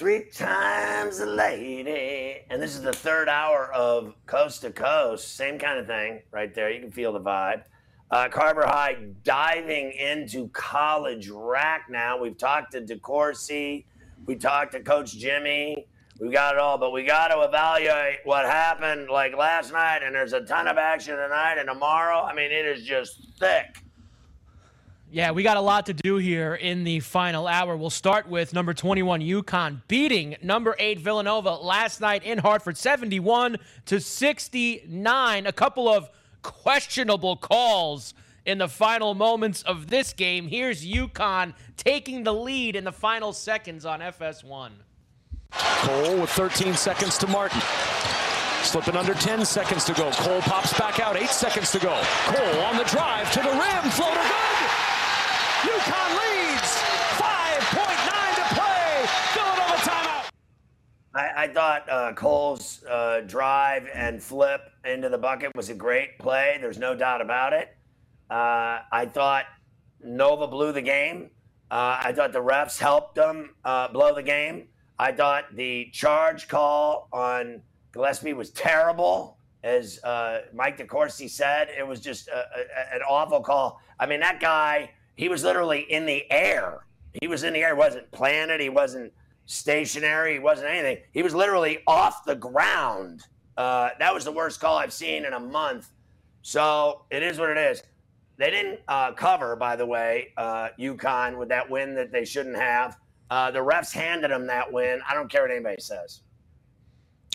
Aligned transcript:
three 0.00 0.24
times 0.32 1.18
a 1.18 1.26
lady. 1.26 2.38
And 2.48 2.62
this 2.62 2.74
is 2.74 2.80
the 2.80 2.90
third 2.90 3.28
hour 3.28 3.70
of 3.74 4.14
Coast 4.24 4.62
to 4.62 4.70
Coast. 4.70 5.36
Same 5.36 5.58
kind 5.58 5.78
of 5.78 5.86
thing 5.86 6.22
right 6.30 6.54
there. 6.54 6.70
You 6.70 6.80
can 6.80 6.90
feel 6.90 7.12
the 7.12 7.20
vibe. 7.20 7.64
Uh, 8.10 8.30
Carver 8.30 8.66
High 8.66 8.96
diving 9.24 9.92
into 9.92 10.48
college 10.54 11.28
rack 11.28 11.90
now. 11.90 12.18
We've 12.18 12.38
talked 12.38 12.72
to 12.72 12.80
DeCourcy. 12.80 13.84
We 14.24 14.36
talked 14.36 14.72
to 14.72 14.80
Coach 14.80 15.18
Jimmy. 15.18 15.86
We've 16.18 16.32
got 16.32 16.54
it 16.54 16.60
all, 16.60 16.78
but 16.78 16.92
we 16.92 17.04
got 17.04 17.28
to 17.28 17.42
evaluate 17.42 18.20
what 18.24 18.46
happened 18.46 19.10
like 19.10 19.36
last 19.36 19.70
night. 19.70 19.98
And 20.02 20.14
there's 20.14 20.32
a 20.32 20.40
ton 20.40 20.66
of 20.66 20.78
action 20.78 21.14
tonight 21.14 21.56
and 21.58 21.68
tomorrow. 21.68 22.22
I 22.22 22.34
mean, 22.34 22.50
it 22.50 22.64
is 22.64 22.86
just 22.86 23.38
thick. 23.38 23.82
Yeah, 25.12 25.32
we 25.32 25.42
got 25.42 25.56
a 25.56 25.60
lot 25.60 25.86
to 25.86 25.92
do 25.92 26.18
here 26.18 26.54
in 26.54 26.84
the 26.84 27.00
final 27.00 27.48
hour. 27.48 27.76
We'll 27.76 27.90
start 27.90 28.28
with 28.28 28.52
number 28.52 28.72
21 28.72 29.20
UConn 29.20 29.82
beating 29.88 30.36
number 30.40 30.76
8 30.78 31.00
Villanova 31.00 31.56
last 31.56 32.00
night 32.00 32.22
in 32.22 32.38
Hartford 32.38 32.78
71 32.78 33.56
to 33.86 34.00
69. 34.00 35.46
A 35.46 35.52
couple 35.52 35.88
of 35.88 36.10
questionable 36.42 37.36
calls 37.36 38.14
in 38.46 38.58
the 38.58 38.68
final 38.68 39.14
moments 39.14 39.62
of 39.62 39.88
this 39.88 40.12
game. 40.12 40.46
Here's 40.46 40.86
UConn 40.86 41.54
taking 41.76 42.22
the 42.22 42.32
lead 42.32 42.76
in 42.76 42.84
the 42.84 42.92
final 42.92 43.32
seconds 43.32 43.84
on 43.84 43.98
FS1. 43.98 44.70
Cole 45.50 46.20
with 46.20 46.30
13 46.30 46.74
seconds 46.74 47.18
to 47.18 47.26
Martin. 47.26 47.60
Slipping 48.62 48.94
under 48.94 49.14
10 49.14 49.44
seconds 49.44 49.84
to 49.86 49.92
go. 49.92 50.08
Cole 50.12 50.40
pops 50.42 50.78
back 50.78 51.00
out, 51.00 51.16
8 51.16 51.28
seconds 51.30 51.72
to 51.72 51.80
go. 51.80 52.00
Cole 52.26 52.60
on 52.60 52.76
the 52.76 52.84
drive 52.84 53.32
to 53.32 53.40
the 53.40 53.50
rim, 53.50 53.90
floater 53.90 54.14
good! 54.14 54.49
UConn 55.60 56.10
leads. 56.16 56.72
5.9 57.20 58.34
to 58.34 58.54
play. 58.54 59.06
Villanova 59.34 59.76
timeout. 59.82 60.30
I, 61.14 61.44
I 61.44 61.48
thought 61.48 61.90
uh, 61.90 62.12
Cole's 62.14 62.82
uh, 62.84 63.20
drive 63.26 63.86
and 63.94 64.22
flip 64.22 64.62
into 64.86 65.10
the 65.10 65.18
bucket 65.18 65.54
was 65.54 65.68
a 65.68 65.74
great 65.74 66.18
play. 66.18 66.56
There's 66.62 66.78
no 66.78 66.96
doubt 66.96 67.20
about 67.20 67.52
it. 67.52 67.76
Uh, 68.30 68.80
I 68.90 69.06
thought 69.12 69.44
Nova 70.02 70.46
blew 70.46 70.72
the 70.72 70.80
game. 70.80 71.30
Uh, 71.70 72.00
I 72.04 72.12
thought 72.14 72.32
the 72.32 72.42
refs 72.42 72.78
helped 72.78 73.14
them 73.14 73.54
uh, 73.62 73.88
blow 73.88 74.14
the 74.14 74.22
game. 74.22 74.68
I 74.98 75.12
thought 75.12 75.44
the 75.54 75.90
charge 75.92 76.48
call 76.48 77.08
on 77.12 77.60
Gillespie 77.92 78.32
was 78.32 78.50
terrible. 78.50 79.36
As 79.62 80.02
uh, 80.04 80.40
Mike 80.54 80.78
DeCourcy 80.78 81.28
said, 81.28 81.68
it 81.76 81.86
was 81.86 82.00
just 82.00 82.28
a, 82.28 82.38
a, 82.38 82.94
an 82.94 83.02
awful 83.06 83.42
call. 83.42 83.78
I 83.98 84.06
mean, 84.06 84.20
that 84.20 84.40
guy 84.40 84.92
he 85.20 85.28
was 85.28 85.44
literally 85.44 85.80
in 85.80 86.06
the 86.06 86.24
air. 86.32 86.86
He 87.20 87.28
was 87.28 87.42
in 87.42 87.52
the 87.52 87.58
air. 87.58 87.74
He 87.74 87.78
wasn't 87.78 88.10
planted. 88.10 88.58
He 88.58 88.70
wasn't 88.70 89.12
stationary. 89.44 90.32
He 90.32 90.38
wasn't 90.38 90.70
anything. 90.70 91.04
He 91.12 91.22
was 91.22 91.34
literally 91.34 91.80
off 91.86 92.24
the 92.24 92.34
ground. 92.34 93.26
Uh, 93.54 93.90
that 93.98 94.14
was 94.14 94.24
the 94.24 94.32
worst 94.32 94.60
call 94.60 94.78
I've 94.78 94.94
seen 94.94 95.26
in 95.26 95.34
a 95.34 95.38
month. 95.38 95.90
So 96.40 97.04
it 97.10 97.22
is 97.22 97.38
what 97.38 97.50
it 97.50 97.58
is. 97.58 97.82
They 98.38 98.50
didn't 98.50 98.80
uh, 98.88 99.12
cover, 99.12 99.56
by 99.56 99.76
the 99.76 99.84
way, 99.84 100.32
uh, 100.38 100.70
UConn 100.78 101.36
with 101.36 101.50
that 101.50 101.68
win 101.68 101.94
that 101.96 102.10
they 102.10 102.24
shouldn't 102.24 102.56
have. 102.56 102.96
Uh, 103.28 103.50
the 103.50 103.58
refs 103.58 103.92
handed 103.92 104.30
them 104.30 104.46
that 104.46 104.72
win. 104.72 105.02
I 105.06 105.12
don't 105.12 105.30
care 105.30 105.42
what 105.42 105.50
anybody 105.50 105.82
says. 105.82 106.22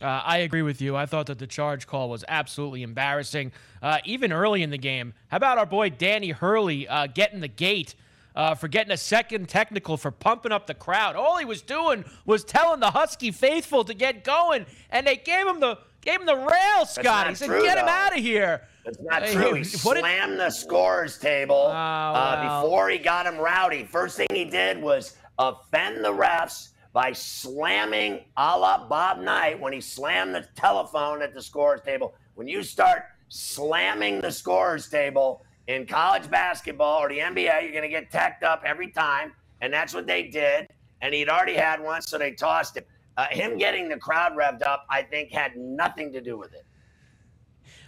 Uh, 0.02 0.22
I 0.26 0.40
agree 0.40 0.62
with 0.62 0.82
you. 0.82 0.96
I 0.96 1.06
thought 1.06 1.28
that 1.28 1.40
the 1.40 1.48
charge 1.48 1.88
call 1.88 2.10
was 2.10 2.26
absolutely 2.28 2.84
embarrassing. 2.84 3.54
Uh, 3.82 4.00
even 4.04 4.34
early 4.34 4.62
in 4.62 4.70
the 4.70 4.78
game, 4.78 5.14
how 5.30 5.38
about 5.38 5.58
our 5.58 5.66
boy 5.66 5.90
Danny 5.90 6.32
Hurley 6.32 6.88
uh, 6.88 7.08
getting 7.08 7.40
the 7.40 7.48
gate 7.48 7.96
uh, 8.36 8.56
for 8.56 8.68
getting 8.68 8.92
a 8.92 8.98
second 8.98 9.48
technical 9.48 9.96
for 9.96 10.12
pumping 10.12 10.52
up 10.52 10.68
the 10.68 10.74
crowd? 10.74 11.16
All 11.16 11.38
he 11.38 11.46
was 11.46 11.62
doing 11.62 12.04
was 12.26 12.44
telling 12.44 12.82
the 12.82 12.92
Husky 12.92 13.32
faithful 13.32 13.86
to 13.86 13.94
get 13.94 14.26
going, 14.26 14.66
and 14.90 15.08
they 15.08 15.16
gave 15.16 15.48
him 15.48 15.62
the 15.62 15.78
gave 16.02 16.20
him 16.20 16.26
the 16.26 16.36
rail, 16.36 16.86
Scott. 16.86 17.30
He 17.30 17.36
said, 17.36 17.48
true, 17.48 17.64
"Get 17.64 17.78
him 17.78 17.88
out 17.88 18.16
of 18.18 18.22
here." 18.22 18.62
That's 18.84 19.00
not 19.02 19.24
Uh, 19.24 19.32
true. 19.32 19.54
he- 19.54 19.64
He 19.64 19.78
what 19.78 19.94
did- 19.96 20.02
slammed 20.02 20.40
the 20.40 20.50
scores 20.52 21.18
table 21.18 21.68
uh, 21.68 22.12
well. 22.14 22.62
before 22.64 22.90
he 22.90 22.98
got 22.98 23.26
him 23.26 23.38
rowdy. 23.38 23.86
First 23.86 24.18
thing 24.18 24.28
he 24.30 24.44
did 24.46 24.82
was 24.82 25.16
offend 25.40 26.04
the 26.04 26.12
refs 26.12 26.70
by 26.96 27.12
slamming 27.12 28.22
a 28.38 28.58
la 28.58 28.88
Bob 28.88 29.20
Knight 29.20 29.60
when 29.60 29.74
he 29.74 29.82
slammed 29.82 30.34
the 30.34 30.48
telephone 30.56 31.22
at 31.22 31.34
the 31.34 31.42
scores 31.42 31.82
table. 31.82 32.16
When 32.36 32.48
you 32.48 32.64
start 32.64 33.04
slamming 33.28 34.22
the 34.22 34.32
scores 34.32 34.88
table 34.88 35.44
in 35.68 35.86
college 35.86 36.32
basketball 36.32 37.04
or 37.04 37.10
the 37.10 37.18
NBA, 37.18 37.64
you're 37.64 37.74
going 37.74 37.84
to 37.84 37.90
get 37.90 38.10
tacked 38.12 38.44
up 38.44 38.64
every 38.66 38.92
time. 38.92 39.34
And 39.60 39.74
that's 39.74 39.94
what 39.94 40.08
they 40.08 40.30
did. 40.30 40.70
And 41.02 41.14
he'd 41.14 41.28
already 41.28 41.56
had 41.56 41.82
one, 41.82 42.02
so 42.02 42.18
they 42.18 42.32
tossed 42.32 42.78
him. 42.78 42.86
Uh, 43.18 43.26
him 43.30 43.58
getting 43.58 43.90
the 43.90 43.98
crowd 43.98 44.32
revved 44.32 44.66
up, 44.66 44.86
I 44.90 45.02
think, 45.02 45.34
had 45.34 45.58
nothing 45.58 46.14
to 46.14 46.22
do 46.22 46.38
with 46.38 46.54
it. 46.54 46.66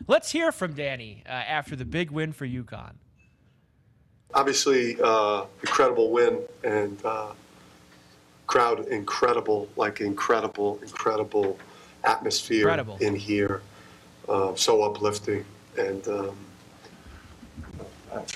Let's 0.06 0.32
hear 0.32 0.52
from 0.52 0.74
Danny 0.74 1.24
uh, 1.26 1.32
after 1.32 1.78
the 1.78 1.86
big 1.86 2.12
win 2.12 2.34
for 2.34 2.46
UConn. 2.46 2.96
obviously 4.34 4.98
uh, 5.02 5.46
incredible 5.62 6.12
win 6.12 6.42
and 6.66 7.00
uh, 7.06 7.32
crowd 8.48 8.88
incredible 8.88 9.68
like 9.76 10.02
incredible 10.02 10.80
incredible 10.82 11.60
atmosphere 12.04 12.62
Incredible. 12.62 12.98
in 13.02 13.16
here. 13.16 13.62
Uh, 14.28 14.56
so 14.56 14.84
uplifting. 14.84 15.46
And 15.78 16.08
um, 16.08 16.38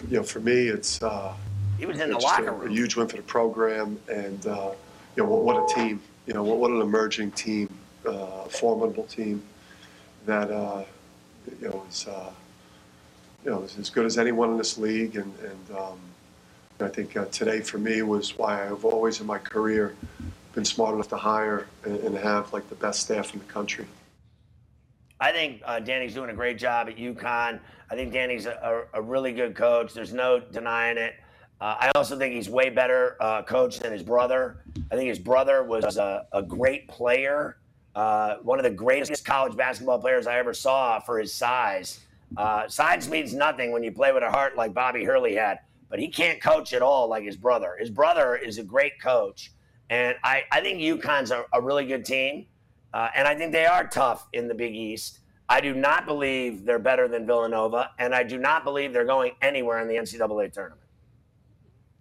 you 0.10 0.18
know 0.18 0.24
for 0.24 0.40
me 0.40 0.68
it's 0.68 1.02
uh, 1.02 1.34
He 1.80 1.86
was 1.86 2.00
in 2.00 2.10
the 2.10 2.16
it's 2.16 2.26
just 2.26 2.40
locker 2.40 2.66
a, 2.66 2.68
a 2.68 2.70
huge 2.70 2.96
win 2.96 3.08
for 3.08 3.18
the 3.18 3.24
program. 3.24 4.00
And 4.10 4.46
uh, 4.46 4.72
you 5.16 5.24
know 5.24 5.30
what, 5.30 5.44
what 5.44 5.72
a 5.72 5.74
team. 5.74 6.02
You 6.28 6.34
know 6.34 6.44
what, 6.44 6.58
what 6.58 6.72
an 6.72 6.82
emerging 6.82 7.32
team 7.32 7.70
uh, 8.06 8.44
formidable 8.46 9.06
team 9.06 9.42
that 10.26 10.52
uh, 10.52 10.84
you 11.60 11.70
know 11.70 11.84
is 11.90 12.08
uh, 12.08 12.32
you 13.44 13.52
know, 13.52 13.62
is 13.64 13.78
as 13.78 13.90
good 13.90 14.06
as 14.06 14.18
anyone 14.18 14.52
in 14.52 14.58
this 14.58 14.78
league. 14.78 15.16
And, 15.16 15.34
and 15.40 15.78
um, 15.78 16.00
I 16.80 16.88
think 16.88 17.16
uh, 17.16 17.26
today 17.26 17.62
for 17.62 17.78
me 17.78 18.02
was 18.02 18.38
why 18.38 18.68
I've 18.68 18.86
always 18.86 19.20
in 19.22 19.28
my 19.28 19.38
career 19.38 19.96
been 20.54 20.66
smart 20.66 20.96
enough 20.96 21.10
to 21.10 21.18
hire 21.18 21.68
and, 21.86 21.98
and 22.00 22.18
have 22.18 22.52
like 22.54 22.68
the 22.70 22.76
best 22.76 23.02
staff 23.02 23.34
in 23.34 23.40
the 23.40 23.46
country. 23.46 23.86
I 25.20 25.32
think 25.32 25.62
uh, 25.66 25.80
Danny's 25.80 26.14
doing 26.14 26.30
a 26.30 26.34
great 26.34 26.58
job 26.58 26.90
at 26.90 26.98
UConn. 26.98 27.60
I 27.90 27.96
think 27.96 28.12
Danny's 28.12 28.48
a, 28.48 28.86
a, 28.94 29.00
a 29.00 29.02
really 29.02 29.34
good 29.34 29.56
coach. 29.56 29.94
There's 29.94 30.14
no 30.14 30.40
denying 30.40 30.98
it. 30.98 31.14
Uh, 31.60 31.76
I 31.80 31.92
also 31.96 32.18
think 32.18 32.34
he's 32.34 32.50
way 32.50 32.70
better 32.70 33.18
uh, 33.20 33.44
coach 33.44 33.80
than 33.80 33.92
his 33.92 34.02
brother. 34.02 34.64
I 34.92 34.96
think 34.96 35.10
his 35.10 35.20
brother 35.20 35.64
was 35.64 35.98
a, 35.98 36.26
a 36.32 36.42
great 36.42 36.88
player 36.88 37.58
Uh, 37.94 38.38
one 38.44 38.58
of 38.58 38.64
the 38.64 38.72
greatest 38.86 39.26
college 39.26 39.56
basketball 39.58 40.00
players 40.00 40.26
I 40.26 40.40
ever 40.40 40.54
saw 40.54 41.02
for 41.02 41.20
his 41.20 41.34
size. 41.34 42.00
Uh, 42.38 42.66
size 42.70 43.10
means 43.10 43.34
nothing 43.34 43.74
when 43.74 43.84
you 43.84 43.92
play 43.92 44.14
with 44.14 44.24
a 44.24 44.32
heart 44.32 44.56
like 44.56 44.74
Bobby 44.74 45.04
Hurley 45.04 45.36
had, 45.36 45.60
but 45.92 46.00
he 46.00 46.08
can't 46.08 46.42
coach 46.42 46.74
at 46.74 46.82
all 46.82 47.10
like 47.10 47.24
his 47.24 47.36
brother. 47.36 47.76
His 47.78 47.90
brother 47.90 48.36
is 48.36 48.58
a 48.58 48.64
great 48.64 49.00
coach. 49.00 49.52
And 49.90 50.16
I, 50.24 50.46
I 50.50 50.62
think 50.62 50.80
UConn's 50.80 51.32
a, 51.32 51.44
a 51.54 51.62
really 51.62 51.86
good 51.86 52.06
team. 52.06 52.48
Uh, 52.94 53.10
and 53.14 53.28
I 53.28 53.36
think 53.36 53.52
they 53.52 53.66
are 53.66 53.86
tough 53.86 54.28
in 54.32 54.48
the 54.48 54.56
Big 54.56 54.74
East. 54.74 55.20
I 55.50 55.60
do 55.60 55.74
not 55.74 56.06
believe 56.06 56.64
they're 56.64 56.80
better 56.80 57.10
than 57.10 57.26
Villanova, 57.28 57.92
and 58.00 58.16
I 58.16 58.24
do 58.24 58.38
not 58.38 58.64
believe 58.64 58.94
they're 58.94 59.06
going 59.06 59.34
anywhere 59.42 59.82
in 59.82 59.90
the 59.90 59.96
NCAA 59.96 60.54
tournament. 60.54 60.88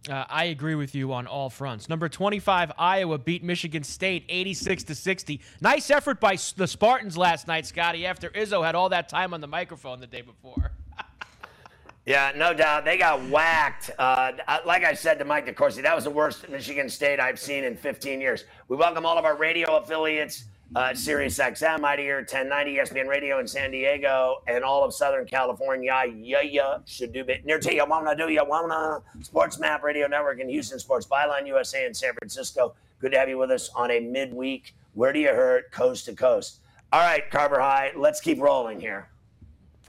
Uh, 0.08 0.24
I 0.28 0.44
agree 0.44 0.76
with 0.76 0.94
you 0.94 1.12
on 1.12 1.26
all 1.26 1.50
fronts. 1.50 1.88
Number 1.88 2.08
25, 2.08 2.72
Iowa 2.78 3.18
beat 3.18 3.42
Michigan 3.42 3.82
State 3.82 4.24
86 4.28 4.84
to 4.84 4.94
60. 4.94 5.40
Nice 5.60 5.90
effort 5.90 6.20
by 6.20 6.38
the 6.56 6.66
Spartans 6.66 7.18
last 7.18 7.48
night, 7.48 7.66
Scotty, 7.66 8.06
after 8.06 8.30
Izzo 8.30 8.64
had 8.64 8.76
all 8.76 8.88
that 8.90 9.08
time 9.08 9.34
on 9.34 9.40
the 9.40 9.48
microphone 9.48 9.98
the 9.98 10.06
day 10.06 10.22
before. 10.22 10.70
yeah, 12.10 12.32
no 12.34 12.52
doubt. 12.52 12.84
They 12.84 12.98
got 12.98 13.22
whacked. 13.28 13.90
Uh, 13.96 14.32
like 14.66 14.82
I 14.82 14.94
said 14.94 15.20
to 15.20 15.24
Mike 15.24 15.46
DeCourcy, 15.46 15.80
that 15.82 15.94
was 15.94 16.04
the 16.04 16.10
worst 16.10 16.48
Michigan 16.48 16.88
State 16.88 17.20
I've 17.20 17.38
seen 17.38 17.62
in 17.62 17.76
15 17.76 18.20
years. 18.20 18.46
We 18.66 18.76
welcome 18.76 19.06
all 19.06 19.16
of 19.16 19.24
our 19.24 19.36
radio 19.36 19.76
affiliates 19.76 20.46
uh, 20.74 20.92
Sirius 20.94 21.38
XM, 21.38 21.80
Mighty 21.80 22.04
Air 22.04 22.18
1090, 22.18 22.76
ESPN 22.76 23.08
Radio 23.08 23.38
in 23.38 23.46
San 23.46 23.70
Diego, 23.70 24.42
and 24.48 24.64
all 24.64 24.84
of 24.84 24.92
Southern 24.92 25.24
California. 25.24 26.02
Yeah, 26.16 26.42
yeah, 26.42 26.78
should 26.84 27.12
do 27.12 27.24
bit 27.24 27.44
near 27.44 27.58
to 27.60 27.74
you. 27.74 27.84
Wanna 27.86 28.16
do 28.16 28.28
you 28.28 28.44
wanna? 28.44 29.02
Sports 29.22 29.58
Map 29.58 29.82
Radio 29.82 30.06
Network 30.06 30.40
in 30.40 30.48
Houston, 30.48 30.78
Sports 30.78 31.06
Byline 31.06 31.46
USA 31.46 31.86
in 31.86 31.94
San 31.94 32.14
Francisco. 32.14 32.74
Good 33.00 33.12
to 33.12 33.18
have 33.18 33.28
you 33.28 33.38
with 33.38 33.50
us 33.50 33.70
on 33.74 33.90
a 33.90 34.00
midweek. 34.00 34.74
Where 34.94 35.12
do 35.12 35.20
you 35.20 35.28
hurt? 35.28 35.72
Coast 35.72 36.06
to 36.06 36.14
coast. 36.14 36.60
All 36.92 37.00
right, 37.00 37.28
Carver 37.30 37.60
High, 37.60 37.92
let's 37.96 38.20
keep 38.20 38.40
rolling 38.40 38.80
here. 38.80 39.08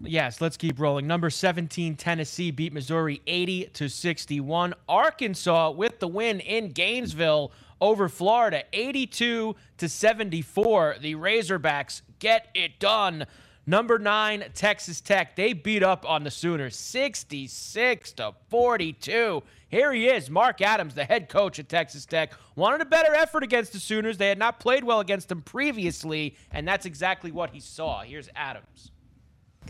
Yes, 0.03 0.41
let's 0.41 0.57
keep 0.57 0.79
rolling. 0.79 1.05
Number 1.07 1.29
17, 1.29 1.95
Tennessee 1.95 2.51
beat 2.51 2.73
Missouri 2.73 3.21
80 3.27 3.65
to 3.73 3.87
61. 3.87 4.73
Arkansas 4.89 5.71
with 5.71 5.99
the 5.99 6.07
win 6.07 6.39
in 6.39 6.69
Gainesville 6.69 7.51
over 7.79 8.09
Florida 8.09 8.63
82 8.73 9.55
to 9.77 9.89
74. 9.89 10.97
The 10.99 11.15
Razorbacks 11.15 12.01
get 12.19 12.47
it 12.53 12.79
done. 12.79 13.25
Number 13.67 13.99
9 13.99 14.45
Texas 14.55 15.01
Tech, 15.01 15.35
they 15.35 15.53
beat 15.53 15.83
up 15.83 16.09
on 16.09 16.23
the 16.23 16.31
Sooners 16.31 16.75
66 16.75 18.11
to 18.13 18.33
42. 18.49 19.43
Here 19.69 19.93
he 19.93 20.07
is, 20.07 20.31
Mark 20.31 20.61
Adams, 20.61 20.95
the 20.95 21.05
head 21.05 21.29
coach 21.29 21.59
at 21.59 21.69
Texas 21.69 22.05
Tech. 22.07 22.33
Wanted 22.55 22.81
a 22.81 22.85
better 22.85 23.13
effort 23.13 23.43
against 23.43 23.71
the 23.71 23.79
Sooners. 23.79 24.17
They 24.17 24.29
had 24.29 24.39
not 24.39 24.59
played 24.59 24.83
well 24.83 24.99
against 24.99 25.29
them 25.29 25.43
previously, 25.43 26.35
and 26.51 26.67
that's 26.67 26.87
exactly 26.87 27.31
what 27.31 27.51
he 27.51 27.59
saw. 27.59 28.01
Here's 28.01 28.29
Adams. 28.35 28.91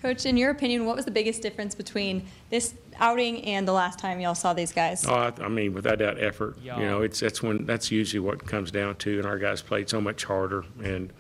Coach, 0.02 0.26
in 0.26 0.36
your 0.36 0.50
opinion, 0.50 0.86
what 0.88 0.96
was 0.96 1.06
the 1.06 1.12
biggest 1.12 1.44
difference 1.44 1.76
between 1.76 2.26
this 2.50 2.74
outing 3.00 3.46
and 3.46 3.68
the 3.68 3.72
last 3.72 4.00
time 4.00 4.20
y'all 4.20 4.34
saw 4.34 4.52
these 4.52 4.72
guys? 4.72 5.06
Oh, 5.06 5.14
I, 5.14 5.34
I 5.40 5.48
mean, 5.48 5.74
without 5.74 6.00
doubt, 6.00 6.22
effort. 6.22 6.58
You 6.80 6.86
know, 6.86 7.02
it's 7.04 7.20
that's 7.20 7.44
when 7.44 7.66
that's 7.66 7.92
usually 7.92 8.20
what 8.20 8.44
comes 8.48 8.72
down 8.72 8.96
to, 8.96 9.20
and 9.20 9.28
our 9.28 9.38
guys 9.38 9.62
played 9.62 9.90
so 9.90 10.02
much 10.02 10.24
harder, 10.24 10.66
and 10.84 11.14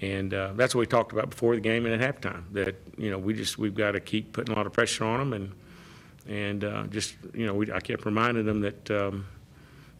and 0.00 0.34
uh, 0.34 0.52
that's 0.56 0.74
what 0.74 0.80
we 0.80 0.86
talked 0.86 1.12
about 1.12 1.30
before 1.30 1.54
the 1.54 1.60
game 1.60 1.86
and 1.86 2.02
at 2.02 2.20
halftime. 2.20 2.42
That 2.52 2.74
you 2.98 3.10
know, 3.10 3.18
we 3.18 3.34
just 3.34 3.56
we've 3.56 3.74
got 3.74 3.92
to 3.92 4.00
keep 4.00 4.32
putting 4.32 4.52
a 4.52 4.56
lot 4.56 4.66
of 4.66 4.72
pressure 4.72 5.04
on 5.04 5.30
them, 5.30 5.32
and 5.32 5.52
and 6.28 6.64
uh, 6.64 6.82
just 6.88 7.14
you 7.34 7.46
know, 7.46 7.54
we, 7.54 7.70
I 7.70 7.78
kept 7.78 8.04
reminding 8.04 8.46
them 8.46 8.60
that. 8.62 8.90
Um, 8.90 9.26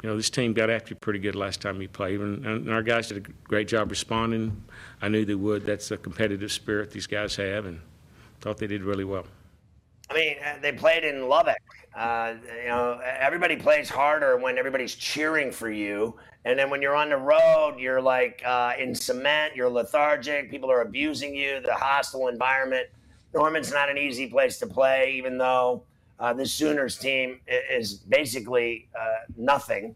you 0.02 0.08
know, 0.08 0.16
this 0.16 0.30
team 0.30 0.52
got 0.52 0.68
after 0.68 0.94
you 0.94 0.96
pretty 0.96 1.20
good 1.20 1.36
last 1.36 1.60
time 1.60 1.80
you 1.80 1.86
played, 1.86 2.18
and, 2.18 2.44
and 2.44 2.70
our 2.72 2.82
guys 2.82 3.06
did 3.06 3.18
a 3.18 3.30
great 3.44 3.68
job 3.68 3.88
responding. 3.88 4.64
I 5.00 5.06
knew 5.06 5.24
they 5.24 5.36
would. 5.36 5.64
That's 5.64 5.90
the 5.90 5.96
competitive 5.96 6.50
spirit 6.50 6.90
these 6.90 7.06
guys 7.06 7.36
have, 7.36 7.66
and 7.66 7.80
thought 8.42 8.58
they 8.58 8.66
did 8.66 8.82
really 8.82 9.04
well. 9.04 9.24
I 10.10 10.14
mean, 10.14 10.36
uh, 10.44 10.58
they 10.60 10.72
played 10.72 11.04
in 11.04 11.28
Lubbock. 11.28 11.62
Uh, 11.94 12.34
you 12.62 12.68
know, 12.68 13.00
everybody 13.02 13.56
plays 13.56 13.88
harder 13.88 14.36
when 14.36 14.58
everybody's 14.58 14.94
cheering 14.94 15.50
for 15.50 15.70
you, 15.70 16.18
and 16.44 16.58
then 16.58 16.68
when 16.68 16.82
you're 16.82 16.96
on 16.96 17.10
the 17.10 17.16
road, 17.16 17.76
you're 17.78 18.00
like 18.00 18.42
uh, 18.44 18.72
in 18.78 18.94
cement. 18.94 19.54
You're 19.54 19.70
lethargic. 19.70 20.50
People 20.50 20.70
are 20.70 20.82
abusing 20.82 21.34
you. 21.34 21.60
The 21.60 21.74
hostile 21.74 22.28
environment. 22.28 22.88
Norman's 23.32 23.72
not 23.72 23.88
an 23.88 23.96
easy 23.96 24.26
place 24.26 24.58
to 24.58 24.66
play, 24.66 25.14
even 25.16 25.38
though 25.38 25.84
uh, 26.18 26.32
the 26.32 26.44
Sooners 26.44 26.98
team 26.98 27.40
is 27.70 27.94
basically 27.94 28.88
uh, 28.98 29.24
nothing. 29.36 29.94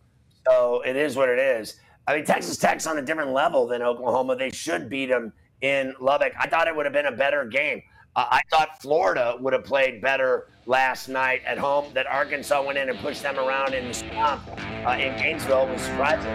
So 0.48 0.82
it 0.82 0.96
is 0.96 1.16
what 1.16 1.28
it 1.28 1.38
is. 1.38 1.80
I 2.06 2.14
mean, 2.14 2.24
Texas 2.24 2.56
Tech's 2.56 2.86
on 2.86 2.98
a 2.98 3.02
different 3.02 3.32
level 3.32 3.66
than 3.66 3.82
Oklahoma. 3.82 4.36
They 4.36 4.50
should 4.50 4.88
beat 4.88 5.06
them 5.06 5.32
in 5.60 5.94
Lubbock. 6.00 6.32
I 6.38 6.48
thought 6.48 6.68
it 6.68 6.76
would 6.76 6.86
have 6.86 6.92
been 6.92 7.06
a 7.06 7.12
better 7.12 7.44
game. 7.44 7.82
Uh, 8.16 8.24
I 8.30 8.42
thought 8.50 8.80
Florida 8.80 9.36
would 9.38 9.52
have 9.52 9.64
played 9.64 10.00
better 10.00 10.48
last 10.64 11.08
night 11.08 11.42
at 11.44 11.58
home. 11.58 11.92
That 11.92 12.06
Arkansas 12.06 12.62
went 12.62 12.78
in 12.78 12.88
and 12.88 12.98
pushed 12.98 13.22
them 13.22 13.38
around 13.38 13.74
in 13.74 13.88
the 13.88 13.94
swamp 13.94 14.42
uh, 14.86 14.92
in 14.98 15.16
Gainesville 15.18 15.68
was 15.68 15.82
surprising. 15.82 16.34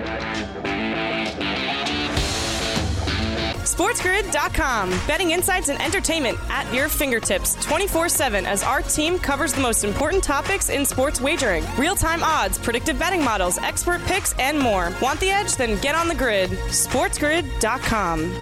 SportsGrid.com. 3.63 4.89
Betting 5.07 5.31
insights 5.31 5.69
and 5.69 5.81
entertainment 5.81 6.37
at 6.49 6.71
your 6.71 6.87
fingertips 6.87 7.55
24 7.63 8.09
7 8.09 8.45
as 8.45 8.63
our 8.63 8.83
team 8.83 9.17
covers 9.17 9.53
the 9.53 9.61
most 9.61 9.83
important 9.83 10.23
topics 10.23 10.69
in 10.69 10.85
sports 10.85 11.19
wagering 11.19 11.65
real 11.77 11.95
time 11.95 12.21
odds, 12.23 12.59
predictive 12.59 12.99
betting 12.99 13.23
models, 13.23 13.57
expert 13.57 14.01
picks, 14.05 14.33
and 14.33 14.59
more. 14.59 14.93
Want 15.01 15.19
the 15.19 15.31
edge? 15.31 15.55
Then 15.55 15.79
get 15.81 15.95
on 15.95 16.07
the 16.07 16.15
grid. 16.15 16.51
SportsGrid.com. 16.51 18.41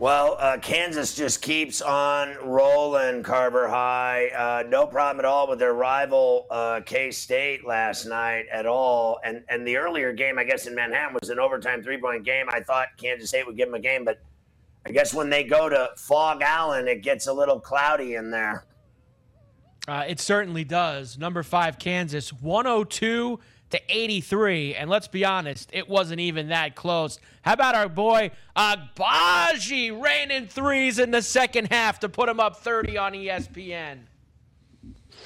Well, 0.00 0.36
uh, 0.38 0.58
Kansas 0.58 1.16
just 1.16 1.42
keeps 1.42 1.82
on 1.82 2.36
rolling, 2.44 3.24
Carver 3.24 3.66
High. 3.66 4.28
Uh, 4.28 4.62
no 4.68 4.86
problem 4.86 5.18
at 5.18 5.24
all 5.24 5.48
with 5.48 5.58
their 5.58 5.74
rival 5.74 6.46
uh, 6.50 6.82
K 6.86 7.10
State 7.10 7.66
last 7.66 8.06
night 8.06 8.46
at 8.52 8.64
all. 8.64 9.18
And 9.24 9.42
and 9.48 9.66
the 9.66 9.76
earlier 9.76 10.12
game, 10.12 10.38
I 10.38 10.44
guess 10.44 10.68
in 10.68 10.76
Manhattan, 10.76 11.18
was 11.20 11.30
an 11.30 11.40
overtime 11.40 11.82
three 11.82 12.00
point 12.00 12.24
game. 12.24 12.46
I 12.48 12.60
thought 12.60 12.90
Kansas 12.96 13.30
State 13.30 13.44
would 13.44 13.56
give 13.56 13.66
them 13.66 13.74
a 13.74 13.80
game, 13.80 14.04
but 14.04 14.20
I 14.86 14.92
guess 14.92 15.12
when 15.12 15.30
they 15.30 15.42
go 15.42 15.68
to 15.68 15.90
Phog 15.96 16.42
Allen, 16.42 16.86
it 16.86 17.02
gets 17.02 17.26
a 17.26 17.32
little 17.32 17.58
cloudy 17.58 18.14
in 18.14 18.30
there. 18.30 18.66
Uh, 19.88 20.04
it 20.06 20.20
certainly 20.20 20.64
does. 20.64 21.16
Number 21.16 21.42
five, 21.42 21.78
Kansas, 21.78 22.30
102 22.30 23.40
to 23.70 23.80
83. 23.88 24.74
And 24.74 24.90
let's 24.90 25.08
be 25.08 25.24
honest, 25.24 25.70
it 25.72 25.88
wasn't 25.88 26.20
even 26.20 26.48
that 26.48 26.74
close. 26.76 27.18
How 27.40 27.54
about 27.54 27.74
our 27.74 27.88
boy 27.88 28.30
Agbaji 28.54 29.98
raining 29.98 30.46
threes 30.46 30.98
in 30.98 31.10
the 31.10 31.22
second 31.22 31.68
half 31.70 32.00
to 32.00 32.08
put 32.10 32.28
him 32.28 32.38
up 32.38 32.58
30 32.58 32.98
on 32.98 33.12
ESPN? 33.14 34.00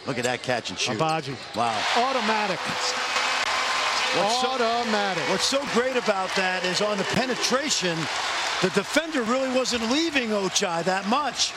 Look 0.06 0.18
at 0.18 0.24
that 0.24 0.42
catch 0.42 0.70
and 0.70 0.78
shoot. 0.78 0.96
Agbaji. 0.96 1.34
Wow. 1.56 1.82
Automatic. 1.96 2.58
What's 4.14 4.44
Automatic. 4.44 5.24
So, 5.24 5.30
what's 5.30 5.44
so 5.44 5.64
great 5.72 5.96
about 5.96 6.28
that 6.36 6.64
is 6.64 6.80
on 6.82 6.98
the 6.98 7.04
penetration, 7.04 7.96
the 8.60 8.70
defender 8.74 9.22
really 9.22 9.52
wasn't 9.56 9.90
leaving 9.90 10.28
Ochai 10.28 10.84
that 10.84 11.08
much. 11.08 11.52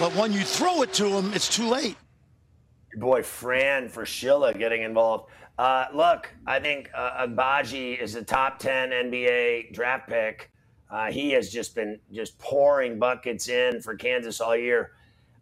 But 0.00 0.14
when 0.16 0.32
you 0.32 0.40
throw 0.42 0.82
it 0.82 0.92
to 0.94 1.06
him, 1.06 1.32
it's 1.34 1.54
too 1.54 1.68
late. 1.68 1.96
Your 2.92 3.00
boy 3.00 3.22
Fran 3.22 3.88
Fraschilla 3.88 4.56
getting 4.58 4.82
involved. 4.82 5.30
Uh, 5.58 5.86
look, 5.94 6.30
I 6.46 6.60
think 6.60 6.90
uh, 6.94 7.26
Agbaji 7.26 8.00
is 8.00 8.14
a 8.14 8.22
top 8.22 8.58
10 8.58 8.90
NBA 8.90 9.72
draft 9.72 10.08
pick. 10.08 10.50
Uh, 10.90 11.10
he 11.10 11.30
has 11.32 11.50
just 11.50 11.74
been 11.74 11.98
just 12.12 12.38
pouring 12.38 12.98
buckets 12.98 13.48
in 13.48 13.80
for 13.80 13.96
Kansas 13.96 14.40
all 14.40 14.56
year. 14.56 14.92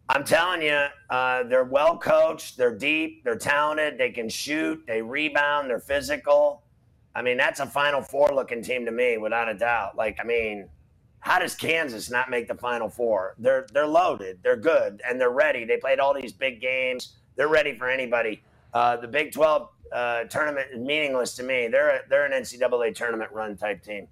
I'm 0.07 0.23
telling 0.23 0.61
you, 0.61 0.85
uh, 1.09 1.43
they're 1.43 1.63
well 1.63 1.97
coached, 1.97 2.57
they're 2.57 2.75
deep, 2.75 3.23
they're 3.23 3.37
talented, 3.37 3.97
they 3.97 4.11
can 4.11 4.29
shoot, 4.29 4.83
they 4.85 5.01
rebound, 5.01 5.69
they're 5.69 5.79
physical. 5.79 6.63
I 7.15 7.21
mean, 7.21 7.37
that's 7.37 7.59
a 7.59 7.65
Final 7.65 8.01
Four 8.01 8.29
looking 8.33 8.61
team 8.61 8.85
to 8.85 8.91
me, 8.91 9.17
without 9.17 9.49
a 9.49 9.53
doubt. 9.53 9.95
Like, 9.95 10.17
I 10.21 10.23
mean, 10.23 10.69
how 11.19 11.39
does 11.39 11.55
Kansas 11.55 12.11
not 12.11 12.29
make 12.29 12.47
the 12.47 12.55
Final 12.55 12.87
Four? 12.87 13.35
They're 13.39 13.65
they're 13.73 13.87
loaded, 13.87 14.39
they're 14.43 14.57
good, 14.57 15.01
and 15.07 15.19
they're 15.19 15.31
ready. 15.31 15.65
They 15.65 15.77
played 15.77 15.99
all 15.99 16.13
these 16.13 16.33
big 16.33 16.61
games. 16.61 17.15
They're 17.35 17.47
ready 17.47 17.75
for 17.75 17.89
anybody. 17.89 18.43
Uh, 18.73 18.97
the 18.97 19.07
Big 19.07 19.31
12 19.31 19.69
uh, 19.91 20.23
tournament 20.25 20.67
is 20.73 20.79
meaningless 20.79 21.35
to 21.35 21.43
me. 21.43 21.67
They're 21.67 21.97
a, 21.97 21.99
they're 22.09 22.25
an 22.25 22.31
NCAA 22.31 22.95
tournament 22.95 23.31
run 23.31 23.55
type 23.55 23.83
team. 23.83 24.07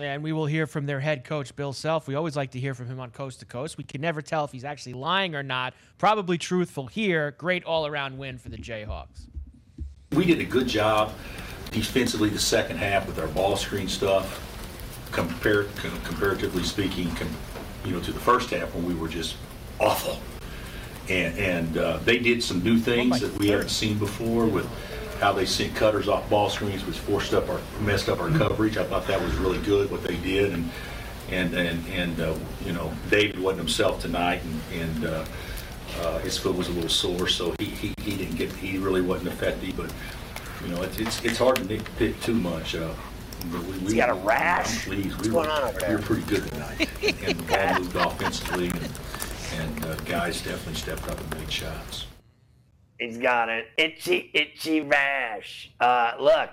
And 0.00 0.22
we 0.22 0.32
will 0.32 0.46
hear 0.46 0.66
from 0.66 0.86
their 0.86 1.00
head 1.00 1.24
coach, 1.24 1.54
Bill 1.56 1.72
Self. 1.72 2.06
We 2.06 2.14
always 2.14 2.36
like 2.36 2.52
to 2.52 2.60
hear 2.60 2.74
from 2.74 2.86
him 2.86 3.00
on 3.00 3.10
Coast 3.10 3.40
to 3.40 3.46
Coast. 3.46 3.76
We 3.76 3.84
can 3.84 4.00
never 4.00 4.22
tell 4.22 4.44
if 4.44 4.52
he's 4.52 4.64
actually 4.64 4.94
lying 4.94 5.34
or 5.34 5.42
not. 5.42 5.74
Probably 5.98 6.38
truthful 6.38 6.86
here. 6.86 7.32
Great 7.32 7.64
all 7.64 7.86
around 7.86 8.16
win 8.16 8.38
for 8.38 8.48
the 8.48 8.56
Jayhawks. 8.56 9.26
We 10.12 10.24
did 10.24 10.40
a 10.40 10.44
good 10.44 10.68
job 10.68 11.12
defensively 11.70 12.28
the 12.28 12.38
second 12.38 12.78
half 12.78 13.06
with 13.06 13.18
our 13.18 13.28
ball 13.28 13.56
screen 13.56 13.88
stuff, 13.88 14.26
compar- 15.12 15.68
comparatively 16.04 16.62
speaking, 16.62 17.10
com- 17.14 17.36
you 17.84 17.92
know, 17.92 18.00
to 18.00 18.12
the 18.12 18.20
first 18.20 18.50
half 18.50 18.74
when 18.74 18.86
we 18.86 18.94
were 18.94 19.08
just 19.08 19.36
awful. 19.78 20.18
And, 21.10 21.38
and 21.38 21.76
uh, 21.76 21.96
they 22.04 22.18
did 22.18 22.42
some 22.42 22.62
new 22.62 22.78
things 22.78 23.20
that 23.20 23.36
we 23.36 23.48
haven't 23.48 23.70
seen 23.70 23.98
before 23.98 24.46
with 24.46 24.66
how 25.18 25.32
they 25.32 25.44
sent 25.44 25.74
cutters 25.74 26.08
off 26.08 26.28
ball 26.30 26.48
screens, 26.48 26.86
which 26.86 26.98
forced 26.98 27.34
up 27.34 27.48
our 27.48 27.60
messed 27.80 28.08
up 28.08 28.20
our 28.20 28.30
coverage. 28.30 28.76
I 28.76 28.84
thought 28.84 29.06
that 29.08 29.20
was 29.20 29.34
really 29.34 29.58
good 29.58 29.90
what 29.90 30.04
they 30.04 30.16
did, 30.18 30.52
and 30.52 30.70
and 31.30 31.52
and 31.54 31.86
and 31.88 32.20
uh, 32.20 32.34
you 32.64 32.72
know 32.72 32.92
David 33.10 33.40
wasn't 33.40 33.58
himself 33.58 34.00
tonight, 34.00 34.40
and 34.72 34.80
and 34.80 35.04
uh, 35.04 35.24
uh, 36.00 36.18
his 36.20 36.38
foot 36.38 36.54
was 36.54 36.68
a 36.68 36.72
little 36.72 36.88
sore, 36.88 37.28
so 37.28 37.54
he, 37.58 37.66
he, 37.66 37.94
he 38.02 38.16
didn't 38.16 38.36
get 38.36 38.52
he 38.52 38.78
really 38.78 39.02
wasn't 39.02 39.28
effective. 39.28 39.76
But 39.76 39.92
you 40.64 40.74
know 40.74 40.82
it, 40.82 40.98
it's 41.00 41.22
it's 41.24 41.38
hard 41.38 41.56
to 41.56 41.62
nitpick 41.64 42.22
too 42.22 42.34
much. 42.34 42.76
Uh, 42.76 42.94
but 43.50 43.62
we, 43.64 43.78
He's 43.80 43.94
got 43.94 44.10
a 44.10 44.14
rash. 44.14 44.86
I'm. 44.88 45.02
What's 45.02 45.26
we 45.26 45.32
going 45.32 45.48
were, 45.48 45.52
on 45.52 45.62
over 45.64 45.72
We 45.74 45.80
there? 45.80 45.96
were 45.96 46.02
pretty 46.02 46.22
good 46.22 46.46
tonight, 46.52 46.88
and 47.02 47.38
the 47.38 47.42
ball 47.42 47.80
moved 47.80 47.96
offensively, 47.96 48.68
and, 48.68 48.90
and 49.60 49.84
uh, 49.84 49.94
guys 50.06 50.40
definitely 50.42 50.74
stepped 50.74 51.06
up 51.08 51.20
and 51.20 51.38
made 51.38 51.50
shots. 51.52 52.06
He's 52.98 53.18
got 53.18 53.48
an 53.48 53.64
itchy, 53.76 54.30
itchy 54.34 54.80
rash. 54.80 55.70
Uh, 55.80 56.12
look, 56.18 56.50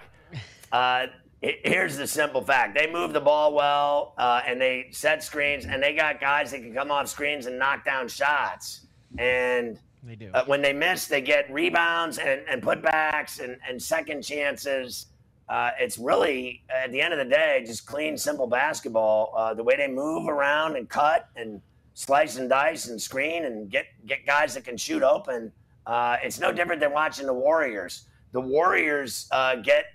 uh, 0.72 1.08
here's 1.42 1.98
the 1.98 2.08
simple 2.08 2.42
fact: 2.42 2.78
they 2.78 2.92
move 2.92 3.14
the 3.14 3.22
ball 3.22 3.54
well, 3.54 4.14
uh, 4.18 4.42
and 4.46 4.60
they 4.60 4.88
set 4.92 5.24
screens, 5.24 5.66
and 5.66 5.82
they 5.82 5.94
got 5.94 6.20
guys 6.22 6.52
that 6.52 6.60
can 6.60 6.74
come 6.74 6.92
off 6.92 7.08
screens 7.08 7.46
and 7.46 7.58
knock 7.58 7.84
down 7.86 8.08
shots. 8.08 8.88
And 9.18 9.80
They 10.04 10.16
do. 10.16 10.30
uh, 10.34 10.44
when 10.46 10.62
they 10.62 10.74
miss, 10.74 11.08
they 11.08 11.22
get 11.22 11.52
rebounds 11.52 12.18
and, 12.18 12.42
and 12.50 12.62
putbacks 12.62 13.40
and, 13.44 13.58
and 13.68 13.82
second 13.82 14.22
chances. 14.22 15.08
Uh, 15.50 15.72
it's 15.80 15.98
really, 15.98 16.62
at 16.70 16.92
the 16.92 17.00
end 17.00 17.14
of 17.14 17.20
the 17.20 17.34
day, 17.34 17.64
just 17.66 17.86
clean, 17.86 18.18
simple 18.18 18.48
basketball. 18.48 19.34
Uh, 19.36 19.54
the 19.54 19.64
way 19.64 19.78
they 19.78 19.88
move 19.88 20.28
around 20.28 20.76
and 20.76 20.90
cut 20.90 21.30
and 21.38 21.62
slice 21.98 22.38
and 22.38 22.48
dice 22.48 22.90
and 22.90 23.02
screen 23.02 23.46
and 23.46 23.72
get 23.72 23.88
get 24.06 24.24
guys 24.24 24.54
that 24.54 24.64
can 24.64 24.78
shoot 24.78 25.02
open. 25.02 25.52
Uh, 25.88 26.18
it's 26.22 26.40
no 26.40 26.52
different 26.52 26.80
than 26.80 26.92
watching 26.92 27.26
the 27.26 27.34
Warriors. 27.34 28.06
The 28.34 28.42
Warriors 28.42 29.28
uh, 29.32 29.56
get 29.56 29.86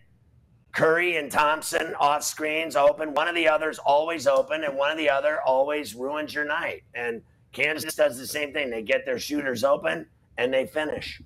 Curry 0.72 1.16
and 1.16 1.30
Thompson 1.30 1.94
off 2.00 2.24
screens 2.24 2.74
open. 2.74 3.14
One 3.14 3.28
of 3.28 3.36
the 3.36 3.46
others 3.46 3.78
always 3.78 4.26
open, 4.26 4.64
and 4.64 4.76
one 4.76 4.90
of 4.90 4.98
the 4.98 5.08
other 5.08 5.40
always 5.42 5.94
ruins 5.94 6.34
your 6.34 6.44
night. 6.44 6.82
And 6.92 7.22
Kansas 7.52 7.94
does 7.94 8.18
the 8.18 8.26
same 8.26 8.52
thing. 8.52 8.68
They 8.68 8.82
get 8.82 9.06
their 9.06 9.20
shooters 9.20 9.62
open 9.62 10.06
and 10.38 10.52
they 10.52 10.66
finish. 10.66 11.20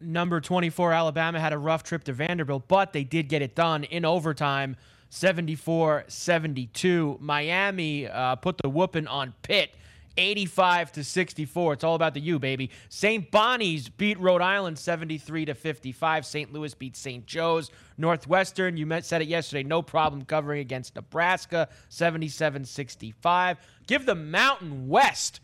number 0.00 0.40
24 0.40 0.92
Alabama 0.92 1.38
had 1.38 1.52
a 1.52 1.58
rough 1.58 1.82
trip 1.82 2.04
to 2.04 2.14
Vanderbilt, 2.14 2.66
but 2.66 2.94
they 2.94 3.04
did 3.04 3.28
get 3.28 3.42
it 3.42 3.54
done 3.54 3.84
in 3.84 4.06
overtime, 4.06 4.76
74-72. 5.10 7.20
Miami 7.20 8.06
uh, 8.08 8.36
put 8.36 8.58
the 8.58 8.68
whooping 8.68 9.06
on 9.06 9.34
Pitt. 9.42 9.70
85 10.16 10.90
to 10.92 11.04
64. 11.04 11.74
It's 11.74 11.84
all 11.84 11.94
about 11.94 12.12
the 12.12 12.20
U, 12.20 12.40
baby. 12.40 12.70
St. 12.88 13.30
Bonnie's 13.30 13.88
beat 13.88 14.18
Rhode 14.18 14.42
Island 14.42 14.76
73 14.76 15.44
to 15.44 15.54
55. 15.54 16.26
St. 16.26 16.52
Louis 16.52 16.74
beat 16.74 16.96
St. 16.96 17.24
Joe's. 17.24 17.70
Northwestern, 17.96 18.76
you 18.76 18.84
met, 18.84 19.04
said 19.04 19.22
it 19.22 19.28
yesterday, 19.28 19.62
no 19.62 19.80
problem 19.80 20.24
covering 20.24 20.58
against 20.60 20.96
Nebraska 20.96 21.68
77 21.88 22.64
65. 22.64 23.58
Give 23.86 24.04
the 24.04 24.16
Mountain 24.16 24.88
West 24.88 25.38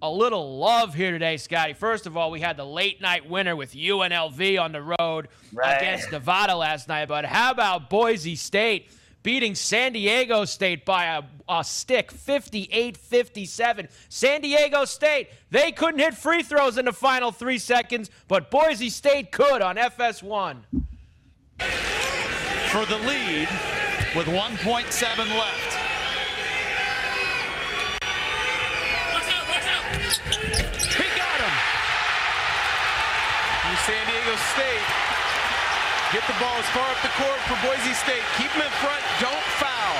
a 0.00 0.10
little 0.10 0.56
love 0.58 0.94
here 0.94 1.10
today, 1.10 1.36
Scotty. 1.36 1.74
First 1.74 2.06
of 2.06 2.16
all, 2.16 2.30
we 2.30 2.40
had 2.40 2.56
the 2.56 2.64
late 2.64 3.02
night 3.02 3.28
winner 3.28 3.54
with 3.54 3.74
UNLV 3.74 4.58
on 4.58 4.72
the 4.72 4.80
road 4.98 5.28
Right. 5.52 5.76
against 5.76 6.10
Nevada 6.10 6.56
last 6.56 6.88
night. 6.88 7.08
But 7.08 7.26
how 7.26 7.50
about 7.50 7.90
Boise 7.90 8.36
State 8.36 8.88
beating 9.24 9.56
San 9.56 9.94
Diego 9.94 10.44
State 10.44 10.84
by 10.84 11.06
a, 11.06 11.22
a 11.48 11.64
stick 11.64 12.12
58 12.12 12.96
57? 12.96 13.88
San 14.08 14.40
Diego 14.42 14.84
State, 14.84 15.30
they 15.50 15.72
couldn't 15.72 15.98
hit 15.98 16.14
free 16.14 16.44
throws 16.44 16.78
in 16.78 16.84
the 16.84 16.92
final 16.92 17.32
three 17.32 17.58
seconds, 17.58 18.10
but 18.28 18.52
Boise 18.52 18.90
State 18.90 19.32
could 19.32 19.62
on 19.62 19.74
FS1. 19.74 20.58
for 22.68 22.84
the 22.86 22.98
lead 22.98 23.48
with 24.14 24.26
1.7 24.26 25.18
left. 25.38 25.78
He 30.94 31.04
got 31.16 31.40
him. 31.40 31.54
And 33.64 33.78
San 33.78 34.06
Diego 34.06 34.36
State 34.52 35.23
get 36.14 36.26
the 36.28 36.38
ball 36.38 36.54
as 36.58 36.66
far 36.66 36.88
up 36.88 37.02
the 37.02 37.08
court 37.18 37.40
for 37.50 37.58
Boise 37.66 37.92
State. 37.92 38.22
Keep 38.38 38.52
them 38.52 38.62
in 38.62 38.70
front. 38.78 39.02
Don't 39.18 39.46
foul. 39.58 39.96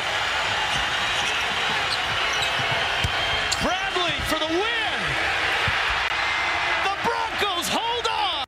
Bradley 3.60 4.14
for 4.30 4.38
the 4.38 4.46
win. 4.46 4.98
The 6.84 6.94
Broncos 7.02 7.68
hold 7.68 8.06
on. 8.06 8.46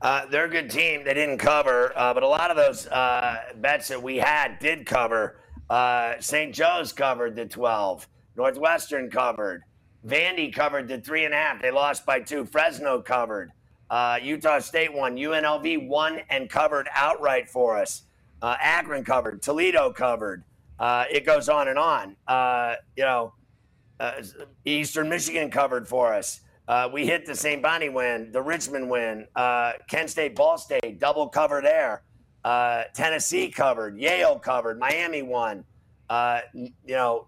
Uh, 0.00 0.26
they're 0.26 0.44
a 0.44 0.48
good 0.48 0.70
team. 0.70 1.02
They 1.04 1.14
didn't 1.14 1.38
cover, 1.38 1.92
uh, 1.98 2.14
but 2.14 2.22
a 2.22 2.28
lot 2.28 2.52
of 2.52 2.56
those 2.56 2.86
uh, 2.86 3.38
bets 3.56 3.88
that 3.88 4.00
we 4.00 4.18
had 4.18 4.60
did 4.60 4.86
cover. 4.86 5.40
Uh, 5.68 6.14
St. 6.20 6.54
Joe's 6.54 6.92
covered 6.92 7.34
the 7.34 7.46
12. 7.46 8.06
Northwestern 8.36 9.10
covered. 9.10 9.64
Vandy 10.06 10.54
covered 10.54 10.86
the 10.86 11.00
three 11.00 11.24
and 11.24 11.34
a 11.34 11.36
half. 11.36 11.60
They 11.60 11.72
lost 11.72 12.06
by 12.06 12.20
two. 12.20 12.44
Fresno 12.44 13.02
covered. 13.02 13.50
Uh, 13.92 14.18
Utah 14.22 14.58
State 14.58 14.90
won. 14.90 15.16
UNLV 15.16 15.86
won 15.86 16.22
and 16.30 16.48
covered 16.48 16.88
outright 16.94 17.46
for 17.50 17.76
us. 17.76 18.04
Uh, 18.40 18.56
Akron 18.58 19.04
covered. 19.04 19.42
Toledo 19.42 19.92
covered. 19.92 20.44
Uh, 20.80 21.04
it 21.10 21.26
goes 21.26 21.50
on 21.50 21.68
and 21.68 21.78
on. 21.78 22.16
Uh, 22.26 22.76
you 22.96 23.04
know, 23.04 23.34
uh, 24.00 24.14
Eastern 24.64 25.10
Michigan 25.10 25.50
covered 25.50 25.86
for 25.86 26.14
us. 26.14 26.40
Uh, 26.66 26.88
we 26.90 27.04
hit 27.06 27.26
the 27.26 27.34
St. 27.34 27.62
Bonnie 27.62 27.90
win, 27.90 28.32
the 28.32 28.40
Richmond 28.40 28.88
win, 28.88 29.26
Kent 29.88 30.08
State, 30.08 30.34
Ball 30.34 30.56
State, 30.56 30.98
double 30.98 31.28
cover 31.28 31.60
there. 31.60 32.02
Tennessee 32.94 33.50
covered, 33.50 33.98
Yale 33.98 34.38
covered, 34.38 34.78
Miami 34.78 35.20
won. 35.20 35.64
You 36.54 36.72
know, 36.86 37.26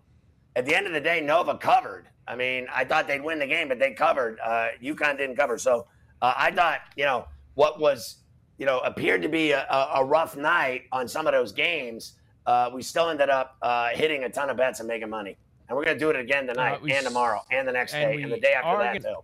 at 0.57 0.65
the 0.65 0.75
end 0.75 0.87
of 0.87 0.95
the 0.95 1.01
day, 1.01 1.21
Nova 1.21 1.59
covered. 1.59 2.07
I 2.27 2.37
mean, 2.37 2.69
I 2.73 2.85
thought 2.85 3.07
they'd 3.07 3.23
win 3.23 3.39
the 3.39 3.47
game, 3.47 3.69
but 3.69 3.79
they 3.79 3.93
covered. 3.93 4.39
Uh, 4.43 4.69
UConn 4.83 5.19
didn't 5.19 5.37
cover. 5.37 5.59
So 5.59 5.87
uh, 6.23 6.35
I 6.37 6.51
thought, 6.51 6.81
you 6.97 7.05
know, 7.05 7.27
what 7.55 7.79
was, 7.81 8.17
you 8.59 8.67
know, 8.67 8.81
appeared 8.81 9.23
to 9.23 9.29
be 9.29 9.53
a, 9.53 9.67
a, 9.95 10.05
rough 10.05 10.37
night 10.37 10.83
on 10.93 11.09
some 11.09 11.27
of 11.27 11.33
those 11.33 11.53
games, 11.53 12.15
uh, 12.47 12.71
we 12.73 12.83
still 12.83 13.11
ended 13.11 13.31
up 13.31 13.57
uh, 13.63 13.89
hitting 13.91 14.25
a 14.25 14.29
ton 14.29 14.51
of 14.51 14.57
bets 14.57 14.81
and 14.81 14.89
making 14.89 15.11
money. 15.11 15.37
And 15.69 15.77
we're 15.77 15.85
going 15.85 15.97
to 15.97 16.05
do 16.05 16.11
it 16.11 16.17
again 16.17 16.47
tonight 16.47 16.83
we 16.83 16.93
and 16.93 17.07
tomorrow 17.07 17.41
and 17.51 17.67
the 17.67 17.73
next 17.73 17.95
and 17.95 18.17
day 18.17 18.23
and 18.23 18.33
the 18.33 18.39
day 18.39 18.53
after 18.53 18.83
that, 18.83 19.03
gonna- 19.03 19.15
too. 19.17 19.21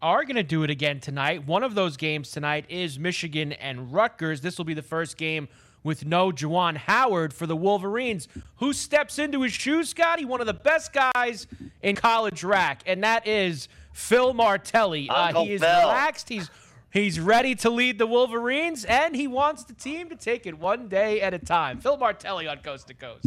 are 0.00 0.24
going 0.24 0.36
to 0.36 0.42
do 0.42 0.62
it 0.62 0.70
again 0.70 0.98
tonight. 1.00 1.46
One 1.46 1.62
of 1.62 1.74
those 1.74 1.96
games 1.96 2.30
tonight 2.30 2.64
is 2.68 2.98
Michigan 2.98 3.52
and 3.52 3.92
Rutgers. 3.92 4.40
This 4.40 4.56
will 4.56 4.64
be 4.64 4.74
the 4.74 4.82
first 4.82 5.16
game 5.16 5.48
with 5.82 6.04
no 6.04 6.30
Juwan 6.30 6.76
Howard 6.76 7.32
for 7.32 7.46
the 7.46 7.56
Wolverines. 7.56 8.28
Who 8.56 8.72
steps 8.72 9.18
into 9.18 9.42
his 9.42 9.52
shoes, 9.52 9.90
Scotty? 9.90 10.24
One 10.24 10.40
of 10.40 10.46
the 10.46 10.54
best 10.54 10.92
guys 10.92 11.46
in 11.82 11.96
college 11.96 12.44
rack, 12.44 12.82
and 12.86 13.02
that 13.04 13.26
is 13.26 13.68
Phil 13.92 14.32
Martelli. 14.34 15.08
Uh, 15.08 15.42
he 15.44 15.52
is 15.52 15.60
Phil. 15.60 15.80
relaxed. 15.80 16.28
He's 16.28 16.50
he's 16.90 17.18
ready 17.20 17.54
to 17.56 17.70
lead 17.70 17.98
the 17.98 18.06
Wolverines, 18.06 18.84
and 18.84 19.14
he 19.14 19.26
wants 19.26 19.64
the 19.64 19.72
team 19.74 20.08
to 20.08 20.16
take 20.16 20.46
it 20.46 20.58
one 20.58 20.88
day 20.88 21.20
at 21.20 21.34
a 21.34 21.38
time. 21.38 21.80
Phil 21.80 21.96
Martelli 21.96 22.46
on 22.48 22.58
Coast 22.58 22.88
to 22.88 22.94
Coast. 22.94 23.26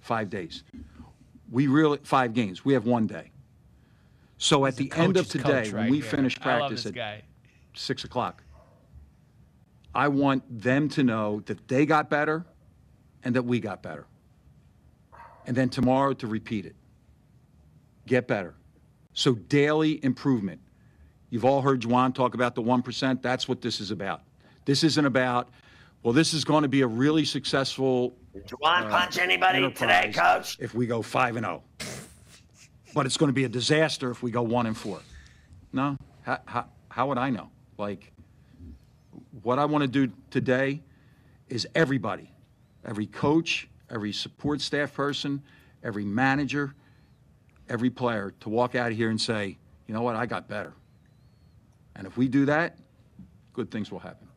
five 0.00 0.30
days. 0.30 0.64
We 1.50 1.66
really 1.66 1.98
five 2.02 2.32
games. 2.34 2.64
We 2.64 2.72
have 2.74 2.86
one 2.86 3.06
day. 3.06 3.30
So 4.38 4.66
at 4.66 4.76
He's 4.78 4.88
the 4.90 4.98
end 5.00 5.16
of 5.16 5.28
today, 5.28 5.64
coach 5.64 5.72
when 5.72 5.90
we 5.90 6.00
here. 6.00 6.10
finish 6.10 6.40
practice 6.40 6.86
at 6.86 6.94
guy. 6.94 7.22
six 7.74 8.02
o'clock, 8.04 8.42
I 9.94 10.08
want 10.08 10.42
them 10.62 10.88
to 10.90 11.02
know 11.04 11.40
that 11.46 11.68
they 11.68 11.86
got 11.86 12.08
better 12.10 12.44
and 13.22 13.36
that 13.36 13.42
we 13.44 13.60
got 13.60 13.82
better. 13.82 14.06
And 15.46 15.56
then 15.56 15.68
tomorrow 15.68 16.12
to 16.14 16.26
repeat 16.26 16.66
it. 16.66 16.74
Get 18.06 18.26
better. 18.26 18.54
So 19.14 19.34
daily 19.34 20.02
improvement. 20.04 20.60
You've 21.30 21.44
all 21.44 21.62
heard 21.62 21.80
Juwan 21.80 22.14
talk 22.14 22.34
about 22.34 22.54
the 22.54 22.62
1%. 22.62 23.22
That's 23.22 23.48
what 23.48 23.60
this 23.60 23.80
is 23.80 23.90
about. 23.90 24.22
This 24.64 24.84
isn't 24.84 25.04
about, 25.04 25.48
well, 26.02 26.12
this 26.12 26.34
is 26.34 26.44
going 26.44 26.62
to 26.62 26.68
be 26.68 26.82
a 26.82 26.86
really 26.86 27.24
successful 27.24 28.14
Did 28.32 28.46
Juwan 28.46 28.86
uh, 28.86 28.88
punch 28.90 29.18
anybody 29.18 29.70
today, 29.72 30.12
Coach? 30.14 30.58
If 30.60 30.74
we 30.74 30.86
go 30.86 31.02
five 31.02 31.36
and 31.36 31.44
0. 31.44 31.62
but 32.94 33.06
it's 33.06 33.16
going 33.16 33.28
to 33.28 33.34
be 33.34 33.44
a 33.44 33.48
disaster 33.48 34.10
if 34.10 34.22
we 34.22 34.30
go 34.30 34.42
one 34.42 34.66
and 34.66 34.76
four. 34.76 35.00
No, 35.72 35.96
how, 36.22 36.38
how, 36.44 36.66
how 36.90 37.08
would 37.08 37.18
I 37.18 37.30
know? 37.30 37.50
Like, 37.78 38.12
what 39.42 39.58
I 39.58 39.64
want 39.64 39.82
to 39.82 39.88
do 39.88 40.12
today 40.30 40.82
is 41.48 41.66
everybody, 41.74 42.30
every 42.84 43.06
coach, 43.06 43.68
every 43.90 44.12
support 44.12 44.60
staff 44.60 44.92
person, 44.94 45.42
every 45.82 46.04
manager, 46.04 46.74
every 47.72 47.88
player 47.88 48.34
to 48.40 48.50
walk 48.50 48.74
out 48.74 48.92
of 48.92 48.96
here 48.96 49.08
and 49.08 49.20
say, 49.20 49.56
you 49.86 49.94
know 49.94 50.02
what, 50.02 50.14
I 50.14 50.26
got 50.26 50.46
better. 50.46 50.74
And 51.96 52.06
if 52.06 52.18
we 52.18 52.28
do 52.28 52.44
that, 52.44 52.76
good 53.54 53.70
things 53.70 53.90
will 53.90 53.98
happen. 53.98 54.28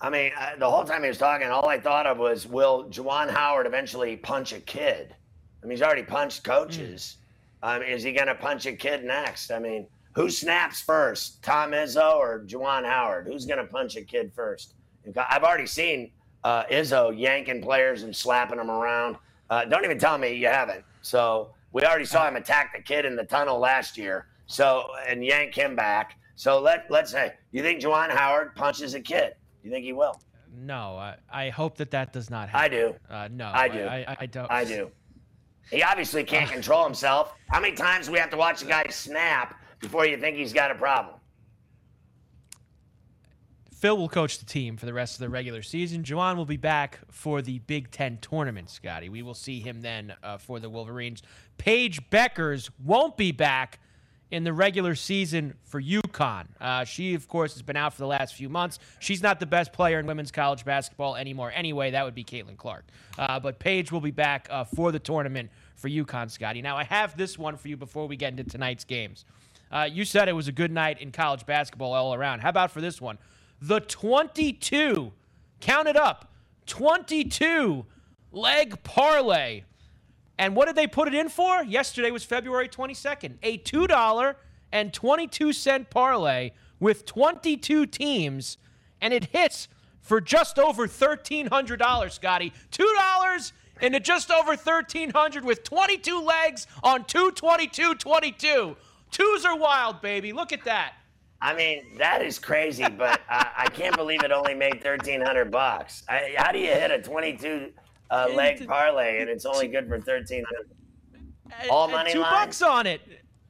I 0.00 0.08
mean, 0.08 0.30
uh, 0.38 0.56
the 0.58 0.70
whole 0.70 0.84
time 0.84 1.02
he 1.02 1.08
was 1.08 1.18
talking, 1.18 1.48
all 1.48 1.68
I 1.68 1.80
thought 1.80 2.06
of 2.06 2.18
was, 2.18 2.46
will 2.46 2.84
Juwan 2.84 3.28
Howard 3.30 3.66
eventually 3.66 4.16
punch 4.16 4.52
a 4.52 4.60
kid? 4.60 5.14
I 5.62 5.66
mean, 5.66 5.72
he's 5.72 5.82
already 5.82 6.02
punched 6.02 6.44
coaches. 6.44 7.16
Mm. 7.62 7.76
Um, 7.76 7.82
is 7.82 8.02
he 8.02 8.12
going 8.12 8.28
to 8.28 8.34
punch 8.34 8.66
a 8.66 8.72
kid 8.72 9.04
next? 9.04 9.50
I 9.50 9.58
mean, 9.58 9.86
who 10.12 10.30
snaps 10.30 10.80
first, 10.80 11.42
Tom 11.42 11.72
Izzo 11.72 12.16
or 12.16 12.44
Juwan 12.46 12.84
Howard? 12.84 13.26
Who's 13.26 13.46
going 13.46 13.58
to 13.58 13.64
punch 13.64 13.96
a 13.96 14.02
kid 14.02 14.32
first? 14.32 14.74
I've 15.16 15.42
already 15.42 15.66
seen 15.66 16.12
uh, 16.44 16.64
Izzo 16.64 17.18
yanking 17.18 17.62
players 17.62 18.04
and 18.04 18.14
slapping 18.14 18.58
them 18.58 18.70
around. 18.70 19.16
Uh, 19.50 19.64
don't 19.64 19.84
even 19.84 19.98
tell 19.98 20.18
me 20.18 20.34
you 20.34 20.46
haven't. 20.46 20.84
So 21.02 21.53
we 21.74 21.84
already 21.84 22.06
saw 22.06 22.26
him 22.26 22.36
attack 22.36 22.72
the 22.74 22.80
kid 22.80 23.04
in 23.04 23.16
the 23.16 23.24
tunnel 23.24 23.58
last 23.58 23.98
year. 23.98 24.28
So 24.46 24.86
and 25.06 25.22
yank 25.22 25.54
him 25.54 25.76
back. 25.76 26.16
So 26.36 26.60
let 26.60 26.86
let's 26.88 27.10
say 27.10 27.34
you 27.50 27.62
think 27.62 27.82
Juwan 27.82 28.10
Howard 28.10 28.54
punches 28.54 28.94
a 28.94 29.00
kid. 29.00 29.34
Do 29.62 29.68
you 29.68 29.74
think 29.74 29.84
he 29.84 29.92
will? 29.92 30.20
No, 30.56 30.96
I, 30.96 31.16
I 31.32 31.50
hope 31.50 31.76
that 31.78 31.90
that 31.90 32.12
does 32.12 32.30
not 32.30 32.48
happen. 32.48 32.64
I 32.64 32.68
do. 32.68 32.94
Uh, 33.10 33.28
no, 33.32 33.50
I 33.52 33.68
do. 33.68 33.82
I, 33.82 33.96
I, 33.96 34.16
I, 34.20 34.26
don't. 34.26 34.50
I 34.50 34.64
do. 34.64 34.88
He 35.70 35.82
obviously 35.82 36.22
can't 36.22 36.48
control 36.58 36.84
himself. 36.84 37.34
How 37.48 37.60
many 37.60 37.74
times 37.74 38.06
do 38.06 38.12
we 38.12 38.18
have 38.20 38.30
to 38.30 38.36
watch 38.36 38.62
a 38.62 38.66
guy 38.66 38.84
snap 38.88 39.60
before 39.80 40.06
you 40.06 40.16
think 40.16 40.36
he's 40.36 40.52
got 40.52 40.70
a 40.70 40.76
problem? 40.76 41.16
Phil 43.84 43.98
will 43.98 44.08
coach 44.08 44.38
the 44.38 44.46
team 44.46 44.78
for 44.78 44.86
the 44.86 44.94
rest 44.94 45.16
of 45.16 45.20
the 45.20 45.28
regular 45.28 45.60
season. 45.60 46.02
Juwan 46.02 46.36
will 46.36 46.46
be 46.46 46.56
back 46.56 47.00
for 47.10 47.42
the 47.42 47.58
Big 47.58 47.90
Ten 47.90 48.16
tournament, 48.22 48.70
Scotty. 48.70 49.10
We 49.10 49.20
will 49.20 49.34
see 49.34 49.60
him 49.60 49.82
then 49.82 50.14
uh, 50.22 50.38
for 50.38 50.58
the 50.58 50.70
Wolverines. 50.70 51.22
Paige 51.58 52.08
Bueckers 52.08 52.70
won't 52.82 53.18
be 53.18 53.30
back 53.30 53.80
in 54.30 54.42
the 54.42 54.54
regular 54.54 54.94
season 54.94 55.52
for 55.64 55.82
UConn. 55.82 56.46
Uh, 56.58 56.84
she, 56.84 57.12
of 57.12 57.28
course, 57.28 57.52
has 57.52 57.60
been 57.60 57.76
out 57.76 57.92
for 57.92 58.00
the 58.00 58.06
last 58.06 58.34
few 58.34 58.48
months. 58.48 58.78
She's 59.00 59.22
not 59.22 59.38
the 59.38 59.44
best 59.44 59.70
player 59.74 60.00
in 60.00 60.06
women's 60.06 60.30
college 60.30 60.64
basketball 60.64 61.16
anymore. 61.16 61.52
Anyway, 61.54 61.90
that 61.90 62.06
would 62.06 62.14
be 62.14 62.24
Caitlin 62.24 62.56
Clark. 62.56 62.86
Uh, 63.18 63.38
but 63.38 63.58
Paige 63.58 63.92
will 63.92 64.00
be 64.00 64.10
back 64.10 64.48
uh, 64.48 64.64
for 64.64 64.92
the 64.92 64.98
tournament 64.98 65.50
for 65.76 65.90
UConn, 65.90 66.30
Scotty. 66.30 66.62
Now, 66.62 66.78
I 66.78 66.84
have 66.84 67.18
this 67.18 67.38
one 67.38 67.58
for 67.58 67.68
you 67.68 67.76
before 67.76 68.08
we 68.08 68.16
get 68.16 68.32
into 68.32 68.44
tonight's 68.44 68.84
games. 68.84 69.26
Uh, 69.70 69.86
you 69.90 70.06
said 70.06 70.28
it 70.28 70.32
was 70.32 70.48
a 70.48 70.52
good 70.52 70.72
night 70.72 71.02
in 71.02 71.12
college 71.12 71.44
basketball 71.44 71.92
all 71.92 72.14
around. 72.14 72.40
How 72.40 72.48
about 72.48 72.70
for 72.70 72.80
this 72.80 72.98
one? 72.98 73.18
The 73.66 73.80
22, 73.80 75.10
count 75.60 75.88
it 75.88 75.96
up, 75.96 76.30
22 76.66 77.86
leg 78.30 78.82
parlay. 78.82 79.62
And 80.38 80.54
what 80.54 80.66
did 80.66 80.76
they 80.76 80.86
put 80.86 81.08
it 81.08 81.14
in 81.14 81.30
for? 81.30 81.64
Yesterday 81.64 82.10
was 82.10 82.24
February 82.24 82.68
22nd. 82.68 83.36
A 83.42 83.56
$2 83.58 84.34
and 84.70 84.92
22 84.92 85.54
cent 85.54 85.88
parlay 85.88 86.50
with 86.78 87.06
22 87.06 87.86
teams, 87.86 88.58
and 89.00 89.14
it 89.14 89.26
hits 89.26 89.68
for 90.02 90.20
just 90.20 90.58
over 90.58 90.86
$1,300, 90.86 92.12
Scotty. 92.12 92.52
$2 92.70 93.52
into 93.80 93.98
just 93.98 94.30
over 94.30 94.50
1300 94.50 95.42
with 95.42 95.64
22 95.64 96.20
legs 96.20 96.66
on 96.82 97.04
222 97.06 97.94
22. 97.94 98.76
Twos 99.10 99.44
are 99.46 99.56
wild, 99.56 100.02
baby. 100.02 100.34
Look 100.34 100.52
at 100.52 100.64
that. 100.64 100.94
I 101.44 101.54
mean, 101.54 101.98
that 101.98 102.22
is 102.22 102.38
crazy, 102.38 102.86
but 102.88 103.20
I, 103.28 103.50
I 103.58 103.66
can't 103.66 103.94
believe 103.94 104.24
it 104.24 104.32
only 104.32 104.54
made 104.54 104.82
thirteen 104.82 105.20
hundred 105.20 105.50
bucks. 105.50 106.02
I, 106.08 106.34
how 106.38 106.50
do 106.52 106.58
you 106.58 106.68
hit 106.68 106.90
a 106.90 107.02
twenty-two 107.02 107.70
uh, 108.10 108.28
leg 108.34 108.66
parlay 108.66 109.20
and 109.20 109.28
it's 109.28 109.44
only 109.44 109.68
good 109.68 109.86
for 109.86 110.00
thirteen 110.00 110.42
hundred? 110.46 111.70
All 111.70 111.86
money 111.86 112.12
two 112.12 112.20
lines? 112.20 112.32
bucks 112.32 112.62
on 112.62 112.86
it. 112.86 113.02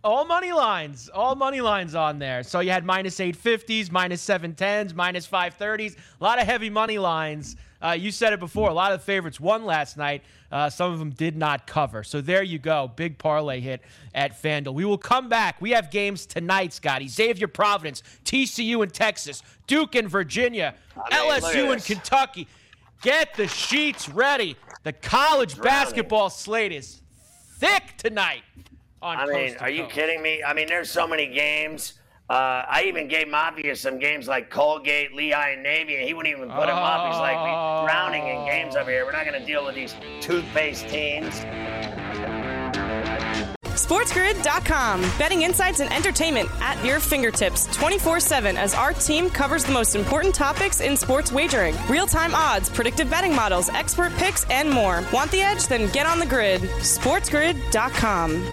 All 0.02 0.24
money 0.24 0.52
lines, 0.52 1.08
all 1.08 1.36
money 1.36 1.60
lines 1.60 1.94
on 1.94 2.18
there. 2.18 2.42
So 2.42 2.60
you 2.60 2.70
had 2.70 2.84
minus 2.84 3.16
850s, 3.16 3.90
minus 3.90 4.22
710s, 4.22 4.92
minus 4.92 5.26
530s, 5.26 5.96
a 5.96 6.22
lot 6.22 6.38
of 6.38 6.46
heavy 6.46 6.68
money 6.68 6.98
lines. 6.98 7.56
Uh, 7.84 7.92
you 7.92 8.10
said 8.10 8.32
it 8.32 8.40
before. 8.40 8.70
A 8.70 8.72
lot 8.72 8.92
of 8.92 9.00
the 9.00 9.04
favorites 9.04 9.38
won 9.38 9.66
last 9.66 9.98
night. 9.98 10.22
Uh, 10.50 10.70
some 10.70 10.90
of 10.90 10.98
them 10.98 11.10
did 11.10 11.36
not 11.36 11.66
cover. 11.66 12.02
So 12.02 12.22
there 12.22 12.42
you 12.42 12.58
go. 12.58 12.90
Big 12.96 13.18
parlay 13.18 13.60
hit 13.60 13.82
at 14.14 14.40
FanDuel. 14.40 14.72
We 14.72 14.86
will 14.86 14.96
come 14.96 15.28
back. 15.28 15.60
We 15.60 15.72
have 15.72 15.90
games 15.90 16.24
tonight, 16.24 16.72
Scotty. 16.72 17.08
Xavier 17.08 17.48
Providence, 17.48 18.02
TCU 18.24 18.82
in 18.82 18.88
Texas, 18.88 19.42
Duke 19.66 19.96
in 19.96 20.08
Virginia, 20.08 20.74
I 20.96 21.22
mean, 21.22 21.42
LSU 21.42 21.74
in 21.74 21.80
Kentucky. 21.80 22.48
Get 23.02 23.34
the 23.34 23.48
sheets 23.48 24.08
ready. 24.08 24.56
The 24.84 24.94
college 24.94 25.60
basketball 25.60 26.30
slate 26.30 26.72
is 26.72 27.02
thick 27.58 27.82
tonight. 27.98 28.42
I 29.02 29.26
mean, 29.26 29.56
are 29.60 29.68
you 29.68 29.84
kidding 29.84 30.22
me? 30.22 30.42
I 30.42 30.54
mean, 30.54 30.68
there's 30.68 30.90
so 30.90 31.06
many 31.06 31.26
games. 31.26 31.94
Uh, 32.28 32.64
I 32.66 32.84
even 32.86 33.06
gave 33.06 33.28
Mafia 33.28 33.76
some 33.76 33.98
games 33.98 34.26
like 34.26 34.48
Colgate, 34.48 35.12
Lehigh, 35.14 35.50
and 35.50 35.62
Navy, 35.62 35.96
and 35.96 36.08
he 36.08 36.14
wouldn't 36.14 36.34
even 36.34 36.48
put 36.48 36.70
him 36.70 36.76
up. 36.76 37.12
He's 37.12 37.20
like, 37.20 37.36
we 37.36 37.50
drowning 37.86 38.26
in 38.26 38.46
games 38.46 38.76
over 38.76 38.90
here. 38.90 39.04
We're 39.04 39.12
not 39.12 39.26
going 39.26 39.38
to 39.38 39.46
deal 39.46 39.64
with 39.64 39.74
these 39.74 39.94
toothpaste 40.22 40.88
teens. 40.88 41.34
SportsGrid.com. 43.74 45.02
Betting 45.18 45.42
insights 45.42 45.80
and 45.80 45.92
entertainment 45.92 46.48
at 46.62 46.82
your 46.82 46.98
fingertips 46.98 47.66
24 47.76 48.20
7 48.20 48.56
as 48.56 48.72
our 48.72 48.94
team 48.94 49.28
covers 49.28 49.64
the 49.64 49.72
most 49.72 49.94
important 49.94 50.34
topics 50.34 50.80
in 50.80 50.96
sports 50.96 51.30
wagering 51.30 51.76
real 51.90 52.06
time 52.06 52.34
odds, 52.34 52.70
predictive 52.70 53.10
betting 53.10 53.34
models, 53.34 53.68
expert 53.68 54.12
picks, 54.14 54.44
and 54.44 54.70
more. 54.70 55.04
Want 55.12 55.30
the 55.30 55.42
edge? 55.42 55.66
Then 55.66 55.92
get 55.92 56.06
on 56.06 56.18
the 56.18 56.26
grid. 56.26 56.62
SportsGrid.com. 56.62 58.52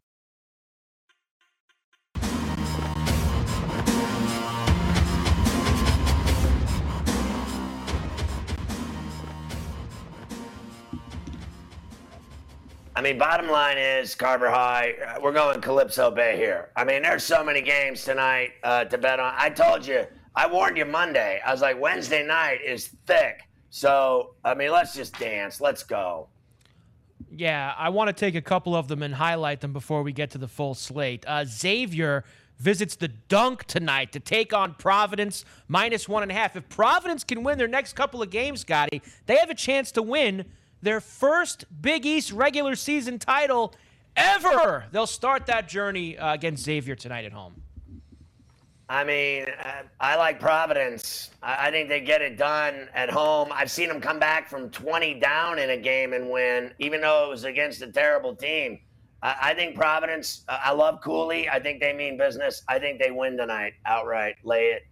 I 12.93 13.01
mean, 13.01 13.17
bottom 13.17 13.49
line 13.49 13.77
is 13.77 14.15
Carver 14.15 14.49
High. 14.49 14.93
Uh, 14.93 15.21
we're 15.21 15.31
going 15.31 15.61
Calypso 15.61 16.11
Bay 16.11 16.35
here. 16.35 16.71
I 16.75 16.83
mean, 16.83 17.03
there's 17.03 17.23
so 17.23 17.41
many 17.41 17.61
games 17.61 18.03
tonight 18.03 18.51
uh, 18.63 18.83
to 18.85 18.97
bet 18.97 19.19
on. 19.19 19.33
I 19.37 19.49
told 19.49 19.85
you, 19.85 20.05
I 20.35 20.45
warned 20.47 20.75
you 20.77 20.83
Monday. 20.83 21.41
I 21.45 21.51
was 21.51 21.61
like, 21.61 21.79
Wednesday 21.79 22.25
night 22.25 22.59
is 22.65 22.89
thick. 23.05 23.47
So, 23.69 24.35
I 24.43 24.55
mean, 24.55 24.71
let's 24.71 24.93
just 24.93 25.17
dance. 25.17 25.61
Let's 25.61 25.83
go. 25.83 26.27
Yeah, 27.33 27.73
I 27.77 27.87
want 27.89 28.09
to 28.09 28.13
take 28.13 28.35
a 28.35 28.41
couple 28.41 28.75
of 28.75 28.89
them 28.89 29.01
and 29.03 29.15
highlight 29.15 29.61
them 29.61 29.71
before 29.71 30.03
we 30.03 30.11
get 30.11 30.31
to 30.31 30.37
the 30.37 30.49
full 30.49 30.73
slate. 30.73 31.23
Uh, 31.25 31.45
Xavier 31.45 32.25
visits 32.59 32.97
the 32.97 33.07
dunk 33.07 33.63
tonight 33.63 34.11
to 34.11 34.19
take 34.19 34.51
on 34.51 34.73
Providence 34.73 35.45
minus 35.69 36.09
one 36.09 36.23
and 36.23 36.31
a 36.31 36.35
half. 36.35 36.57
If 36.57 36.67
Providence 36.67 37.23
can 37.23 37.41
win 37.43 37.57
their 37.57 37.69
next 37.69 37.93
couple 37.93 38.21
of 38.21 38.29
games, 38.29 38.61
Scotty, 38.61 39.01
they 39.27 39.37
have 39.37 39.49
a 39.49 39.55
chance 39.55 39.93
to 39.93 40.01
win 40.01 40.45
their 40.81 41.01
first 41.01 41.65
Big 41.81 42.05
East 42.05 42.31
regular 42.31 42.75
season 42.75 43.19
title 43.19 43.73
ever. 44.15 44.85
They'll 44.91 45.07
start 45.07 45.45
that 45.47 45.67
journey 45.67 46.17
uh, 46.17 46.33
against 46.33 46.63
Xavier 46.63 46.95
tonight 46.95 47.25
at 47.25 47.33
home. 47.33 47.61
I 48.91 49.05
mean, 49.05 49.45
uh, 49.63 49.83
I 50.01 50.17
like 50.17 50.41
Providence. 50.41 51.31
I, 51.41 51.71
think 51.71 51.87
they 51.87 52.01
get 52.01 52.21
it 52.21 52.37
done 52.37 52.89
at 52.93 53.09
home. 53.09 53.47
I've 53.53 53.71
seen 53.71 53.87
them 53.87 54.01
come 54.01 54.19
back 54.19 54.49
from 54.49 54.69
20 54.69 55.13
down 55.13 55.59
in 55.59 55.69
a 55.69 55.77
game 55.77 56.11
and 56.11 56.29
win, 56.29 56.73
even 56.77 56.99
though 56.99 57.25
it 57.25 57.29
was 57.29 57.45
against 57.45 57.81
a 57.81 57.89
terrible 57.89 58.35
team. 58.35 58.79
I, 59.23 59.35
I 59.41 59.53
think 59.53 59.77
Providence, 59.77 60.43
uh, 60.49 60.59
I 60.61 60.73
love 60.73 60.99
Cooley. 61.01 61.47
I 61.47 61.57
think 61.57 61.79
they 61.79 61.93
mean 61.93 62.17
business. 62.17 62.63
I 62.67 62.79
think 62.79 62.99
they 62.99 63.11
win 63.11 63.37
tonight 63.37 63.75
outright. 63.85 64.35
Lay 64.43 64.71
it. 64.71 64.83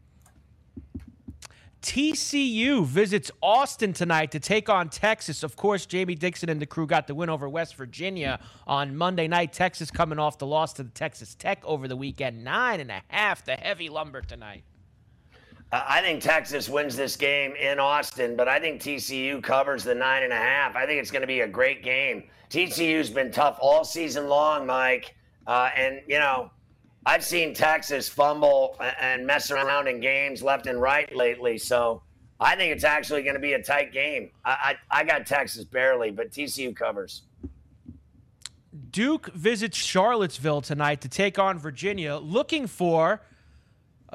TCU 1.81 2.85
visits 2.85 3.31
Austin 3.41 3.93
tonight 3.93 4.31
to 4.31 4.39
take 4.39 4.67
on 4.67 4.89
Texas. 4.89 5.43
Of 5.43 5.55
course, 5.55 5.85
Jamie 5.85 6.15
Dixon 6.15 6.49
and 6.49 6.61
the 6.61 6.65
crew 6.65 6.85
got 6.85 7.07
the 7.07 7.15
win 7.15 7.29
over 7.29 7.47
West 7.47 7.75
Virginia 7.75 8.39
on 8.67 8.97
Monday 8.97 9.27
night. 9.29 9.53
Texas 9.53 9.89
coming 9.89 10.19
off 10.19 10.37
the 10.37 10.45
loss 10.45 10.73
to 10.73 10.83
the 10.83 10.89
Texas 10.89 11.35
Tech 11.35 11.63
over 11.63 11.87
the 11.87 11.95
weekend. 11.95 12.43
Nine 12.43 12.81
and 12.81 12.91
a 12.91 13.01
half, 13.07 13.45
the 13.45 13.55
heavy 13.55 13.87
lumber 13.87 14.21
tonight. 14.21 14.63
I 15.71 16.01
think 16.01 16.21
Texas 16.21 16.67
wins 16.67 16.95
this 16.95 17.15
game 17.15 17.55
in 17.55 17.79
Austin, 17.79 18.35
but 18.35 18.47
I 18.47 18.59
think 18.59 18.81
TCU 18.81 19.41
covers 19.41 19.83
the 19.83 19.93
nine 19.93 20.23
and 20.23 20.33
a 20.33 20.37
half. 20.37 20.75
I 20.75 20.85
think 20.85 20.99
it's 20.99 21.11
going 21.11 21.21
to 21.21 21.27
be 21.27 21.41
a 21.41 21.47
great 21.47 21.83
game. 21.83 22.23
TCU's 22.49 23.09
been 23.09 23.31
tough 23.31 23.57
all 23.61 23.85
season 23.85 24.27
long, 24.27 24.65
Mike. 24.65 25.15
Uh, 25.45 25.69
and, 25.77 26.01
you 26.07 26.17
know, 26.17 26.51
I've 27.05 27.23
seen 27.23 27.53
Texas 27.53 28.09
fumble 28.09 28.75
and 28.99 29.25
mess 29.25 29.51
around 29.51 29.87
in 29.87 29.99
games 29.99 30.43
left 30.43 30.67
and 30.67 30.81
right 30.81 31.13
lately. 31.15 31.57
So 31.57 32.03
I 32.39 32.55
think 32.55 32.73
it's 32.73 32.83
actually 32.83 33.23
going 33.23 33.35
to 33.35 33.41
be 33.41 33.53
a 33.53 33.63
tight 33.63 33.91
game. 33.91 34.31
I, 34.45 34.75
I, 34.91 34.99
I 34.99 35.03
got 35.03 35.25
Texas 35.25 35.63
barely, 35.63 36.11
but 36.11 36.31
TCU 36.31 36.75
covers. 36.75 37.23
Duke 38.91 39.31
visits 39.33 39.77
Charlottesville 39.77 40.61
tonight 40.61 41.01
to 41.01 41.09
take 41.09 41.37
on 41.37 41.59
Virginia, 41.59 42.17
looking 42.17 42.67
for 42.67 43.21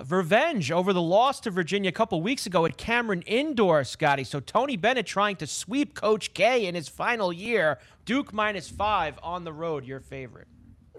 revenge 0.09 0.73
over 0.73 0.93
the 0.93 1.03
loss 1.03 1.39
to 1.41 1.51
Virginia 1.51 1.89
a 1.89 1.93
couple 1.93 2.21
weeks 2.21 2.47
ago 2.47 2.65
at 2.65 2.77
Cameron 2.77 3.23
Indoor, 3.23 3.85
Scotty. 3.85 4.25
So 4.25 4.41
Tony 4.41 4.77
Bennett 4.77 5.07
trying 5.07 5.37
to 5.37 5.47
sweep 5.47 5.95
Coach 5.95 6.35
K 6.35 6.67
in 6.67 6.75
his 6.75 6.89
final 6.89 7.33
year. 7.33 7.79
Duke 8.05 8.33
minus 8.33 8.69
five 8.69 9.19
on 9.23 9.45
the 9.45 9.53
road, 9.53 9.85
your 9.85 10.01
favorite. 10.01 10.49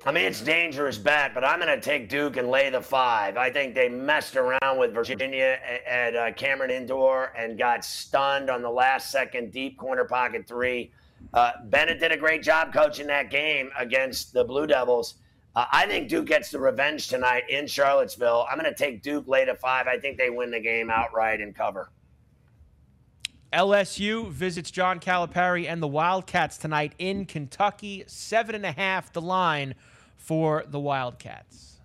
I 0.03 0.11
mean, 0.11 0.25
it's 0.25 0.41
dangerous 0.41 0.97
bet, 0.97 1.33
but 1.33 1.43
I'm 1.43 1.59
going 1.59 1.73
to 1.73 1.81
take 1.83 2.09
Duke 2.09 2.37
and 2.37 2.49
lay 2.49 2.69
the 2.69 2.81
five. 2.81 3.37
I 3.37 3.49
think 3.49 3.73
they 3.73 3.87
messed 3.87 4.35
around 4.35 4.77
with 4.77 4.93
Virginia 4.93 5.57
at, 5.87 6.15
uh, 6.15 6.33
Cameron 6.33 6.69
Indoor 6.69 7.31
and 7.37 7.57
got 7.57 7.85
stunned 7.85 8.49
on 8.49 8.61
the 8.61 8.69
last 8.69 9.09
second 9.09 9.51
deep 9.51 9.77
corner 9.77 10.03
pocket 10.03 10.47
three. 10.47 10.91
Uh, 11.33 11.51
Bennett 11.65 11.99
did 11.99 12.11
a 12.11 12.17
great 12.17 12.43
job 12.43 12.73
coaching 12.73 13.07
that 13.07 13.31
game 13.31 13.71
against 13.77 14.33
the 14.33 14.43
Blue 14.43 14.67
Devils. 14.67 15.15
Uh, 15.55 15.65
I 15.71 15.87
think 15.87 16.09
Duke 16.09 16.25
gets 16.25 16.51
the 16.51 16.59
revenge 16.59 17.07
tonight 17.07 17.43
in 17.49 17.65
Charlottesville. 17.65 18.45
I'm 18.51 18.59
going 18.59 18.71
to 18.71 18.77
take 18.77 19.01
Duke 19.01 19.27
late 19.27 19.47
at 19.47 19.59
five. 19.59 19.87
I 19.87 19.97
think 19.97 20.17
they 20.17 20.29
win 20.29 20.51
the 20.51 20.59
game 20.59 20.89
outright 20.89 21.39
and 21.39 21.55
cover. 21.55 21.89
LSU 23.55 24.29
visits 24.31 24.69
John 24.69 24.99
Calipari 24.99 25.65
and 25.69 25.81
the 25.81 25.87
Wildcats 25.87 26.57
tonight 26.57 26.91
in 26.99 27.25
Kentucky. 27.25 28.03
Seven 28.05 28.53
and 28.53 28.65
a 28.65 28.73
half 28.73 29.13
the 29.13 29.21
line 29.21 29.75
for 30.17 30.65
the 30.67 30.79
Wildcats. 30.79 31.77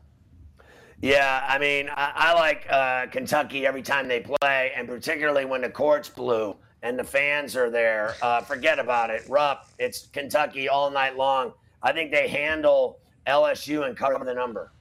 Yeah, 1.01 1.47
I 1.49 1.59
mean, 1.59 1.89
I, 1.89 2.13
I 2.13 2.35
like 2.35 2.67
uh, 2.69 3.07
Kentucky 3.07 3.67
every 3.67 3.83
time 3.83 4.09
they 4.09 4.19
play, 4.19 4.73
and 4.75 4.89
particularly 4.89 5.45
when 5.45 5.61
the 5.61 5.71
court's 5.71 6.09
blue 6.09 6.57
and 6.83 6.99
the 6.99 7.05
fans 7.05 7.55
are 7.55 7.71
there. 7.71 8.17
Uh, 8.21 8.41
forget 8.41 8.81
about 8.81 9.11
it. 9.11 9.23
Rupp, 9.29 9.69
it's 9.79 10.09
Kentucky 10.09 10.69
all 10.69 10.91
night 10.91 11.17
long. 11.17 11.53
I 11.85 11.93
think 11.93 12.11
they 12.11 12.27
handle 12.27 12.99
LSU 13.29 13.87
and 13.87 13.97
cover 13.97 14.25
the 14.25 14.35
number. 14.35 14.73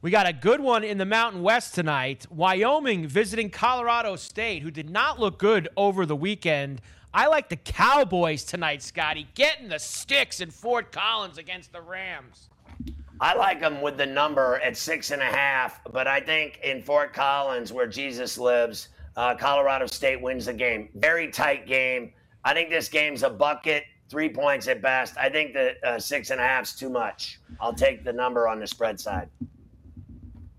We 0.00 0.12
got 0.12 0.28
a 0.28 0.32
good 0.32 0.60
one 0.60 0.84
in 0.84 0.96
the 0.98 1.04
Mountain 1.04 1.42
West 1.42 1.74
tonight. 1.74 2.24
Wyoming 2.30 3.08
visiting 3.08 3.50
Colorado 3.50 4.14
State, 4.14 4.62
who 4.62 4.70
did 4.70 4.88
not 4.88 5.18
look 5.18 5.40
good 5.40 5.68
over 5.76 6.06
the 6.06 6.14
weekend. 6.14 6.80
I 7.12 7.26
like 7.26 7.48
the 7.48 7.56
Cowboys 7.56 8.44
tonight, 8.44 8.80
Scotty, 8.80 9.26
getting 9.34 9.68
the 9.68 9.80
sticks 9.80 10.40
in 10.40 10.52
Fort 10.52 10.92
Collins 10.92 11.36
against 11.36 11.72
the 11.72 11.80
Rams. 11.80 12.48
I 13.20 13.34
like 13.34 13.58
them 13.58 13.80
with 13.80 13.96
the 13.96 14.06
number 14.06 14.60
at 14.60 14.76
six 14.76 15.10
and 15.10 15.20
a 15.20 15.24
half, 15.24 15.80
but 15.90 16.06
I 16.06 16.20
think 16.20 16.60
in 16.62 16.80
Fort 16.80 17.12
Collins, 17.12 17.72
where 17.72 17.88
Jesus 17.88 18.38
lives, 18.38 18.90
uh, 19.16 19.34
Colorado 19.34 19.86
State 19.86 20.22
wins 20.22 20.46
the 20.46 20.52
game. 20.52 20.90
Very 20.94 21.28
tight 21.28 21.66
game. 21.66 22.12
I 22.44 22.54
think 22.54 22.70
this 22.70 22.88
game's 22.88 23.24
a 23.24 23.30
bucket 23.30 23.82
three 24.08 24.28
points 24.28 24.68
at 24.68 24.80
best. 24.80 25.18
I 25.18 25.28
think 25.28 25.54
the 25.54 25.74
uh, 25.84 25.98
six 25.98 26.30
and 26.30 26.40
a 26.40 26.44
half's 26.44 26.76
too 26.76 26.88
much. 26.88 27.40
I'll 27.60 27.74
take 27.74 28.04
the 28.04 28.12
number 28.12 28.46
on 28.46 28.60
the 28.60 28.66
spread 28.68 29.00
side. 29.00 29.28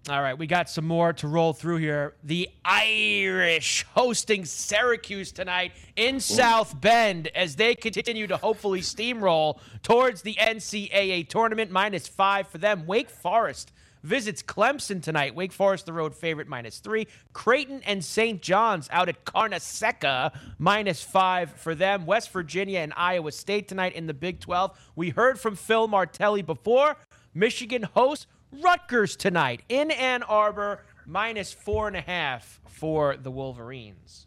All 0.10 0.24
right, 0.24 0.36
we 0.36 0.48
got 0.48 0.72
some 0.72 0.88
more 0.88 1.14
to 1.14 1.28
roll 1.28 1.54
through 1.54 1.78
here. 1.78 2.16
The 2.24 2.50
Irish 2.66 3.86
hosting 3.94 4.44
Syracuse 4.44 5.32
tonight 5.32 5.74
in 5.96 6.16
Ooh. 6.16 6.20
South 6.20 6.82
Bend 6.82 7.28
as 7.36 7.56
they 7.56 7.76
continue 7.76 8.26
to 8.26 8.38
hopefully 8.38 8.82
steamroll 8.82 9.60
towards 9.84 10.24
the 10.24 10.34
NCAA 10.34 11.30
tournament. 11.30 11.70
Minus 11.70 12.08
five 12.08 12.48
for 12.48 12.58
them. 12.58 12.88
Wake 12.88 13.08
Forest 13.08 13.72
visits 14.02 14.42
Clemson 14.42 15.00
tonight. 15.00 15.36
Wake 15.36 15.52
Forest, 15.52 15.86
the 15.86 15.94
road 15.94 16.16
favorite, 16.16 16.48
minus 16.48 16.80
three. 16.80 17.08
Creighton 17.34 17.84
and 17.86 18.04
St. 18.04 18.42
John's 18.42 18.90
out 18.92 19.10
at 19.10 19.26
Carnesecca, 19.26 20.34
minus 20.58 21.04
five 21.04 21.52
for 21.52 21.76
them. 21.76 22.08
West 22.08 22.32
Virginia 22.32 22.80
and 22.80 22.94
Iowa 22.98 23.32
State 23.32 23.68
tonight 23.68 23.94
in 23.94 24.08
the 24.08 24.16
Big 24.16 24.40
12. 24.40 24.76
We 24.96 25.10
heard 25.10 25.40
from 25.40 25.56
Phil 25.56 25.88
Martelli 25.88 26.42
before. 26.42 26.96
Michigan 27.36 27.84
hosts 27.84 28.26
Rutgers 28.52 29.16
tonight 29.16 29.62
in 29.70 29.92
Ann 29.92 30.24
Arbor, 30.24 30.84
minus 31.06 31.54
four 31.54 31.88
and 31.88 31.96
a 31.96 32.02
half 32.02 32.60
for 32.68 33.16
the 33.16 33.30
Wolverines. 33.30 34.26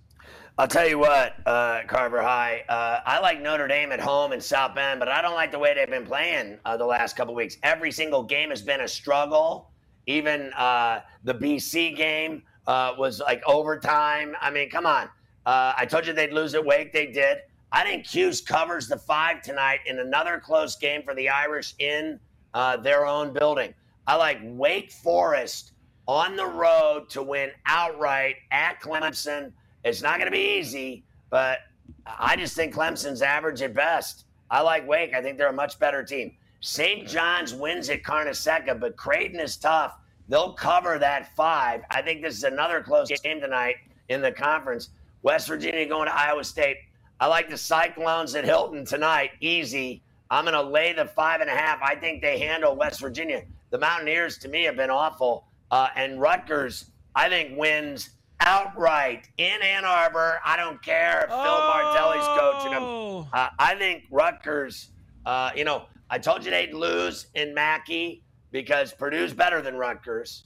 I'll 0.59 0.69
tell 0.69 0.87
you 0.87 0.99
what, 0.99 1.35
uh, 1.47 1.81
Carver 1.89 2.23
High. 2.23 2.63
Uh, 2.69 3.01
I 3.05 3.19
like 3.19 3.41
Notre 3.41 3.67
Dame 3.67 3.91
at 3.91 3.99
home 4.01 4.33
in 4.33 4.41
South 4.41 4.75
Bend, 4.75 5.01
but 5.01 5.09
I 5.09 5.23
don't 5.23 5.35
like 5.35 5.51
the 5.51 5.59
way 5.59 5.75
they've 5.75 5.89
been 5.89 6.07
playing 6.07 6.59
uh, 6.65 6.77
the 6.77 6.85
last 6.85 7.17
couple 7.17 7.35
weeks. 7.35 7.57
Every 7.63 7.91
single 7.91 8.23
game 8.23 8.51
has 8.51 8.63
been 8.63 8.83
a 8.83 8.89
struggle. 8.89 9.71
Even 10.07 10.53
uh, 10.53 11.01
the 11.25 11.35
BC 11.35 11.97
game 11.97 12.43
uh, 12.67 12.95
was 12.97 13.19
like 13.21 13.43
overtime. 13.47 14.37
I 14.41 14.51
mean, 14.51 14.71
come 14.71 14.87
on. 14.87 15.09
Uh, 15.47 15.73
I 15.77 15.85
told 15.87 16.07
you 16.07 16.13
they'd 16.13 16.33
lose 16.33 16.55
at 16.55 16.65
Wake. 16.65 16.93
They 16.93 17.07
did. 17.07 17.39
I 17.73 17.83
think 17.83 18.07
'Cuse 18.07 18.41
covers 18.41 18.87
the 18.87 18.99
five 18.99 19.43
tonight 19.43 19.81
in 19.87 19.99
another 19.99 20.39
close 20.39 20.77
game 20.77 21.03
for 21.03 21.15
the 21.15 21.29
Irish 21.29 21.75
in 21.79 22.21
their 22.83 23.07
own 23.07 23.33
building. 23.33 23.75
I 24.07 24.17
like 24.17 24.38
Wake 24.43 24.91
Forest 24.91 25.73
on 26.09 26.37
the 26.37 26.47
road 26.47 27.09
to 27.11 27.23
win 27.23 27.51
outright 27.67 28.37
at 28.51 28.81
Clemson. 28.81 29.53
It's 29.85 30.03
not 30.03 30.19
going 30.19 30.27
to 30.27 30.37
be 30.37 30.59
easy, 30.59 31.05
but 31.31 31.61
I 32.07 32.37
just 32.37 32.57
think 32.57 32.75
Clemson's 32.75 33.23
average 33.23 33.62
at 33.62 33.75
best. 33.75 34.25
I 34.51 34.61
like 34.61 34.87
Wake. 34.87 35.15
I 35.15 35.23
think 35.23 35.38
they're 35.38 35.49
a 35.49 35.53
much 35.53 35.79
better 35.79 36.03
team. 36.03 36.35
St. 36.61 37.09
John's 37.09 37.55
wins 37.55 37.91
at 37.91 38.03
Carnesecca, 38.03 38.79
but 38.79 38.97
Creighton 38.97 39.41
is 39.41 39.57
tough. 39.57 39.97
They'll 40.29 40.53
cover 40.53 40.99
that 40.99 41.35
five. 41.35 41.83
I 41.91 42.03
think 42.03 42.23
this 42.23 42.37
is 42.37 42.45
another 42.45 42.81
close 42.81 43.09
game 43.21 43.41
tonight 43.41 43.77
in 44.09 44.21
the 44.21 44.33
conference. 44.33 44.91
West 45.23 45.49
Virginia 45.49 45.87
going 45.87 46.09
to 46.09 46.15
Iowa 46.15 46.45
State. 46.45 46.77
I 47.21 47.27
like 47.27 47.49
the 47.49 47.57
Cyclones 47.59 48.35
at 48.35 48.45
Hilton 48.45 48.85
tonight. 48.85 49.31
Easy. 49.41 50.03
I'm 50.31 50.45
going 50.45 50.55
to 50.55 50.62
lay 50.62 50.93
the 50.93 51.07
five 51.07 51.41
and 51.41 51.51
a 51.51 51.55
half. 51.55 51.81
I 51.83 51.95
think 51.95 52.23
they 52.23 52.38
handle 52.38 52.75
West 52.75 53.01
Virginia. 53.01 53.45
The 53.73 53.79
Mountaineers, 53.79 54.37
to 54.39 54.49
me, 54.49 54.65
have 54.65 54.77
been 54.77 54.91
awful. 54.91 55.47
Uh, 55.71 55.89
and 55.97 56.21
Rutgers, 56.21 56.91
I 57.15 57.31
think, 57.31 57.59
wins 57.59 58.11
outright 58.41 59.29
in 59.39 59.63
Ann 59.63 59.87
Arbor. 59.87 60.41
I 60.45 60.59
don't 60.59 60.81
care 60.83 61.25
if 61.25 61.31
oh. 61.31 61.43
Phil 61.43 61.59
Martelli's 61.59 62.27
coaching 62.39 62.73
them. 62.73 62.83
Oh. 62.83 63.29
Uh, 63.33 63.49
I 63.59 63.75
think 63.77 64.05
Rutgers, 64.11 64.91
uh, 65.25 65.53
you 65.57 65.65
know, 65.65 65.87
I 66.11 66.19
told 66.19 66.45
you 66.45 66.51
they'd 66.51 66.75
lose 66.75 67.29
in 67.35 67.55
Mackey 67.55 68.23
because 68.51 68.93
Purdue's 68.93 69.33
better 69.33 69.63
than 69.63 69.77
Rutgers. 69.77 70.45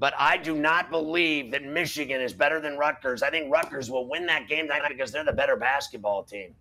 But 0.00 0.12
I 0.18 0.36
do 0.36 0.56
not 0.56 0.90
believe 0.90 1.52
that 1.52 1.62
Michigan 1.62 2.20
is 2.20 2.32
better 2.32 2.60
than 2.60 2.76
Rutgers. 2.76 3.22
I 3.22 3.30
think 3.30 3.52
Rutgers 3.52 3.88
will 3.88 4.08
win 4.08 4.26
that 4.26 4.48
game 4.48 4.66
tonight 4.66 4.82
because 4.88 5.12
they're 5.12 5.24
the 5.24 5.32
better 5.32 5.54
basketball 5.54 6.24
team. 6.24 6.56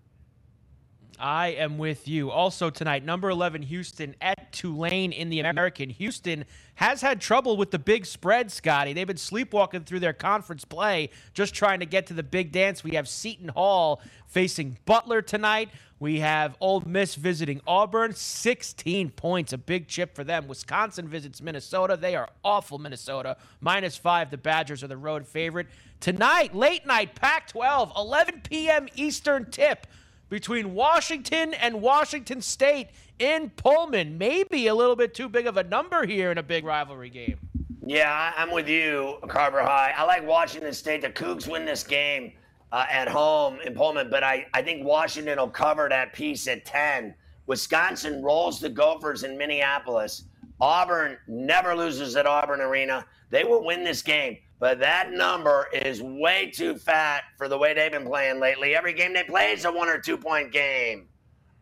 I 1.20 1.50
am 1.50 1.78
with 1.78 2.08
you. 2.08 2.32
Also 2.32 2.70
tonight, 2.70 3.04
number 3.04 3.30
11 3.30 3.64
Houston 3.64 4.16
at 4.22 4.52
Tulane 4.52 5.12
in 5.12 5.30
the 5.30 5.40
American. 5.40 5.90
Houston 5.90 6.46
has 6.76 7.02
had 7.02 7.22
trouble 7.22 7.58
with 7.58 7.72
the 7.72 7.80
big 7.80 8.06
spread, 8.06 8.52
Scotty. 8.52 8.94
They've 8.94 9.08
been 9.08 9.18
sleepwalking 9.18 9.84
through 9.84 10.00
their 10.00 10.14
conference 10.14 10.66
play, 10.66 11.10
just 11.34 11.54
trying 11.54 11.80
to 11.80 11.86
get 11.86 12.08
to 12.08 12.14
the 12.14 12.24
big 12.24 12.52
dance. 12.52 12.84
We 12.84 12.96
have 12.96 13.08
Seton 13.08 13.50
Hall 13.50 14.02
facing 14.28 14.78
Butler 14.86 15.22
tonight. 15.22 15.70
We 16.00 16.20
have 16.20 16.58
Ole 16.60 16.82
Miss 16.86 17.16
visiting 17.16 17.62
Auburn, 17.66 18.14
16 18.14 19.12
points, 19.12 19.54
a 19.54 19.58
big 19.58 19.88
chip 19.88 20.16
for 20.16 20.24
them. 20.24 20.48
Wisconsin 20.48 21.08
visits 21.08 21.42
Minnesota. 21.42 21.96
They 21.96 22.16
are 22.16 22.28
awful, 22.44 22.78
Minnesota. 22.78 23.38
Minus 23.62 23.96
five, 23.96 24.30
the 24.30 24.38
Badgers 24.38 24.84
are 24.84 24.88
the 24.88 24.98
road 24.98 25.26
favorite. 25.26 25.68
Tonight, 26.02 26.54
late 26.54 26.86
night, 26.86 27.16
Pac 27.16 27.48
12, 27.48 27.94
11 27.96 28.42
p.m. 28.42 28.90
Eastern 28.96 29.50
tip 29.50 29.88
between 30.34 30.74
Washington 30.74 31.54
and 31.54 31.80
Washington 31.80 32.42
State 32.42 32.88
in 33.20 33.52
Pullman. 33.52 34.18
Maybe 34.18 34.66
a 34.66 34.74
little 34.74 34.96
bit 34.96 35.14
too 35.14 35.30
big 35.30 35.46
of 35.46 35.58
a 35.58 35.64
number 35.64 36.08
here 36.08 36.32
in 36.32 36.40
a 36.40 36.44
big 36.44 36.66
rivalry 36.66 37.12
game. 37.12 37.38
Yeah, 37.86 38.34
I'm 38.36 38.50
with 38.50 38.68
you, 38.68 39.20
Carver 39.28 39.62
High. 39.62 39.94
I 39.96 40.04
like 40.06 40.26
Washington 40.26 40.74
State. 40.74 41.04
The 41.04 41.12
Cougs 41.12 41.48
win 41.48 41.66
this 41.66 41.84
game 41.84 42.34
uh, 42.72 42.88
at 42.90 43.08
home 43.08 43.60
in 43.64 43.76
Pullman, 43.76 44.10
but 44.10 44.24
I, 44.24 44.48
I 44.56 44.64
think 44.64 44.84
Washington 44.84 45.38
will 45.38 45.50
cover 45.50 45.88
that 45.88 46.14
piece 46.14 46.48
at 46.48 46.66
10. 46.66 47.14
Wisconsin 47.46 48.24
rolls 48.24 48.60
the 48.60 48.70
Gophers 48.70 49.22
in 49.22 49.38
Minneapolis. 49.38 50.24
Auburn 50.60 51.20
never 51.28 51.76
loses 51.76 52.16
at 52.16 52.26
Auburn 52.26 52.60
Arena. 52.60 53.06
They 53.30 53.44
will 53.44 53.64
win 53.64 53.84
this 53.84 54.02
game. 54.02 54.40
But 54.60 54.80
that 54.80 55.12
number 55.12 55.68
is 55.74 56.02
way 56.02 56.52
too 56.54 56.76
fat 56.76 57.24
for 57.38 57.48
the 57.48 57.58
way 57.58 57.74
they've 57.74 57.92
been 57.92 58.06
playing 58.06 58.40
lately. 58.40 58.76
Every 58.76 58.94
game 58.94 59.14
they 59.14 59.24
play 59.24 59.52
is 59.52 59.66
a 59.66 59.72
one 59.72 59.90
or 59.90 60.00
two 60.00 60.18
point 60.18 60.52
game. 60.52 61.08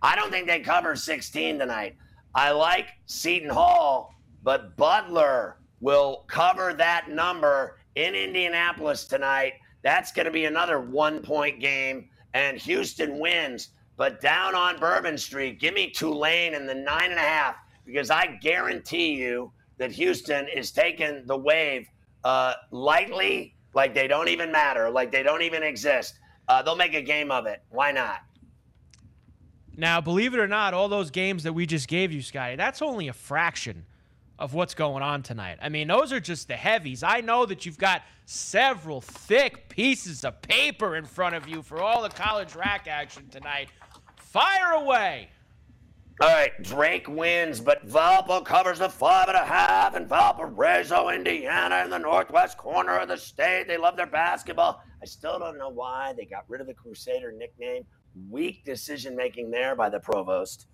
I 0.01 0.15
don't 0.15 0.31
think 0.31 0.47
they 0.47 0.59
cover 0.59 0.95
16 0.95 1.59
tonight. 1.59 1.95
I 2.33 2.51
like 2.51 2.87
Seton 3.05 3.49
Hall, 3.49 4.15
but 4.43 4.75
Butler 4.77 5.57
will 5.79 6.25
cover 6.27 6.73
that 6.73 7.09
number 7.09 7.77
in 7.95 8.15
Indianapolis 8.15 9.05
tonight. 9.05 9.53
That's 9.83 10.11
going 10.11 10.25
to 10.25 10.31
be 10.31 10.45
another 10.45 10.79
one 10.79 11.21
point 11.21 11.59
game, 11.59 12.09
and 12.33 12.57
Houston 12.57 13.19
wins. 13.19 13.69
But 13.97 14.21
down 14.21 14.55
on 14.55 14.79
Bourbon 14.79 15.17
Street, 15.17 15.59
give 15.59 15.73
me 15.73 15.89
Tulane 15.89 16.53
in 16.53 16.65
the 16.65 16.73
nine 16.73 17.11
and 17.11 17.19
a 17.19 17.23
half 17.23 17.55
because 17.85 18.09
I 18.09 18.37
guarantee 18.41 19.13
you 19.13 19.51
that 19.77 19.91
Houston 19.91 20.47
is 20.47 20.71
taking 20.71 21.25
the 21.25 21.37
wave 21.37 21.87
uh, 22.23 22.53
lightly, 22.71 23.55
like 23.73 23.93
they 23.93 24.07
don't 24.07 24.27
even 24.27 24.51
matter, 24.51 24.89
like 24.89 25.11
they 25.11 25.23
don't 25.23 25.41
even 25.41 25.63
exist. 25.63 26.15
Uh, 26.47 26.61
they'll 26.61 26.75
make 26.75 26.93
a 26.93 27.01
game 27.01 27.31
of 27.31 27.45
it. 27.45 27.63
Why 27.69 27.91
not? 27.91 28.19
Now, 29.77 30.01
believe 30.01 30.33
it 30.33 30.39
or 30.39 30.47
not, 30.47 30.73
all 30.73 30.89
those 30.89 31.11
games 31.11 31.43
that 31.43 31.53
we 31.53 31.65
just 31.65 31.87
gave 31.87 32.11
you, 32.11 32.21
Scotty, 32.21 32.55
that's 32.55 32.81
only 32.81 33.07
a 33.07 33.13
fraction 33.13 33.85
of 34.37 34.53
what's 34.53 34.73
going 34.73 35.03
on 35.03 35.21
tonight. 35.21 35.59
I 35.61 35.69
mean, 35.69 35.87
those 35.87 36.11
are 36.11 36.19
just 36.19 36.47
the 36.47 36.55
heavies. 36.55 37.03
I 37.03 37.21
know 37.21 37.45
that 37.45 37.65
you've 37.65 37.77
got 37.77 38.01
several 38.25 38.99
thick 38.99 39.69
pieces 39.69 40.25
of 40.25 40.41
paper 40.41 40.95
in 40.95 41.05
front 41.05 41.35
of 41.35 41.47
you 41.47 41.61
for 41.61 41.79
all 41.79 42.01
the 42.01 42.09
college 42.09 42.55
rack 42.55 42.87
action 42.87 43.27
tonight. 43.29 43.69
Fire 44.17 44.73
away. 44.73 45.29
All 46.21 46.27
right, 46.27 46.51
Drake 46.61 47.07
wins, 47.07 47.59
but 47.59 47.83
Valpo 47.87 48.45
covers 48.45 48.77
the 48.77 48.89
five 48.89 49.27
in 49.27 49.33
a 49.33 49.43
half, 49.43 49.95
and 49.95 50.07
Valparaiso, 50.07 51.09
Indiana, 51.09 51.81
in 51.83 51.89
the 51.89 51.97
northwest 51.97 52.59
corner 52.59 52.95
of 52.99 53.07
the 53.07 53.17
state. 53.17 53.67
They 53.67 53.75
love 53.75 53.97
their 53.97 54.05
basketball. 54.05 54.83
I 55.01 55.05
still 55.07 55.39
don't 55.39 55.57
know 55.57 55.69
why 55.69 56.13
they 56.15 56.25
got 56.25 56.43
rid 56.47 56.61
of 56.61 56.67
the 56.67 56.75
Crusader 56.75 57.31
nickname. 57.31 57.85
Weak 58.29 58.63
decision 58.63 59.15
making 59.15 59.49
there 59.49 59.75
by 59.75 59.89
the 59.89 59.99
provost. 59.99 60.67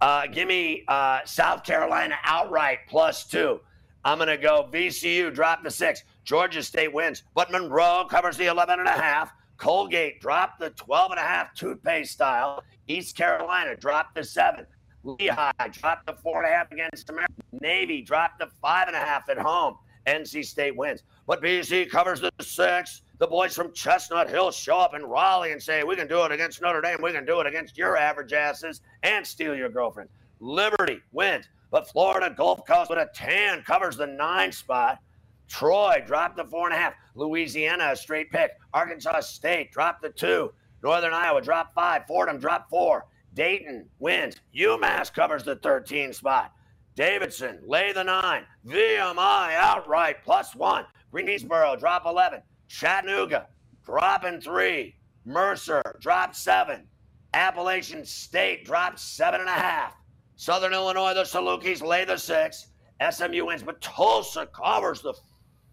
Uh, 0.00 0.26
give 0.26 0.48
me 0.48 0.84
uh, 0.88 1.18
South 1.26 1.64
Carolina 1.64 2.14
outright 2.24 2.78
plus 2.88 3.26
two. 3.26 3.60
I'm 4.06 4.16
going 4.16 4.28
to 4.28 4.38
go 4.38 4.70
VCU, 4.72 5.34
drop 5.34 5.62
the 5.62 5.70
six. 5.70 6.02
Georgia 6.24 6.62
State 6.62 6.94
wins, 6.94 7.24
but 7.34 7.50
Monroe 7.50 8.06
covers 8.08 8.38
the 8.38 8.46
11 8.46 8.78
and 8.78 8.88
a 8.88 8.92
half. 8.92 9.34
Colgate 9.58 10.18
dropped 10.22 10.60
the 10.60 10.70
12 10.70 11.10
and 11.10 11.20
a 11.20 11.24
half 11.24 11.52
toothpaste 11.52 12.12
style. 12.12 12.64
East 12.86 13.18
Carolina 13.18 13.76
dropped 13.76 14.14
the 14.14 14.24
seven. 14.24 14.64
Lehigh 15.04 15.68
dropped 15.72 16.06
the 16.06 16.14
four 16.14 16.42
and 16.42 16.52
a 16.52 16.56
half 16.56 16.70
against 16.72 17.10
America. 17.10 17.32
Navy 17.60 18.02
dropped 18.02 18.38
the 18.38 18.48
five 18.60 18.88
and 18.88 18.96
a 18.96 19.00
half 19.00 19.28
at 19.28 19.38
home. 19.38 19.76
NC 20.06 20.44
State 20.44 20.76
wins. 20.76 21.02
But 21.26 21.42
BC 21.42 21.90
covers 21.90 22.20
the 22.20 22.30
six. 22.40 23.02
The 23.18 23.26
boys 23.26 23.54
from 23.54 23.72
Chestnut 23.72 24.30
Hill 24.30 24.50
show 24.50 24.78
up 24.78 24.94
in 24.94 25.04
Raleigh 25.04 25.52
and 25.52 25.62
say, 25.62 25.82
We 25.82 25.96
can 25.96 26.06
do 26.06 26.24
it 26.24 26.32
against 26.32 26.62
Notre 26.62 26.80
Dame. 26.80 26.98
We 27.02 27.12
can 27.12 27.26
do 27.26 27.40
it 27.40 27.46
against 27.46 27.76
your 27.76 27.96
average 27.96 28.32
asses 28.32 28.80
and 29.02 29.26
steal 29.26 29.54
your 29.54 29.68
girlfriend. 29.68 30.08
Liberty 30.40 31.00
wins. 31.12 31.48
But 31.70 31.88
Florida 31.88 32.32
Gulf 32.34 32.64
Coast 32.66 32.88
with 32.88 32.98
a 32.98 33.10
10 33.14 33.62
covers 33.62 33.96
the 33.96 34.06
nine 34.06 34.52
spot. 34.52 35.00
Troy 35.48 36.02
dropped 36.06 36.36
the 36.36 36.44
four 36.44 36.66
and 36.66 36.74
a 36.74 36.78
half. 36.78 36.94
Louisiana, 37.14 37.90
a 37.92 37.96
straight 37.96 38.30
pick. 38.30 38.52
Arkansas 38.72 39.20
State 39.20 39.72
dropped 39.72 40.02
the 40.02 40.10
two. 40.10 40.52
Northern 40.82 41.12
Iowa 41.12 41.42
dropped 41.42 41.74
five. 41.74 42.06
Fordham 42.06 42.38
dropped 42.38 42.70
four. 42.70 43.06
Dayton 43.38 43.88
wins. 44.00 44.34
UMass 44.52 45.14
covers 45.14 45.44
the 45.44 45.54
13 45.54 46.12
spot. 46.12 46.52
Davidson, 46.96 47.60
lay 47.64 47.92
the 47.92 48.02
nine. 48.02 48.42
VMI 48.66 49.54
outright 49.54 50.24
plus 50.24 50.56
one. 50.56 50.84
Greensboro, 51.12 51.76
drop 51.76 52.04
11. 52.04 52.42
Chattanooga, 52.66 53.46
dropping 53.84 54.40
three. 54.40 54.96
Mercer, 55.24 55.82
drop 56.00 56.34
seven. 56.34 56.88
Appalachian 57.32 58.04
State, 58.04 58.64
drop 58.64 58.98
seven 58.98 59.40
and 59.40 59.48
a 59.48 59.52
half. 59.52 59.94
Southern 60.34 60.72
Illinois, 60.72 61.14
the 61.14 61.22
Salukis 61.22 61.80
lay 61.80 62.04
the 62.04 62.16
six. 62.16 62.66
SMU 63.08 63.46
wins, 63.46 63.62
but 63.62 63.80
Tulsa 63.80 64.46
covers 64.46 65.00
the 65.00 65.14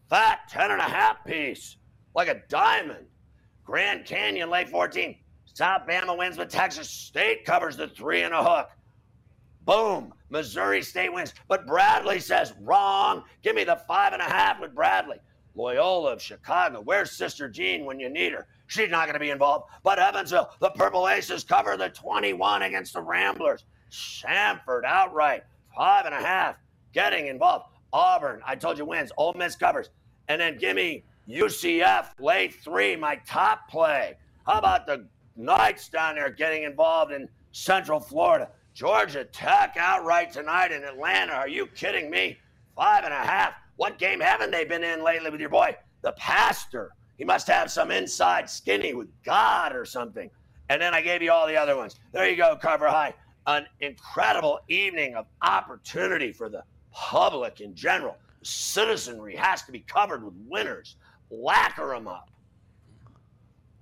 fat 0.07 0.41
10 0.49 0.69
and 0.69 0.81
a 0.81 0.83
half 0.83 1.25
piece 1.25 1.77
like 2.13 2.27
a 2.27 2.43
diamond. 2.47 3.07
Grand 3.63 4.05
Canyon, 4.05 4.51
lay 4.51 4.65
14. 4.65 5.17
South 5.55 5.87
Bama 5.87 6.17
wins, 6.17 6.35
but 6.35 6.49
Texas 6.49 6.89
State 6.89 7.45
covers 7.45 7.77
the 7.77 7.87
three 7.87 8.23
and 8.23 8.33
a 8.33 8.43
hook. 8.43 8.69
Boom. 9.63 10.13
Missouri 10.29 10.81
State 10.81 11.13
wins. 11.13 11.33
But 11.47 11.65
Bradley 11.65 12.19
says, 12.19 12.53
wrong. 12.59 13.23
Give 13.41 13.55
me 13.55 13.63
the 13.63 13.79
five 13.87 14.11
and 14.11 14.21
a 14.21 14.25
half 14.25 14.59
with 14.59 14.75
Bradley. 14.75 15.15
Loyola 15.55 16.11
of 16.11 16.21
Chicago. 16.21 16.81
Where's 16.83 17.13
Sister 17.13 17.47
Jean 17.47 17.85
when 17.85 18.01
you 18.01 18.09
need 18.09 18.33
her? 18.33 18.47
She's 18.67 18.89
not 18.89 19.05
going 19.05 19.13
to 19.13 19.19
be 19.19 19.29
involved. 19.29 19.69
But 19.81 19.97
Evansville, 19.97 20.49
the 20.59 20.71
Purple 20.71 21.07
Aces 21.07 21.45
cover 21.45 21.77
the 21.77 21.87
21 21.87 22.63
against 22.63 22.91
the 22.91 23.01
Ramblers. 23.01 23.63
Samford 23.89 24.83
outright, 24.85 25.43
five 25.73 26.05
and 26.05 26.13
a 26.13 26.19
half, 26.19 26.57
getting 26.91 27.27
involved. 27.27 27.67
Auburn, 27.93 28.41
I 28.45 28.55
told 28.55 28.77
you 28.77 28.83
wins. 28.83 29.13
Ole 29.15 29.33
Miss 29.35 29.55
covers. 29.55 29.89
And 30.27 30.41
then 30.41 30.57
give 30.57 30.75
me 30.75 31.05
UCF, 31.29 32.07
lay 32.19 32.49
three, 32.49 32.97
my 32.97 33.15
top 33.25 33.69
play. 33.69 34.17
How 34.45 34.59
about 34.59 34.85
the 34.85 35.07
Knights 35.35 35.89
down 35.89 36.15
there 36.15 36.29
getting 36.29 36.63
involved 36.63 37.11
in 37.11 37.27
Central 37.51 37.99
Florida. 37.99 38.49
Georgia 38.73 39.23
Tech 39.25 39.75
outright 39.77 40.31
tonight 40.31 40.71
in 40.71 40.83
Atlanta. 40.83 41.33
Are 41.33 41.47
you 41.47 41.67
kidding 41.67 42.09
me? 42.09 42.37
Five 42.75 43.03
and 43.03 43.13
a 43.13 43.17
half. 43.17 43.53
What 43.77 43.97
game 43.97 44.19
haven't 44.19 44.51
they 44.51 44.65
been 44.65 44.83
in 44.83 45.03
lately 45.03 45.29
with 45.29 45.39
your 45.39 45.49
boy, 45.49 45.75
the 46.01 46.13
pastor? 46.13 46.91
He 47.17 47.23
must 47.23 47.47
have 47.47 47.71
some 47.71 47.91
inside 47.91 48.49
skinny 48.49 48.93
with 48.93 49.07
God 49.23 49.75
or 49.75 49.85
something. 49.85 50.29
And 50.69 50.81
then 50.81 50.93
I 50.93 51.01
gave 51.01 51.21
you 51.21 51.31
all 51.31 51.47
the 51.47 51.57
other 51.57 51.77
ones. 51.77 51.99
There 52.11 52.27
you 52.29 52.35
go, 52.35 52.57
Carver 52.61 52.89
High. 52.89 53.13
An 53.47 53.65
incredible 53.79 54.59
evening 54.67 55.15
of 55.15 55.25
opportunity 55.41 56.31
for 56.31 56.49
the 56.49 56.63
public 56.91 57.61
in 57.61 57.75
general. 57.75 58.17
Citizenry 58.41 59.35
has 59.35 59.63
to 59.63 59.71
be 59.71 59.79
covered 59.79 60.23
with 60.23 60.33
winners. 60.47 60.95
Lacquer 61.29 61.93
them 61.93 62.07
up. 62.07 62.29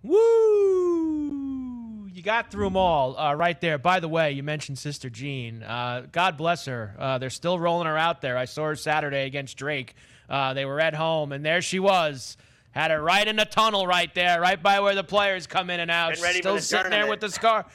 Woo! 0.03 2.07
You 2.13 2.21
got 2.21 2.51
through 2.51 2.65
them 2.65 2.77
all 2.77 3.17
uh, 3.17 3.33
right 3.33 3.59
there. 3.59 3.77
By 3.77 3.99
the 3.99 4.07
way, 4.07 4.31
you 4.33 4.43
mentioned 4.43 4.77
Sister 4.77 5.09
Jean. 5.09 5.63
Uh, 5.63 6.05
God 6.11 6.37
bless 6.37 6.65
her. 6.65 6.95
Uh, 6.99 7.17
they're 7.17 7.29
still 7.29 7.57
rolling 7.57 7.87
her 7.87 7.97
out 7.97 8.21
there. 8.21 8.37
I 8.37 8.45
saw 8.45 8.65
her 8.65 8.75
Saturday 8.75 9.25
against 9.25 9.57
Drake. 9.57 9.95
Uh, 10.29 10.53
they 10.53 10.65
were 10.65 10.79
at 10.79 10.95
home, 10.95 11.31
and 11.31 11.45
there 11.45 11.61
she 11.61 11.79
was. 11.79 12.37
Had 12.71 12.91
her 12.91 13.01
right 13.01 13.27
in 13.27 13.35
the 13.35 13.45
tunnel 13.45 13.85
right 13.85 14.13
there, 14.15 14.41
right 14.41 14.61
by 14.61 14.79
where 14.79 14.95
the 14.95 15.03
players 15.03 15.47
come 15.47 15.69
in 15.69 15.79
and 15.79 15.91
out. 15.91 16.19
ready 16.21 16.39
Still 16.39 16.55
the 16.55 16.61
sitting 16.61 16.91
there 16.91 17.07
with 17.07 17.19
the 17.19 17.29
scar, 17.29 17.65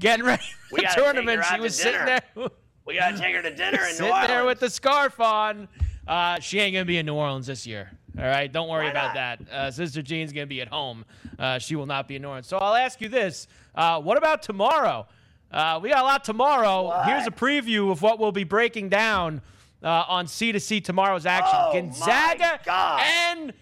getting 0.00 0.24
ready 0.26 0.42
for 0.42 0.74
We 0.74 0.80
the 0.80 0.86
gotta 0.86 0.94
take 0.96 1.06
her 1.06 1.12
tournament. 1.12 1.44
She 1.44 1.56
to 1.56 1.62
was 1.62 1.76
sitting 1.76 2.00
dinner. 2.04 2.20
there. 2.34 2.48
We 2.84 2.96
got 2.96 3.10
to 3.14 3.18
take 3.18 3.34
her 3.34 3.42
to 3.42 3.54
dinner 3.54 3.78
in 3.82 3.88
New 3.88 3.92
sitting 3.92 4.26
there 4.26 4.44
with 4.44 4.60
the 4.60 4.70
scarf 4.70 5.20
on. 5.20 5.68
Uh, 6.08 6.40
she 6.40 6.58
ain't 6.58 6.72
gonna 6.72 6.86
be 6.86 6.98
in 6.98 7.06
New 7.06 7.14
Orleans 7.14 7.46
this 7.46 7.66
year. 7.66 7.90
All 8.18 8.24
right, 8.24 8.50
don't 8.52 8.68
worry 8.68 8.86
Why 8.86 8.90
about 8.90 9.14
that. 9.14 9.40
Uh, 9.48 9.70
Sister 9.70 10.02
Jean's 10.02 10.32
gonna 10.32 10.46
be 10.46 10.60
at 10.60 10.66
home. 10.66 11.04
Uh, 11.38 11.60
she 11.60 11.76
will 11.76 11.86
not 11.86 12.08
be 12.08 12.16
in 12.16 12.22
New 12.22 12.28
Orleans. 12.28 12.48
So 12.48 12.58
I'll 12.58 12.74
ask 12.74 13.00
you 13.00 13.08
this: 13.08 13.46
uh, 13.76 14.00
What 14.00 14.18
about 14.18 14.42
tomorrow? 14.42 15.06
Uh, 15.52 15.78
we 15.80 15.88
got 15.90 16.00
a 16.00 16.04
lot 16.04 16.24
tomorrow. 16.24 17.02
Here's 17.04 17.26
a 17.26 17.30
preview 17.30 17.92
of 17.92 18.02
what 18.02 18.18
we'll 18.18 18.32
be 18.32 18.44
breaking 18.44 18.88
down 18.88 19.40
uh, 19.84 20.04
on 20.08 20.26
C 20.26 20.50
to 20.50 20.58
C 20.58 20.80
tomorrow's 20.80 21.26
action. 21.26 21.58
Oh, 21.58 21.72
Gonzaga 21.72 22.60
and 23.00 23.52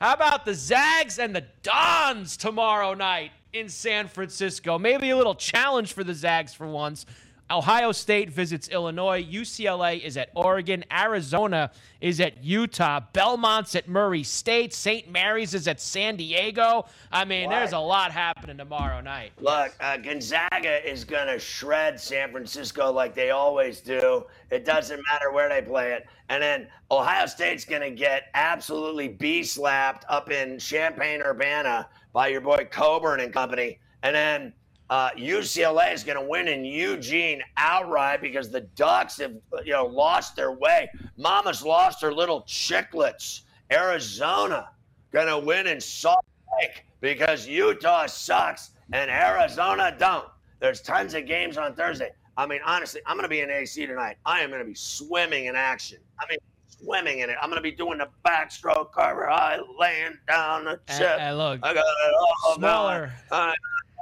how 0.00 0.14
about 0.14 0.44
the 0.44 0.54
Zags 0.54 1.18
and 1.18 1.34
the 1.34 1.44
Dons 1.62 2.36
tomorrow 2.36 2.94
night 2.94 3.32
in 3.52 3.68
San 3.68 4.06
Francisco? 4.06 4.78
Maybe 4.78 5.10
a 5.10 5.16
little 5.16 5.34
challenge 5.34 5.92
for 5.92 6.04
the 6.04 6.14
Zags 6.14 6.54
for 6.54 6.68
once. 6.68 7.04
Ohio 7.50 7.92
State 7.92 8.30
visits 8.30 8.68
Illinois. 8.68 9.22
UCLA 9.22 10.02
is 10.02 10.16
at 10.16 10.30
Oregon. 10.34 10.82
Arizona 10.90 11.70
is 12.00 12.18
at 12.20 12.42
Utah. 12.42 13.00
Belmont's 13.12 13.74
at 13.74 13.86
Murray 13.86 14.22
State. 14.22 14.72
St. 14.72 15.10
Mary's 15.10 15.52
is 15.52 15.68
at 15.68 15.80
San 15.80 16.16
Diego. 16.16 16.86
I 17.12 17.24
mean, 17.26 17.50
there's 17.50 17.72
a 17.72 17.78
lot 17.78 18.12
happening 18.12 18.56
tomorrow 18.56 19.00
night. 19.02 19.32
Look, 19.40 19.74
uh, 19.80 19.98
Gonzaga 19.98 20.90
is 20.90 21.04
going 21.04 21.26
to 21.26 21.38
shred 21.38 22.00
San 22.00 22.32
Francisco 22.32 22.90
like 22.90 23.14
they 23.14 23.30
always 23.30 23.80
do. 23.80 24.24
It 24.50 24.64
doesn't 24.64 25.02
matter 25.12 25.30
where 25.30 25.50
they 25.50 25.60
play 25.60 25.92
it. 25.92 26.06
And 26.30 26.42
then 26.42 26.68
Ohio 26.90 27.26
State's 27.26 27.66
going 27.66 27.82
to 27.82 27.90
get 27.90 28.28
absolutely 28.32 29.08
bee 29.08 29.42
slapped 29.42 30.06
up 30.08 30.30
in 30.30 30.58
Champaign 30.58 31.20
Urbana 31.20 31.88
by 32.14 32.28
your 32.28 32.40
boy 32.40 32.66
Cockburn 32.70 33.20
and 33.20 33.32
company. 33.32 33.78
And 34.02 34.14
then 34.14 34.52
uh, 34.94 35.10
UCLA 35.16 35.92
is 35.92 36.04
going 36.04 36.16
to 36.16 36.24
win 36.24 36.46
in 36.46 36.64
Eugene 36.64 37.42
outright 37.56 38.20
because 38.20 38.48
the 38.48 38.60
Ducks 38.60 39.18
have, 39.18 39.34
you 39.64 39.72
know, 39.72 39.86
lost 39.86 40.36
their 40.36 40.52
way. 40.52 40.88
Mama's 41.16 41.64
lost 41.64 42.00
her 42.00 42.14
little 42.14 42.42
chicklets. 42.42 43.40
Arizona 43.72 44.70
going 45.10 45.26
to 45.26 45.36
win 45.44 45.66
in 45.66 45.80
Salt 45.80 46.24
Lake 46.60 46.84
because 47.00 47.44
Utah 47.44 48.06
sucks 48.06 48.70
and 48.92 49.10
Arizona 49.10 49.96
don't. 49.98 50.28
There's 50.60 50.80
tons 50.80 51.14
of 51.14 51.26
games 51.26 51.58
on 51.58 51.74
Thursday. 51.74 52.12
I 52.36 52.46
mean, 52.46 52.60
honestly, 52.64 53.00
I'm 53.04 53.16
going 53.16 53.24
to 53.24 53.28
be 53.28 53.40
in 53.40 53.50
AC 53.50 53.84
tonight. 53.86 54.18
I 54.24 54.42
am 54.42 54.50
going 54.50 54.62
to 54.62 54.68
be 54.68 54.76
swimming 54.76 55.46
in 55.46 55.56
action. 55.56 55.98
I 56.20 56.26
mean, 56.30 56.38
swimming 56.84 57.18
in 57.20 57.30
it. 57.30 57.36
I'm 57.40 57.48
gonna 57.48 57.60
be 57.60 57.70
doing 57.70 57.98
the 57.98 58.08
backstroke 58.26 58.92
carver 58.92 59.26
high, 59.26 59.58
laying 59.78 60.18
down 60.28 60.64
the 60.64 60.80
chip. 60.96 61.18
and 61.20 61.38
look, 61.38 61.60
I 61.62 61.72
got 61.72 61.84
it 61.84 62.14
all 62.46 62.54
smaller. 62.56 63.12
going. 63.30 63.42
I 63.42 63.54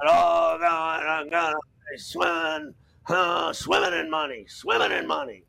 it 0.02 0.08
all 0.08 0.58
going. 0.58 0.70
I'm 0.70 1.28
gonna 1.28 1.56
be 1.92 1.98
swimming, 1.98 2.74
uh, 3.08 3.52
swimming 3.52 3.98
in 3.98 4.10
money, 4.10 4.44
swimming 4.48 4.92
in 4.92 5.06
money. 5.06 5.44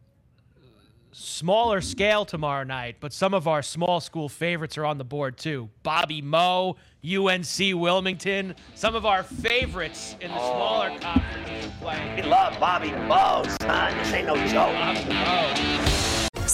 Smaller 1.15 1.79
scale 1.79 2.25
tomorrow 2.25 2.63
night, 2.63 2.95
but 2.99 3.13
some 3.13 3.35
of 3.35 3.47
our 3.47 3.61
small 3.61 3.99
school 3.99 4.27
favorites 4.27 4.79
are 4.79 4.85
on 4.85 4.97
the 4.97 5.03
board 5.03 5.37
too. 5.37 5.69
Bobby 5.83 6.23
Moe, 6.23 6.75
UNC 7.05 7.75
Wilmington, 7.75 8.55
some 8.73 8.95
of 8.95 9.05
our 9.05 9.21
favorites 9.21 10.15
in 10.21 10.31
the 10.31 10.37
smaller 10.37 10.97
conferences 10.99 11.67
are 11.67 11.73
playing. 11.81 12.15
We 12.15 12.23
love 12.23 12.59
Bobby 12.59 12.91
Moe, 12.91 13.43
son. 13.61 13.95
This 13.99 14.11
ain't 14.13 14.25
no 14.25 14.35
joke. 14.47 15.92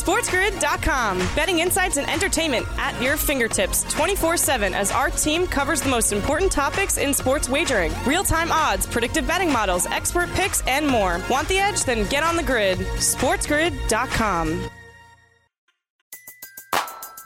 SportsGrid.com. 0.10 1.20
Betting 1.36 1.60
insights 1.60 1.98
and 1.98 2.10
entertainment 2.10 2.66
at 2.80 3.00
your 3.00 3.16
fingertips 3.16 3.84
24 3.94 4.38
7 4.38 4.74
as 4.74 4.92
our 4.92 5.12
team 5.12 5.46
covers 5.46 5.82
the 5.82 5.90
most 5.90 6.12
important 6.12 6.52
topics 6.52 6.98
in 6.98 7.14
sports 7.14 7.48
wagering 7.48 7.94
real 8.08 8.24
time 8.24 8.52
odds, 8.52 8.88
predictive 8.88 9.28
betting 9.28 9.54
models, 9.54 9.86
expert 9.86 10.28
picks, 10.32 10.66
and 10.66 10.88
more. 10.88 11.22
Want 11.30 11.48
the 11.48 11.60
edge? 11.60 11.84
Then 11.84 12.10
get 12.10 12.24
on 12.24 12.36
the 12.36 12.42
grid. 12.42 12.80
SportsGrid.com. 12.80 14.70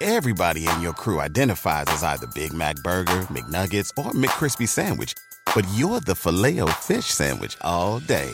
Everybody 0.02 0.68
in 0.68 0.82
your 0.82 0.94
crew 0.94 1.22
identifies 1.22 1.86
as 1.88 2.04
either 2.04 2.28
Big 2.36 2.52
Mac 2.52 2.76
Burger, 2.84 3.22
McNuggets, 3.32 3.92
or 3.98 4.12
McCrispy 4.12 4.68
Sandwich. 4.68 5.14
But 5.56 5.66
you're 5.76 6.02
the 6.02 6.16
filet 6.16 6.60
fish 6.82 7.06
Sandwich 7.06 7.56
all 7.62 8.00
day. 8.00 8.34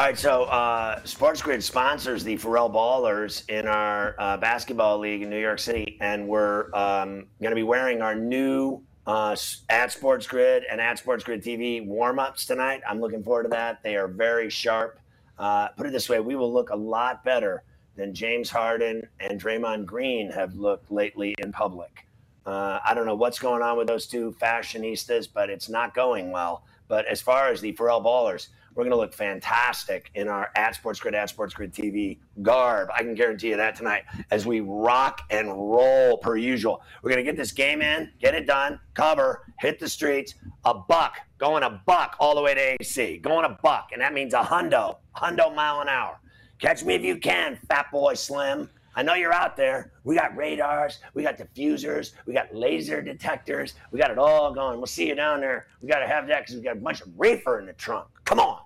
All 0.00 0.06
right, 0.06 0.18
so 0.18 0.44
uh, 0.44 1.04
Sports 1.04 1.42
Grid 1.42 1.62
sponsors 1.62 2.24
the 2.24 2.38
Pharrell 2.38 2.72
Ballers 2.72 3.46
in 3.50 3.66
our 3.66 4.14
uh, 4.18 4.38
basketball 4.38 4.98
league 4.98 5.20
in 5.20 5.28
New 5.28 5.38
York 5.38 5.58
City, 5.58 5.98
and 6.00 6.26
we're 6.26 6.74
um, 6.74 7.26
going 7.38 7.50
to 7.50 7.54
be 7.54 7.64
wearing 7.64 8.00
our 8.00 8.14
new 8.14 8.80
uh, 9.06 9.36
at 9.68 9.92
Sports 9.92 10.26
Grid 10.26 10.62
and 10.70 10.80
at 10.80 10.98
Sports 10.98 11.22
Grid 11.22 11.44
TV 11.44 11.86
warm 11.86 12.18
ups 12.18 12.46
tonight. 12.46 12.80
I'm 12.88 12.98
looking 12.98 13.22
forward 13.22 13.42
to 13.42 13.48
that. 13.50 13.82
They 13.82 13.94
are 13.96 14.08
very 14.08 14.48
sharp. 14.48 14.98
Uh, 15.38 15.68
put 15.68 15.84
it 15.84 15.92
this 15.92 16.08
way, 16.08 16.18
we 16.18 16.34
will 16.34 16.50
look 16.50 16.70
a 16.70 16.76
lot 16.76 17.22
better 17.22 17.62
than 17.94 18.14
James 18.14 18.48
Harden 18.48 19.06
and 19.20 19.38
Draymond 19.38 19.84
Green 19.84 20.30
have 20.30 20.54
looked 20.54 20.90
lately 20.90 21.34
in 21.36 21.52
public. 21.52 22.06
Uh, 22.46 22.78
I 22.82 22.94
don't 22.94 23.04
know 23.04 23.16
what's 23.16 23.38
going 23.38 23.60
on 23.60 23.76
with 23.76 23.88
those 23.88 24.06
two 24.06 24.34
fashionistas, 24.40 25.28
but 25.30 25.50
it's 25.50 25.68
not 25.68 25.94
going 25.94 26.30
well. 26.30 26.64
But 26.88 27.04
as 27.04 27.20
far 27.20 27.48
as 27.48 27.60
the 27.60 27.74
Pharrell 27.74 28.02
Ballers, 28.02 28.48
we're 28.74 28.84
going 28.84 28.92
to 28.92 28.96
look 28.96 29.12
fantastic 29.12 30.10
in 30.14 30.28
our 30.28 30.50
at 30.54 30.74
Sports 30.74 31.00
Grid, 31.00 31.14
at 31.14 31.28
Sports 31.28 31.54
Grid 31.54 31.72
TV 31.72 32.18
garb. 32.42 32.88
I 32.94 33.02
can 33.02 33.14
guarantee 33.14 33.48
you 33.48 33.56
that 33.56 33.74
tonight 33.74 34.04
as 34.30 34.46
we 34.46 34.60
rock 34.60 35.22
and 35.30 35.48
roll 35.48 36.18
per 36.18 36.36
usual. 36.36 36.82
We're 37.02 37.10
going 37.10 37.24
to 37.24 37.30
get 37.30 37.36
this 37.36 37.52
game 37.52 37.82
in, 37.82 38.10
get 38.20 38.34
it 38.34 38.46
done, 38.46 38.80
cover, 38.94 39.44
hit 39.58 39.78
the 39.78 39.88
streets, 39.88 40.34
a 40.64 40.74
buck, 40.74 41.18
going 41.38 41.62
a 41.62 41.82
buck 41.86 42.16
all 42.20 42.34
the 42.34 42.42
way 42.42 42.54
to 42.54 42.76
AC, 42.80 43.18
going 43.18 43.44
a 43.44 43.58
buck. 43.62 43.90
And 43.92 44.00
that 44.00 44.14
means 44.14 44.34
a 44.34 44.42
hundo, 44.42 44.98
hundo 45.16 45.54
mile 45.54 45.80
an 45.80 45.88
hour. 45.88 46.18
Catch 46.60 46.84
me 46.84 46.94
if 46.94 47.02
you 47.02 47.16
can, 47.16 47.58
fat 47.68 47.90
boy 47.90 48.14
slim. 48.14 48.68
I 49.00 49.02
know 49.02 49.14
you're 49.14 49.32
out 49.32 49.56
there. 49.56 49.92
We 50.04 50.14
got 50.14 50.36
radars, 50.36 50.98
we 51.14 51.22
got 51.22 51.38
diffusers, 51.38 52.12
we 52.26 52.34
got 52.34 52.54
laser 52.54 53.00
detectors, 53.00 53.72
we 53.92 53.98
got 53.98 54.10
it 54.10 54.18
all 54.18 54.52
going. 54.52 54.76
We'll 54.76 54.86
see 54.88 55.08
you 55.08 55.14
down 55.14 55.40
there. 55.40 55.68
We 55.80 55.88
got 55.88 56.00
to 56.00 56.06
have 56.06 56.26
that 56.26 56.40
because 56.40 56.56
we 56.56 56.60
got 56.60 56.76
a 56.76 56.80
bunch 56.80 57.00
of 57.00 57.08
reefer 57.16 57.58
in 57.60 57.64
the 57.64 57.72
trunk. 57.72 58.08
Come 58.26 58.40
on. 58.40 58.60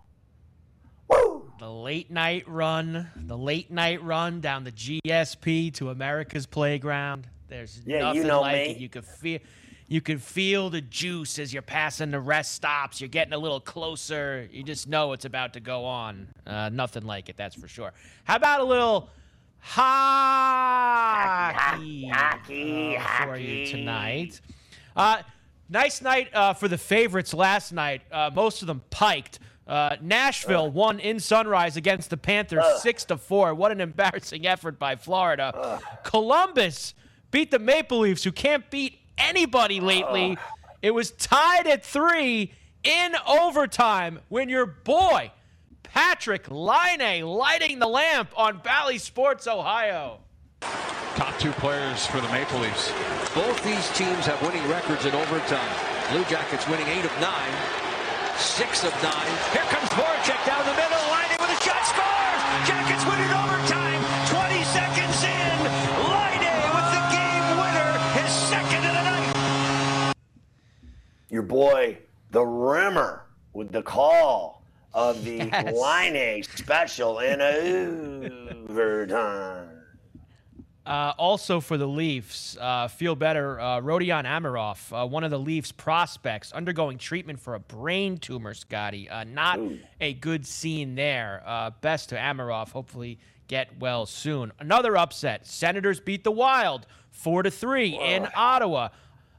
Woo! 1.07 1.53
The 1.61 1.71
late 1.71 2.11
night 2.11 2.49
run, 2.49 3.07
the 3.15 3.39
late 3.39 3.71
night 3.71 4.03
run 4.03 4.41
down 4.41 4.65
the 4.65 4.73
GSP 4.73 5.73
to 5.75 5.91
America's 5.91 6.47
playground. 6.47 7.29
There's 7.47 7.81
Yeah, 7.87 7.99
you 7.99 8.05
nothing 8.25 8.27
know 8.27 8.41
like 8.41 8.55
me. 8.57 8.71
it. 8.73 8.79
You 8.79 8.89
could 8.89 9.05
feel 9.05 9.39
you 9.87 10.01
could 10.01 10.21
feel 10.21 10.69
the 10.69 10.81
juice 10.81 11.39
as 11.39 11.53
you're 11.53 11.63
passing 11.63 12.11
the 12.11 12.19
rest 12.19 12.55
stops. 12.55 13.01
You're 13.01 13.07
getting 13.09 13.35
a 13.35 13.39
little 13.39 13.61
closer. 13.61 14.49
You 14.51 14.65
just 14.65 14.89
know 14.89 15.13
it's 15.13 15.27
about 15.27 15.53
to 15.53 15.61
go 15.61 15.85
on. 15.85 16.27
Uh, 16.45 16.71
nothing 16.73 17.05
like 17.05 17.29
it, 17.29 17.37
that's 17.37 17.55
for 17.55 17.69
sure. 17.69 17.93
How 18.25 18.35
about 18.35 18.59
a 18.61 18.65
little 18.65 19.11
hockey, 21.65 22.07
hockey, 22.13 22.97
uh, 22.97 23.25
for 23.25 23.37
you 23.37 23.67
tonight? 23.67 24.41
Uh, 24.97 25.23
nice 25.69 26.01
night 26.03 26.29
uh, 26.35 26.55
for 26.55 26.69
the 26.69 26.79
favorites 26.79 27.35
last 27.35 27.73
night. 27.73 28.03
Uh, 28.11 28.31
most 28.35 28.63
of 28.63 28.69
them 28.69 28.83
piked. 28.91 29.39
Uh, 29.67 29.97
Nashville 30.03 30.71
won 30.71 31.01
in 31.01 31.19
Sunrise 31.19 31.77
against 31.77 32.11
the 32.11 32.17
Panthers 32.19 32.65
six 32.83 33.05
to 33.07 33.17
four. 33.17 33.55
What 33.55 33.73
an 33.73 33.81
embarrassing 33.81 34.47
effort 34.47 34.79
by 34.79 34.97
Florida. 34.97 35.81
Columbus 36.03 36.95
beat 37.31 37.51
the 37.51 37.59
Maple 37.59 38.01
Leafs, 38.01 38.23
who 38.25 38.33
can't 38.33 38.71
beat 38.71 38.99
anybody 39.17 39.81
lately. 39.81 40.37
It 40.83 40.91
was 40.93 41.13
tied 41.13 41.67
at 41.67 41.83
three 41.85 42.53
in 42.83 43.15
overtime 43.27 44.21
when 44.29 44.51
your 44.51 44.67
boy 44.67 45.33
Patrik 45.95 46.51
Laine 46.51 47.25
lighting 47.25 47.79
the 47.79 47.87
lamp 47.87 48.31
on 48.37 48.59
Bally 48.59 48.99
Sports 48.99 49.47
Ohio. 49.47 50.19
Top 51.15 51.39
two 51.39 51.53
players 51.53 52.05
for 52.05 52.21
the 52.21 52.29
Maple 52.31 52.59
Leafs. 52.59 52.91
Both 53.31 53.63
these 53.63 53.87
teams 53.95 54.27
have 54.27 54.43
winning 54.43 54.67
records 54.67 55.07
in 55.07 55.15
overtime. 55.15 55.71
Blue 56.11 56.25
Jackets 56.25 56.67
winning 56.67 56.89
eight 56.89 57.05
of 57.05 57.15
nine, 57.23 57.55
six 58.35 58.83
of 58.83 58.91
nine. 59.07 59.31
Here 59.55 59.63
comes 59.71 59.87
Voracek 59.95 60.43
down 60.43 60.67
the 60.67 60.75
middle, 60.75 60.99
lining 61.15 61.39
with 61.39 61.55
a 61.55 61.61
shot, 61.63 61.87
scores! 61.87 62.43
Jackets 62.67 63.07
win 63.07 63.21
in 63.23 63.31
overtime. 63.31 64.03
20 64.35 64.65
seconds 64.75 65.23
in, 65.23 65.59
Line 66.11 66.43
with 66.75 66.89
the 66.91 67.03
game 67.15 67.47
winner, 67.55 67.91
his 68.19 68.33
second 68.51 68.83
of 68.83 68.95
the 68.99 69.05
night. 69.15 70.15
Your 71.31 71.43
boy, 71.43 71.99
the 72.33 72.43
Rimmer, 72.43 73.27
with 73.53 73.71
the 73.71 73.83
call 73.83 74.64
of 74.95 75.23
the 75.25 75.37
Yes. 75.53 75.75
Line 75.75 76.17
A 76.17 76.43
special 76.43 77.19
in 77.19 77.41
overtime. 78.71 79.71
Uh, 80.87 81.15
also 81.17 81.61
for 81.61 81.79
the 81.79 81.89
Leafs, 81.89 82.59
uh, 82.61 82.89
feel 82.89 83.15
better. 83.17 83.59
Uh, 83.59 83.81
Rodion 83.81 84.25
Amirov, 84.27 84.93
uh, 84.93 85.07
one 85.07 85.25
of 85.25 85.31
the 85.31 85.39
Leafs 85.39 85.73
prospects, 85.73 86.53
undergoing 86.53 86.99
treatment 86.99 87.41
for 87.41 87.55
a 87.55 87.61
brain 87.61 88.19
tumor. 88.19 88.53
Scotty, 88.53 89.09
uh, 89.09 89.25
not 89.25 89.59
a 90.01 90.13
good 90.13 90.47
scene 90.47 90.95
there. 90.95 91.43
Uh, 91.47 91.71
best 91.81 92.11
to 92.11 92.17
Amarov. 92.17 92.69
Hopefully, 92.71 93.19
get 93.49 93.79
well 93.79 94.05
soon. 94.05 94.53
Another 94.59 94.95
upset. 94.99 95.47
Senators 95.47 96.01
beat 96.01 96.23
the 96.23 96.31
Wild 96.33 96.87
four 97.11 97.43
to 97.43 97.51
three 97.51 97.99
in 97.99 98.29
Ottawa. 98.37 98.89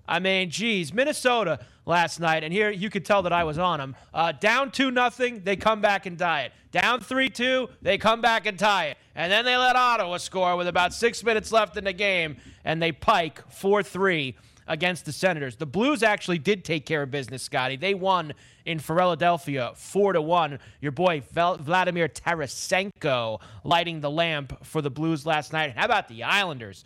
I 0.07 0.19
mean, 0.19 0.49
geez, 0.49 0.93
Minnesota 0.93 1.59
last 1.85 2.19
night, 2.19 2.43
and 2.43 2.53
here 2.53 2.69
you 2.69 2.89
could 2.89 3.05
tell 3.05 3.23
that 3.23 3.33
I 3.33 3.43
was 3.43 3.57
on 3.57 3.79
them. 3.79 3.95
Uh, 4.13 4.31
down 4.31 4.71
two 4.71 4.91
nothing, 4.91 5.41
they 5.43 5.55
come 5.55 5.81
back 5.81 6.05
and 6.05 6.17
tie 6.17 6.43
it. 6.43 6.51
Down 6.71 6.99
three 6.99 7.29
two, 7.29 7.69
they 7.81 7.97
come 7.97 8.21
back 8.21 8.45
and 8.45 8.57
tie 8.57 8.87
it, 8.87 8.97
and 9.15 9.31
then 9.31 9.45
they 9.45 9.55
let 9.57 9.75
Ottawa 9.75 10.17
score 10.17 10.55
with 10.55 10.67
about 10.67 10.93
six 10.93 11.23
minutes 11.23 11.51
left 11.51 11.77
in 11.77 11.83
the 11.83 11.93
game, 11.93 12.37
and 12.63 12.81
they 12.81 12.91
pike 12.91 13.41
four 13.49 13.81
three 13.81 14.35
against 14.67 15.05
the 15.05 15.11
Senators. 15.11 15.55
The 15.55 15.65
Blues 15.67 16.01
actually 16.01 16.39
did 16.39 16.65
take 16.65 16.85
care 16.85 17.03
of 17.03 17.11
business, 17.11 17.43
Scotty. 17.43 17.75
They 17.75 17.93
won 17.93 18.33
in 18.65 18.79
Philadelphia 18.79 19.73
four 19.75 20.13
to 20.13 20.21
one. 20.21 20.59
Your 20.81 20.91
boy 20.91 21.21
Vladimir 21.31 22.09
Tarasenko 22.09 23.39
lighting 23.63 24.01
the 24.01 24.09
lamp 24.09 24.65
for 24.65 24.81
the 24.81 24.89
Blues 24.89 25.25
last 25.25 25.53
night. 25.53 25.73
How 25.77 25.85
about 25.85 26.07
the 26.07 26.23
Islanders? 26.23 26.83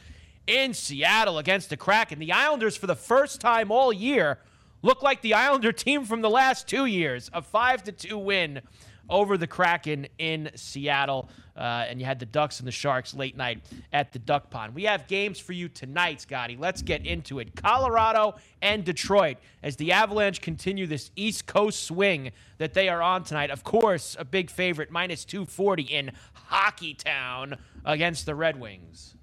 In 0.49 0.73
Seattle 0.73 1.37
against 1.37 1.69
the 1.69 1.77
Kraken. 1.77 2.17
The 2.19 2.31
Islanders, 2.31 2.75
for 2.75 2.87
the 2.87 2.95
first 2.95 3.39
time 3.39 3.71
all 3.71 3.93
year, 3.93 4.39
look 4.81 5.03
like 5.03 5.21
the 5.21 5.35
Islander 5.35 5.71
team 5.71 6.03
from 6.05 6.21
the 6.21 6.29
last 6.29 6.67
two 6.67 6.85
years. 6.85 7.29
A 7.33 7.41
five 7.41 7.83
to 7.83 7.91
two 7.91 8.17
win 8.17 8.61
over 9.09 9.37
the 9.37 9.47
Kraken 9.47 10.07
in 10.17 10.49
Seattle. 10.55 11.29
Uh, 11.55 11.85
and 11.89 11.99
you 11.99 12.05
had 12.05 12.19
the 12.19 12.25
Ducks 12.25 12.59
and 12.59 12.67
the 12.67 12.71
Sharks 12.71 13.13
late 13.13 13.35
night 13.35 13.61
at 13.91 14.13
the 14.13 14.19
Duck 14.19 14.49
Pond. 14.49 14.73
We 14.73 14.83
have 14.83 15.07
games 15.07 15.39
for 15.39 15.51
you 15.51 15.67
tonight, 15.67 16.21
Scotty. 16.21 16.55
Let's 16.57 16.81
get 16.81 17.05
into 17.05 17.39
it. 17.39 17.55
Colorado 17.55 18.35
and 18.61 18.85
Detroit 18.85 19.37
as 19.61 19.75
the 19.75 19.91
Avalanche 19.91 20.41
continue 20.41 20.87
this 20.87 21.11
East 21.15 21.47
Coast 21.47 21.83
swing 21.83 22.31
that 22.59 22.73
they 22.73 22.87
are 22.87 23.01
on 23.01 23.23
tonight. 23.23 23.49
Of 23.49 23.63
course, 23.63 24.15
a 24.17 24.23
big 24.23 24.49
favorite, 24.49 24.89
minus 24.89 25.25
240 25.25 25.83
in 25.83 26.11
Hockey 26.33 26.93
Town 26.93 27.57
against 27.83 28.25
the 28.25 28.35
Red 28.35 28.59
Wings. 28.59 29.15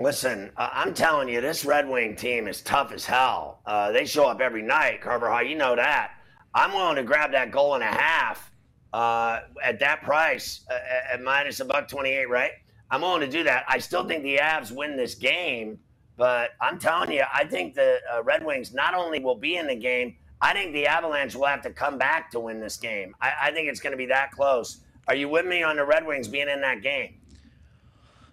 Listen, 0.00 0.52
uh, 0.56 0.70
I'm 0.72 0.94
telling 0.94 1.28
you, 1.28 1.40
this 1.40 1.64
Red 1.64 1.88
Wing 1.88 2.14
team 2.14 2.46
is 2.46 2.62
tough 2.62 2.92
as 2.92 3.04
hell. 3.04 3.60
Uh, 3.66 3.90
they 3.90 4.04
show 4.04 4.26
up 4.26 4.40
every 4.40 4.62
night, 4.62 5.00
Carver 5.00 5.28
High. 5.28 5.42
You 5.42 5.56
know 5.56 5.74
that. 5.74 6.12
I'm 6.54 6.72
willing 6.72 6.94
to 6.96 7.02
grab 7.02 7.32
that 7.32 7.50
goal 7.50 7.74
and 7.74 7.82
a 7.82 7.88
half 7.88 8.52
uh, 8.92 9.40
at 9.62 9.80
that 9.80 10.02
price 10.02 10.64
uh, 10.70 11.14
at 11.14 11.20
minus 11.20 11.58
a 11.58 11.64
buck 11.64 11.88
28, 11.88 12.28
right? 12.30 12.52
I'm 12.92 13.00
willing 13.00 13.22
to 13.22 13.28
do 13.28 13.42
that. 13.42 13.64
I 13.66 13.78
still 13.78 14.06
think 14.06 14.22
the 14.22 14.36
Avs 14.36 14.70
win 14.70 14.96
this 14.96 15.16
game, 15.16 15.80
but 16.16 16.50
I'm 16.60 16.78
telling 16.78 17.10
you, 17.10 17.24
I 17.34 17.44
think 17.44 17.74
the 17.74 17.98
uh, 18.14 18.22
Red 18.22 18.46
Wings 18.46 18.72
not 18.72 18.94
only 18.94 19.18
will 19.18 19.34
be 19.34 19.56
in 19.56 19.66
the 19.66 19.74
game, 19.74 20.14
I 20.40 20.52
think 20.52 20.74
the 20.74 20.86
Avalanche 20.86 21.34
will 21.34 21.46
have 21.46 21.62
to 21.62 21.70
come 21.70 21.98
back 21.98 22.30
to 22.30 22.40
win 22.40 22.60
this 22.60 22.76
game. 22.76 23.16
I, 23.20 23.32
I 23.42 23.50
think 23.50 23.68
it's 23.68 23.80
going 23.80 23.94
to 23.94 23.98
be 23.98 24.06
that 24.06 24.30
close. 24.30 24.78
Are 25.08 25.16
you 25.16 25.28
with 25.28 25.44
me 25.44 25.64
on 25.64 25.74
the 25.74 25.84
Red 25.84 26.06
Wings 26.06 26.28
being 26.28 26.48
in 26.48 26.60
that 26.60 26.82
game? 26.82 27.16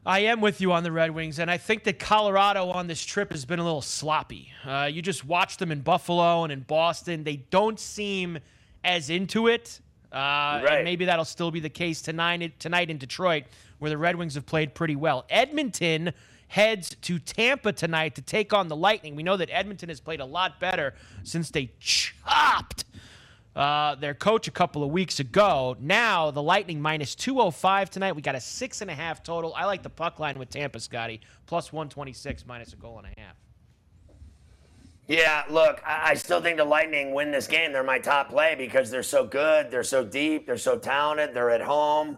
I 0.07 0.19
am 0.19 0.39
with 0.39 0.61
you 0.61 0.71
on 0.71 0.83
the 0.83 0.91
Red 0.91 1.09
Wings, 1.11 1.39
and 1.39 1.49
I 1.49 1.57
think 1.57 1.83
that 1.85 1.97
Colorado 1.97 2.69
on 2.69 2.85
this 2.85 3.03
trip 3.03 3.31
has 3.31 3.43
been 3.43 3.57
a 3.57 3.63
little 3.63 3.81
sloppy. 3.81 4.51
Uh, 4.63 4.87
you 4.91 5.01
just 5.01 5.25
watch 5.25 5.57
them 5.57 5.71
in 5.71 5.81
Buffalo 5.81 6.43
and 6.43 6.53
in 6.53 6.59
Boston; 6.59 7.23
they 7.23 7.37
don't 7.37 7.79
seem 7.79 8.37
as 8.83 9.09
into 9.09 9.47
it. 9.47 9.81
Uh, 10.11 10.15
right. 10.63 10.65
And 10.73 10.83
maybe 10.83 11.05
that'll 11.05 11.25
still 11.25 11.49
be 11.49 11.59
the 11.59 11.71
case 11.71 12.03
tonight, 12.03 12.59
tonight 12.59 12.91
in 12.91 12.99
Detroit, 12.99 13.45
where 13.79 13.89
the 13.89 13.97
Red 13.97 14.15
Wings 14.15 14.35
have 14.35 14.45
played 14.45 14.75
pretty 14.75 14.95
well. 14.95 15.25
Edmonton 15.27 16.13
heads 16.49 16.95
to 17.01 17.17
Tampa 17.17 17.73
tonight 17.73 18.13
to 18.13 18.21
take 18.21 18.53
on 18.53 18.67
the 18.67 18.75
Lightning. 18.75 19.15
We 19.15 19.23
know 19.23 19.37
that 19.37 19.49
Edmonton 19.51 19.89
has 19.89 19.99
played 19.99 20.19
a 20.19 20.25
lot 20.25 20.59
better 20.59 20.93
since 21.23 21.49
they 21.49 21.71
chopped 21.79 22.85
uh, 23.55 23.95
their 23.95 24.13
coach 24.13 24.47
a 24.47 24.51
couple 24.51 24.83
of 24.83 24.89
weeks 24.89 25.19
ago. 25.19 25.77
Now 25.79 26.31
the 26.31 26.43
Lightning 26.43 26.81
minus 26.81 27.15
205 27.15 27.89
tonight. 27.89 28.13
We 28.13 28.21
got 28.21 28.35
a 28.35 28.41
six 28.41 28.81
and 28.81 28.91
a 28.91 28.95
half 28.95 29.23
total. 29.23 29.53
I 29.55 29.65
like 29.65 29.83
the 29.83 29.89
puck 29.89 30.19
line 30.19 30.37
with 30.37 30.49
Tampa, 30.49 30.79
Scotty, 30.79 31.21
plus 31.45 31.71
126 31.71 32.45
minus 32.45 32.73
a 32.73 32.75
goal 32.75 32.97
and 32.97 33.07
a 33.07 33.19
half. 33.19 33.35
Yeah, 35.07 35.43
look, 35.51 35.81
I 35.85 36.15
still 36.15 36.41
think 36.41 36.57
the 36.57 36.65
Lightning 36.65 37.13
win 37.13 37.29
this 37.29 37.45
game. 37.45 37.71
They're 37.71 37.83
my 37.83 37.99
top 37.99 38.29
play 38.29 38.55
because 38.55 38.89
they're 38.89 39.03
so 39.03 39.23
good, 39.23 39.69
they're 39.69 39.83
so 39.83 40.03
deep, 40.03 40.47
they're 40.47 40.57
so 40.57 40.79
talented, 40.79 41.35
they're 41.35 41.51
at 41.51 41.61
home. 41.61 42.17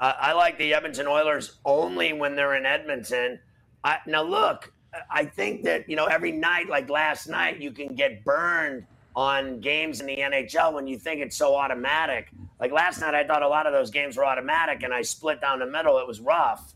Uh, 0.00 0.14
I 0.18 0.32
like 0.32 0.56
the 0.58 0.72
Edmonton 0.72 1.06
Oilers 1.06 1.58
only 1.64 2.14
when 2.14 2.34
they're 2.34 2.54
in 2.54 2.64
Edmonton. 2.64 3.38
I, 3.84 3.98
now, 4.06 4.22
look, 4.22 4.72
I 5.10 5.26
think 5.26 5.64
that, 5.64 5.90
you 5.90 5.96
know, 5.96 6.06
every 6.06 6.32
night, 6.32 6.70
like 6.70 6.88
last 6.88 7.28
night, 7.28 7.60
you 7.60 7.70
can 7.70 7.94
get 7.94 8.24
burned 8.24 8.86
on 9.16 9.60
games 9.60 10.00
in 10.00 10.06
the 10.06 10.16
NHL 10.16 10.74
when 10.74 10.86
you 10.86 10.98
think 10.98 11.22
it's 11.22 11.36
so 11.36 11.56
automatic. 11.56 12.28
Like 12.60 12.70
last 12.70 13.00
night, 13.00 13.14
I 13.14 13.24
thought 13.26 13.42
a 13.42 13.48
lot 13.48 13.66
of 13.66 13.72
those 13.72 13.90
games 13.90 14.16
were 14.16 14.26
automatic, 14.26 14.82
and 14.82 14.92
I 14.92 15.02
split 15.02 15.40
down 15.40 15.58
the 15.58 15.66
middle. 15.66 15.98
It 15.98 16.06
was 16.06 16.20
rough. 16.20 16.74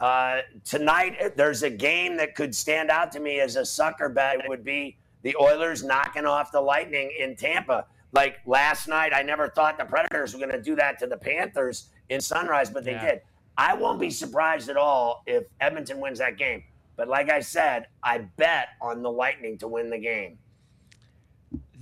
Uh, 0.00 0.40
tonight, 0.64 1.36
there's 1.36 1.64
a 1.64 1.70
game 1.70 2.16
that 2.16 2.34
could 2.34 2.54
stand 2.54 2.90
out 2.90 3.10
to 3.12 3.20
me 3.20 3.40
as 3.40 3.56
a 3.56 3.64
sucker 3.64 4.08
bet. 4.08 4.36
It 4.36 4.48
would 4.48 4.64
be 4.64 4.96
the 5.22 5.36
Oilers 5.40 5.82
knocking 5.82 6.24
off 6.24 6.52
the 6.52 6.60
Lightning 6.60 7.12
in 7.18 7.34
Tampa. 7.36 7.86
Like 8.12 8.36
last 8.46 8.88
night, 8.88 9.12
I 9.14 9.22
never 9.22 9.48
thought 9.48 9.76
the 9.76 9.84
Predators 9.84 10.34
were 10.34 10.38
going 10.38 10.52
to 10.52 10.62
do 10.62 10.76
that 10.76 10.98
to 11.00 11.06
the 11.06 11.16
Panthers 11.16 11.88
in 12.08 12.20
Sunrise, 12.20 12.70
but 12.70 12.84
they 12.84 12.92
yeah. 12.92 13.10
did. 13.10 13.20
I 13.56 13.74
won't 13.74 14.00
be 14.00 14.10
surprised 14.10 14.68
at 14.68 14.76
all 14.76 15.22
if 15.26 15.44
Edmonton 15.60 16.00
wins 16.00 16.18
that 16.18 16.38
game. 16.38 16.62
But 16.96 17.08
like 17.08 17.30
I 17.30 17.40
said, 17.40 17.86
I 18.02 18.18
bet 18.18 18.68
on 18.80 19.02
the 19.02 19.10
Lightning 19.10 19.58
to 19.58 19.68
win 19.68 19.90
the 19.90 19.98
game. 19.98 20.38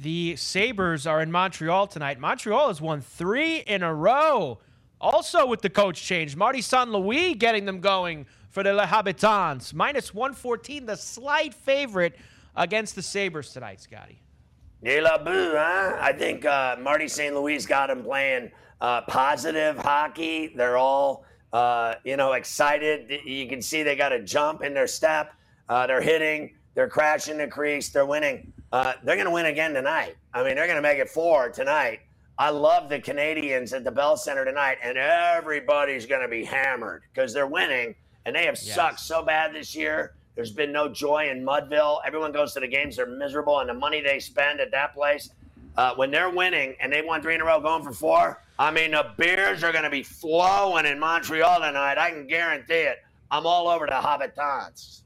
The 0.00 0.34
Sabres 0.36 1.06
are 1.06 1.20
in 1.20 1.30
Montreal 1.30 1.86
tonight. 1.86 2.18
Montreal 2.18 2.68
has 2.68 2.80
won 2.80 3.02
three 3.02 3.58
in 3.58 3.82
a 3.82 3.94
row. 3.94 4.58
Also 4.98 5.44
with 5.44 5.60
the 5.60 5.68
coach 5.68 6.02
change, 6.02 6.36
Marty 6.36 6.62
St. 6.62 6.90
Louis 6.90 7.34
getting 7.34 7.66
them 7.66 7.80
going 7.80 8.24
for 8.48 8.62
the 8.62 8.72
Le 8.72 8.86
Habitants. 8.86 9.74
Minus 9.74 10.14
114, 10.14 10.86
the 10.86 10.96
slight 10.96 11.52
favorite 11.52 12.16
against 12.56 12.94
the 12.94 13.02
Sabres 13.02 13.52
tonight, 13.52 13.78
Scotty. 13.82 14.22
De 14.82 15.02
la 15.02 15.18
huh? 15.18 15.98
I 16.00 16.14
think 16.14 16.46
uh, 16.46 16.76
Marty 16.80 17.06
St. 17.06 17.34
Louis 17.34 17.66
got 17.66 17.88
them 17.88 18.02
playing 18.02 18.50
uh, 18.80 19.02
positive 19.02 19.76
hockey. 19.76 20.54
They're 20.56 20.78
all, 20.78 21.26
uh, 21.52 21.96
you 22.04 22.16
know, 22.16 22.32
excited. 22.32 23.20
You 23.26 23.46
can 23.46 23.60
see 23.60 23.82
they 23.82 23.96
got 23.96 24.12
a 24.12 24.22
jump 24.22 24.62
in 24.62 24.72
their 24.72 24.86
step. 24.86 25.34
Uh, 25.68 25.86
they're 25.86 26.00
hitting. 26.00 26.54
They're 26.74 26.88
crashing 26.88 27.36
the 27.36 27.48
crease. 27.48 27.90
They're 27.90 28.06
winning. 28.06 28.54
Uh, 28.72 28.92
they're 29.02 29.16
going 29.16 29.26
to 29.26 29.32
win 29.32 29.46
again 29.46 29.74
tonight. 29.74 30.16
I 30.32 30.44
mean, 30.44 30.54
they're 30.54 30.66
going 30.66 30.76
to 30.76 30.82
make 30.82 30.98
it 30.98 31.08
four 31.08 31.48
tonight. 31.48 32.00
I 32.38 32.50
love 32.50 32.88
the 32.88 33.00
Canadiens 33.00 33.74
at 33.74 33.84
the 33.84 33.90
Bell 33.90 34.16
Center 34.16 34.44
tonight, 34.44 34.78
and 34.82 34.96
everybody's 34.96 36.06
going 36.06 36.22
to 36.22 36.28
be 36.28 36.44
hammered 36.44 37.02
because 37.12 37.34
they're 37.34 37.46
winning, 37.46 37.94
and 38.24 38.34
they 38.34 38.46
have 38.46 38.54
yes. 38.54 38.74
sucked 38.74 39.00
so 39.00 39.22
bad 39.22 39.54
this 39.54 39.74
year. 39.74 40.14
There's 40.36 40.52
been 40.52 40.72
no 40.72 40.88
joy 40.88 41.28
in 41.28 41.44
Mudville. 41.44 42.00
Everyone 42.06 42.32
goes 42.32 42.54
to 42.54 42.60
the 42.60 42.68
games; 42.68 42.96
they're 42.96 43.06
miserable, 43.06 43.58
and 43.58 43.68
the 43.68 43.74
money 43.74 44.00
they 44.00 44.20
spend 44.20 44.60
at 44.60 44.70
that 44.70 44.94
place. 44.94 45.30
Uh, 45.76 45.94
when 45.96 46.10
they're 46.10 46.30
winning 46.30 46.74
and 46.80 46.92
they 46.92 47.00
won 47.00 47.22
three 47.22 47.34
in 47.34 47.40
a 47.40 47.44
row, 47.44 47.60
going 47.60 47.82
for 47.82 47.92
four, 47.92 48.42
I 48.58 48.70
mean, 48.70 48.92
the 48.92 49.06
beers 49.16 49.62
are 49.62 49.72
going 49.72 49.84
to 49.84 49.90
be 49.90 50.02
flowing 50.02 50.86
in 50.86 50.98
Montreal 50.98 51.60
tonight. 51.60 51.98
I 51.98 52.10
can 52.10 52.26
guarantee 52.26 52.74
it. 52.74 53.02
I'm 53.30 53.46
all 53.46 53.68
over 53.68 53.86
the 53.86 54.00
Habitants. 54.00 55.04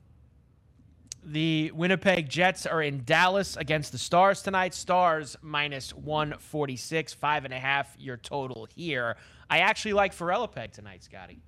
The 1.26 1.70
Winnipeg 1.74 2.28
Jets 2.28 2.66
are 2.66 2.82
in 2.82 3.02
Dallas 3.04 3.56
against 3.56 3.92
the 3.92 3.98
Stars 3.98 4.42
tonight. 4.42 4.74
Stars 4.74 5.36
minus 5.40 5.94
146, 5.94 7.14
five 7.14 7.46
and 7.46 7.54
a 7.54 7.58
half 7.58 7.96
your 7.98 8.18
total 8.18 8.68
here. 8.74 9.16
I 9.48 9.60
actually 9.60 9.94
like 9.94 10.12
Peg 10.12 10.72
tonight, 10.72 11.02
Scotty. 11.02 11.40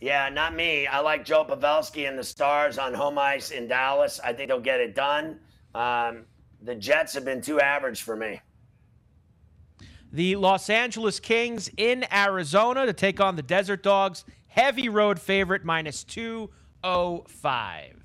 Yeah, 0.00 0.28
not 0.28 0.54
me. 0.54 0.86
I 0.86 1.00
like 1.00 1.24
Joe 1.24 1.44
Pavelski 1.44 2.08
and 2.08 2.16
the 2.16 2.22
Stars 2.22 2.78
on 2.78 2.94
home 2.94 3.18
ice 3.18 3.50
in 3.50 3.66
Dallas. 3.66 4.20
I 4.22 4.32
think 4.32 4.50
they'll 4.50 4.60
get 4.60 4.78
it 4.78 4.94
done. 4.94 5.40
Um, 5.74 6.26
the 6.62 6.76
Jets 6.76 7.14
have 7.14 7.24
been 7.24 7.40
too 7.40 7.60
average 7.60 8.02
for 8.02 8.14
me. 8.14 8.40
The 10.12 10.36
Los 10.36 10.70
Angeles 10.70 11.18
Kings 11.18 11.68
in 11.76 12.06
Arizona 12.12 12.86
to 12.86 12.92
take 12.92 13.18
on 13.18 13.34
the 13.34 13.42
Desert 13.42 13.82
Dogs. 13.82 14.24
Heavy 14.46 14.88
road 14.88 15.18
favorite 15.18 15.64
minus 15.64 16.04
205. 16.04 17.95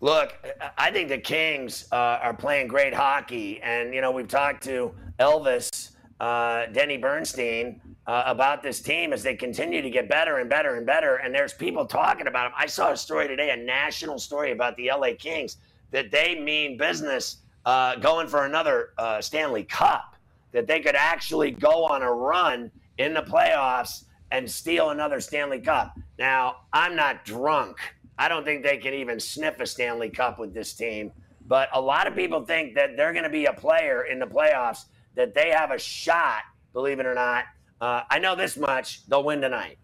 Look, 0.00 0.34
I 0.76 0.92
think 0.92 1.08
the 1.08 1.18
Kings 1.18 1.88
uh, 1.90 2.20
are 2.22 2.34
playing 2.34 2.68
great 2.68 2.94
hockey, 2.94 3.60
and 3.62 3.92
you 3.92 4.00
know 4.00 4.12
we've 4.12 4.28
talked 4.28 4.62
to 4.64 4.94
Elvis, 5.18 5.90
uh, 6.20 6.66
Denny 6.66 6.96
Bernstein 6.96 7.80
uh, 8.06 8.22
about 8.26 8.62
this 8.62 8.80
team 8.80 9.12
as 9.12 9.24
they 9.24 9.34
continue 9.34 9.82
to 9.82 9.90
get 9.90 10.08
better 10.08 10.38
and 10.38 10.48
better 10.48 10.76
and 10.76 10.86
better. 10.86 11.16
And 11.16 11.34
there's 11.34 11.52
people 11.52 11.84
talking 11.84 12.28
about 12.28 12.44
them. 12.44 12.52
I 12.56 12.66
saw 12.66 12.92
a 12.92 12.96
story 12.96 13.26
today, 13.26 13.50
a 13.50 13.56
national 13.56 14.20
story 14.20 14.52
about 14.52 14.76
the 14.76 14.88
LA 14.96 15.10
Kings, 15.18 15.56
that 15.90 16.12
they 16.12 16.38
mean 16.38 16.78
business 16.78 17.38
uh, 17.66 17.96
going 17.96 18.28
for 18.28 18.46
another 18.46 18.90
uh, 18.98 19.20
Stanley 19.20 19.64
Cup, 19.64 20.14
that 20.52 20.68
they 20.68 20.78
could 20.78 20.94
actually 20.94 21.50
go 21.50 21.84
on 21.84 22.02
a 22.02 22.12
run 22.12 22.70
in 22.98 23.14
the 23.14 23.22
playoffs 23.22 24.04
and 24.30 24.48
steal 24.48 24.90
another 24.90 25.20
Stanley 25.20 25.60
Cup. 25.60 25.98
Now, 26.20 26.58
I'm 26.72 26.94
not 26.94 27.24
drunk. 27.24 27.78
I 28.18 28.28
don't 28.28 28.44
think 28.44 28.64
they 28.64 28.76
can 28.76 28.94
even 28.94 29.20
sniff 29.20 29.60
a 29.60 29.66
Stanley 29.66 30.10
Cup 30.10 30.38
with 30.38 30.52
this 30.52 30.74
team. 30.74 31.12
But 31.46 31.68
a 31.72 31.80
lot 31.80 32.06
of 32.06 32.14
people 32.14 32.44
think 32.44 32.74
that 32.74 32.96
they're 32.96 33.12
going 33.12 33.24
to 33.24 33.30
be 33.30 33.46
a 33.46 33.52
player 33.52 34.02
in 34.02 34.18
the 34.18 34.26
playoffs, 34.26 34.84
that 35.14 35.34
they 35.34 35.50
have 35.50 35.70
a 35.70 35.78
shot, 35.78 36.42
believe 36.72 37.00
it 37.00 37.06
or 37.06 37.14
not. 37.14 37.44
Uh, 37.80 38.02
I 38.10 38.18
know 38.18 38.34
this 38.34 38.56
much 38.56 39.06
they'll 39.06 39.22
win 39.24 39.40
tonight. 39.40 39.78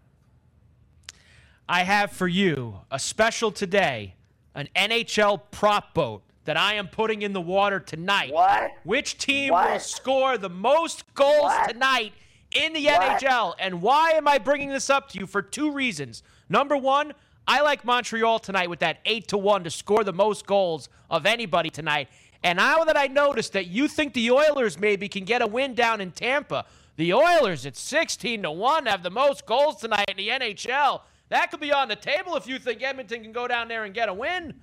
I 1.67 1.83
have 1.83 2.11
for 2.11 2.27
you 2.27 2.81
a 2.91 2.99
special 2.99 3.51
today 3.51 4.15
an 4.53 4.69
NHL 4.75 5.41
prop 5.49 5.93
boat 5.93 6.23
that 6.43 6.57
I 6.57 6.75
am 6.75 6.87
putting 6.87 7.23
in 7.23 7.33
the 7.33 7.41
water 7.41 7.79
tonight. 7.79 8.31
What? 8.31 8.71
Which 8.83 9.17
team 9.17 9.51
what? 9.51 9.71
will 9.71 9.79
score 9.79 10.37
the 10.37 10.49
most 10.49 11.13
goals 11.15 11.41
what? 11.41 11.69
tonight 11.69 12.13
in 12.51 12.73
the 12.73 12.85
what? 12.85 13.21
NHL? 13.21 13.55
And 13.59 13.81
why 13.81 14.11
am 14.11 14.27
I 14.27 14.37
bringing 14.37 14.69
this 14.69 14.89
up 14.89 15.09
to 15.09 15.19
you? 15.19 15.25
For 15.25 15.41
two 15.41 15.71
reasons. 15.71 16.21
Number 16.47 16.77
one, 16.77 17.13
I 17.47 17.61
like 17.61 17.85
Montreal 17.85 18.39
tonight 18.39 18.69
with 18.69 18.79
that 18.79 18.99
8 19.05 19.27
to 19.29 19.37
1 19.37 19.63
to 19.65 19.69
score 19.69 20.03
the 20.03 20.13
most 20.13 20.47
goals 20.47 20.89
of 21.09 21.25
anybody 21.25 21.69
tonight. 21.69 22.07
And 22.43 22.57
now 22.57 22.83
that 22.83 22.97
I 22.97 23.07
noticed 23.07 23.53
that 23.53 23.67
you 23.67 23.87
think 23.87 24.13
the 24.13 24.31
Oilers 24.31 24.79
maybe 24.79 25.07
can 25.07 25.25
get 25.25 25.41
a 25.41 25.47
win 25.47 25.75
down 25.75 26.01
in 26.01 26.11
Tampa, 26.11 26.65
the 26.95 27.13
Oilers 27.13 27.65
at 27.65 27.75
16 27.75 28.43
to 28.43 28.51
1 28.51 28.85
have 28.87 29.03
the 29.03 29.09
most 29.09 29.45
goals 29.45 29.77
tonight 29.77 30.05
in 30.09 30.17
the 30.17 30.29
NHL. 30.29 31.01
That 31.29 31.51
could 31.51 31.59
be 31.59 31.71
on 31.71 31.87
the 31.87 31.95
table 31.95 32.35
if 32.35 32.47
you 32.47 32.57
think 32.57 32.81
Edmonton 32.81 33.21
can 33.21 33.31
go 33.31 33.47
down 33.47 33.67
there 33.67 33.83
and 33.83 33.93
get 33.93 34.09
a 34.09 34.13
win. 34.13 34.53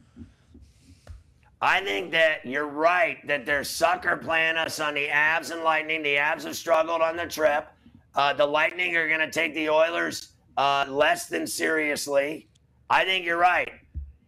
I 1.61 1.81
think 1.81 2.11
that 2.11 2.45
you're 2.45 2.67
right 2.67 3.25
that 3.29 3.47
they're 3.47 3.63
sucker 3.63 4.17
playing 4.17 4.57
us 4.57 4.81
on 4.81 4.95
the 4.95 5.07
Avs 5.07 5.53
and 5.53 5.63
Lightning. 5.63 6.03
The 6.03 6.17
Avs 6.17 6.43
have 6.43 6.57
struggled 6.57 7.01
on 7.01 7.17
the 7.17 7.27
trip. 7.27 7.69
Uh, 8.17 8.33
the 8.33 8.47
Lightning 8.47 8.97
are 8.97 9.07
going 9.07 9.21
to 9.21 9.31
take 9.31 9.55
the 9.55 9.69
Oilers 9.69 10.33
uh, 10.57 10.87
less 10.89 11.27
than 11.27 11.47
seriously. 11.47 12.49
I 12.91 13.05
think 13.05 13.25
you're 13.25 13.39
right. 13.39 13.71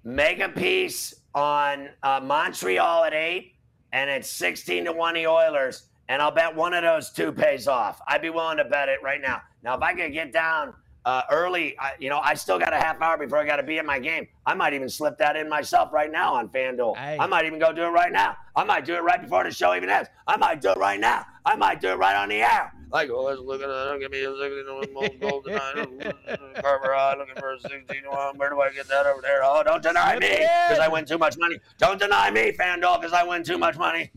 Make 0.05 0.41
a 0.41 0.49
piece 0.49 1.15
on 1.35 1.89
uh, 2.03 2.21
Montreal 2.23 3.05
at 3.05 3.15
eight, 3.15 3.55
and 3.93 4.11
it's 4.11 4.29
16 4.31 4.87
to 4.87 4.93
1 4.93 5.15
the 5.15 5.27
Oilers, 5.27 5.85
and 6.09 6.21
I'll 6.21 6.31
bet 6.31 6.55
one 6.55 6.75
of 6.75 6.83
those 6.83 7.11
two 7.11 7.33
pays 7.33 7.69
off. 7.69 8.01
I'd 8.07 8.23
be 8.23 8.31
willing 8.31 8.59
to 8.59 8.65
bet 8.65 8.89
it 8.89 9.01
right 9.03 9.21
now. 9.21 9.43
Now, 9.63 9.77
if 9.77 9.83
I 9.83 9.95
could 9.95 10.13
get 10.13 10.33
down 10.33 10.75
uh, 11.05 11.23
early, 11.31 11.79
I, 11.79 11.93
you 11.99 12.11
know, 12.11 12.21
I 12.23 12.35
still 12.35 12.59
got 12.59 12.73
a 12.73 12.77
half 12.77 13.01
hour 13.01 13.17
before 13.17 13.39
I 13.39 13.47
got 13.47 13.57
to 13.57 13.63
be 13.63 13.79
at 13.79 13.87
my 13.87 13.99
game. 13.99 14.27
I 14.47 14.55
might 14.55 14.75
even 14.75 14.89
slip 14.89 15.19
that 15.19 15.37
in 15.37 15.49
myself 15.49 15.93
right 15.93 16.11
now 16.11 16.35
on 16.35 16.49
FanDuel. 16.49 16.97
Hey. 16.97 17.19
I 17.19 17.27
might 17.27 17.47
even 17.47 17.59
go 17.59 17.73
do 17.73 17.83
it 17.85 17.91
right 17.91 18.13
now. 18.13 18.37
I 18.57 18.65
might 18.65 18.85
do 18.85 18.95
it 18.95 19.03
right 19.03 19.21
before 19.21 19.45
the 19.45 19.51
show 19.51 19.75
even 19.75 19.89
ends. 19.89 20.09
I 20.27 20.37
might 20.37 20.61
do 20.61 20.71
it 20.71 20.79
right 20.79 21.01
now. 21.01 21.25
I 21.45 21.57
might 21.57 21.81
do 21.81 21.89
it 21.89 21.97
right 21.97 22.17
on 22.17 22.29
the 22.29 22.43
air. 22.43 22.73
Like, 22.95 23.11
oh, 23.11 23.25
let's 23.25 23.41
look 23.41 23.61
at 23.61 23.69
it. 23.69 23.73
Don't 23.73 23.99
give 23.99 24.13
me 24.13 24.23
a 24.23 24.33
16 24.33 25.19
gold 25.19 25.45
tonight. 25.45 26.15
Carver 26.63 26.95
High 26.95 27.17
looking 27.19 27.35
for 27.35 27.55
a 27.55 27.61
16 27.61 27.83
one. 28.09 28.39
Where 28.39 28.51
do 28.51 28.61
I 28.61 28.71
get 28.71 28.87
that 28.87 29.05
over 29.05 29.21
there? 29.21 29.41
Oh, 29.43 29.65
don't 29.65 29.83
deny 29.83 30.17
me 30.17 30.29
because 30.29 30.79
I 30.79 30.87
win 30.87 31.05
too 31.05 31.19
much 31.19 31.37
money. 31.37 31.59
Don't 31.79 31.99
deny 31.99 32.31
me, 32.31 32.53
FanDuel, 32.53 33.01
because 33.01 33.13
I 33.13 33.25
win 33.25 33.43
too 33.43 33.59
much 33.59 33.77
money. 33.77 34.13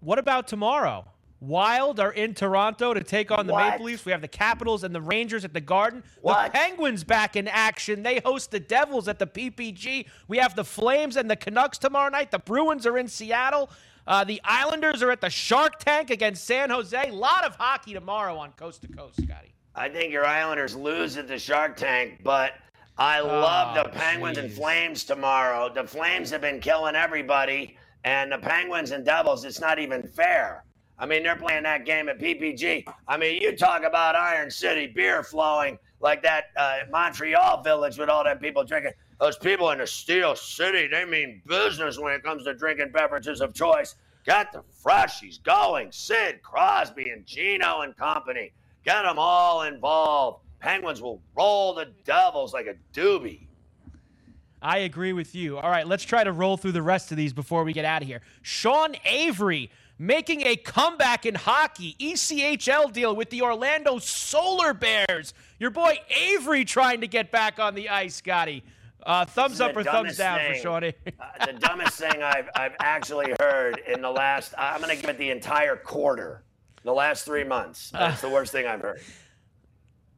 What 0.00 0.18
about 0.18 0.46
tomorrow? 0.46 1.06
Wild 1.40 1.98
are 1.98 2.12
in 2.12 2.34
Toronto 2.34 2.92
to 2.92 3.02
take 3.02 3.30
on 3.30 3.46
the 3.46 3.54
What? 3.54 3.70
Maple 3.70 3.86
Leafs. 3.86 4.04
We 4.04 4.12
have 4.12 4.20
the 4.20 4.28
Capitals 4.28 4.84
and 4.84 4.94
the 4.94 5.00
Rangers 5.00 5.46
at 5.46 5.54
the 5.54 5.60
Garden. 5.60 6.04
What? 6.20 6.52
The 6.52 6.58
Penguins 6.58 7.02
back 7.02 7.34
in 7.34 7.48
action. 7.48 8.02
They 8.02 8.20
host 8.20 8.50
the 8.50 8.60
Devils 8.60 9.08
at 9.08 9.18
the 9.18 9.26
PPG. 9.26 10.06
We 10.28 10.36
have 10.36 10.54
the 10.54 10.64
Flames 10.64 11.16
and 11.16 11.30
the 11.30 11.36
Canucks 11.36 11.78
tomorrow 11.78 12.10
night. 12.10 12.30
The 12.30 12.38
Bruins 12.38 12.86
are 12.86 12.98
in 12.98 13.08
Seattle. 13.08 13.70
Uh, 14.06 14.24
the 14.24 14.40
Islanders 14.44 15.02
are 15.02 15.10
at 15.10 15.20
the 15.20 15.30
Shark 15.30 15.78
Tank 15.78 16.10
against 16.10 16.44
San 16.44 16.70
Jose. 16.70 17.08
A 17.08 17.12
lot 17.12 17.44
of 17.44 17.54
hockey 17.56 17.92
tomorrow 17.92 18.36
on 18.36 18.52
Coast 18.52 18.82
to 18.82 18.88
Coast, 18.88 19.22
Scotty. 19.22 19.54
I 19.74 19.88
think 19.88 20.12
your 20.12 20.26
Islanders 20.26 20.74
lose 20.74 21.16
at 21.16 21.28
the 21.28 21.38
Shark 21.38 21.76
Tank, 21.76 22.20
but 22.24 22.54
I 22.98 23.20
love 23.20 23.76
Oh, 23.76 23.82
the 23.84 23.88
Penguins 23.90 24.38
and. 24.38 24.52
Flames 24.52 25.04
tomorrow. 25.04 25.72
The 25.72 25.84
Flames 25.84 26.30
have 26.30 26.40
been 26.40 26.60
killing 26.60 26.94
everybody, 26.96 27.76
and 28.04 28.32
the 28.32 28.38
Penguins 28.38 28.90
and 28.90 29.04
Devils, 29.04 29.44
it's 29.44 29.60
not 29.60 29.78
even 29.78 30.02
fair. 30.02 30.64
I 30.98 31.06
mean, 31.06 31.22
they're 31.22 31.36
playing 31.36 31.62
that 31.62 31.86
game 31.86 32.08
at 32.08 32.18
PPG. 32.18 32.84
I 33.08 33.16
mean, 33.16 33.40
you 33.40 33.56
talk 33.56 33.82
about 33.82 34.14
Iron 34.14 34.50
City 34.50 34.86
beer 34.88 35.22
flowing 35.22 35.78
like 36.00 36.22
that 36.22 36.46
uh, 36.56 36.78
Montreal 36.90 37.62
village 37.62 37.98
with 37.98 38.08
all 38.08 38.24
them 38.24 38.38
people 38.38 38.62
drinking. 38.64 38.92
Those 39.22 39.38
people 39.38 39.70
in 39.70 39.78
the 39.78 39.86
Steel 39.86 40.34
City, 40.34 40.88
they 40.88 41.04
mean 41.04 41.42
business 41.46 41.96
when 41.96 42.12
it 42.12 42.24
comes 42.24 42.42
to 42.42 42.54
drinking 42.54 42.90
beverages 42.90 43.40
of 43.40 43.54
choice. 43.54 43.94
Got 44.26 44.50
the 44.50 44.64
freshies 44.84 45.40
going. 45.40 45.92
Sid 45.92 46.42
Crosby 46.42 47.08
and 47.08 47.24
Geno 47.24 47.82
and 47.82 47.96
company. 47.96 48.50
Get 48.84 49.02
them 49.02 49.20
all 49.20 49.62
involved. 49.62 50.40
Penguins 50.58 51.00
will 51.00 51.22
roll 51.36 51.72
the 51.72 51.92
Devils 52.04 52.52
like 52.52 52.66
a 52.66 52.74
doobie. 52.92 53.46
I 54.60 54.78
agree 54.78 55.12
with 55.12 55.36
you. 55.36 55.56
All 55.56 55.70
right, 55.70 55.86
let's 55.86 56.02
try 56.02 56.24
to 56.24 56.32
roll 56.32 56.56
through 56.56 56.72
the 56.72 56.82
rest 56.82 57.12
of 57.12 57.16
these 57.16 57.32
before 57.32 57.62
we 57.62 57.72
get 57.72 57.84
out 57.84 58.02
of 58.02 58.08
here. 58.08 58.22
Sean 58.42 58.96
Avery 59.04 59.70
making 60.00 60.44
a 60.44 60.56
comeback 60.56 61.26
in 61.26 61.36
hockey, 61.36 61.94
ECHL 62.00 62.92
deal 62.92 63.14
with 63.14 63.30
the 63.30 63.42
Orlando 63.42 64.00
Solar 64.00 64.74
Bears. 64.74 65.32
Your 65.60 65.70
boy 65.70 66.00
Avery 66.10 66.64
trying 66.64 67.02
to 67.02 67.06
get 67.06 67.30
back 67.30 67.60
on 67.60 67.76
the 67.76 67.88
ice, 67.88 68.16
Scotty. 68.16 68.64
Uh, 69.04 69.24
thumbs 69.24 69.60
up 69.60 69.76
or 69.76 69.82
thumbs 69.82 70.16
down 70.16 70.38
for 70.38 70.52
thing- 70.52 70.62
Sean 70.62 70.84
Avery. 70.84 71.14
uh, 71.18 71.46
the 71.46 71.52
dumbest 71.54 71.98
thing 71.98 72.22
I've, 72.22 72.48
I've 72.54 72.74
actually 72.80 73.34
heard 73.40 73.80
in 73.86 74.00
the 74.00 74.10
last, 74.10 74.54
I'm 74.56 74.80
going 74.80 74.94
to 74.94 75.00
give 75.00 75.10
it 75.10 75.18
the 75.18 75.30
entire 75.30 75.76
quarter, 75.76 76.44
the 76.84 76.92
last 76.92 77.24
three 77.24 77.44
months. 77.44 77.90
That's 77.90 78.20
the 78.20 78.28
worst 78.30 78.52
thing 78.52 78.66
I've 78.66 78.80
heard. 78.80 79.00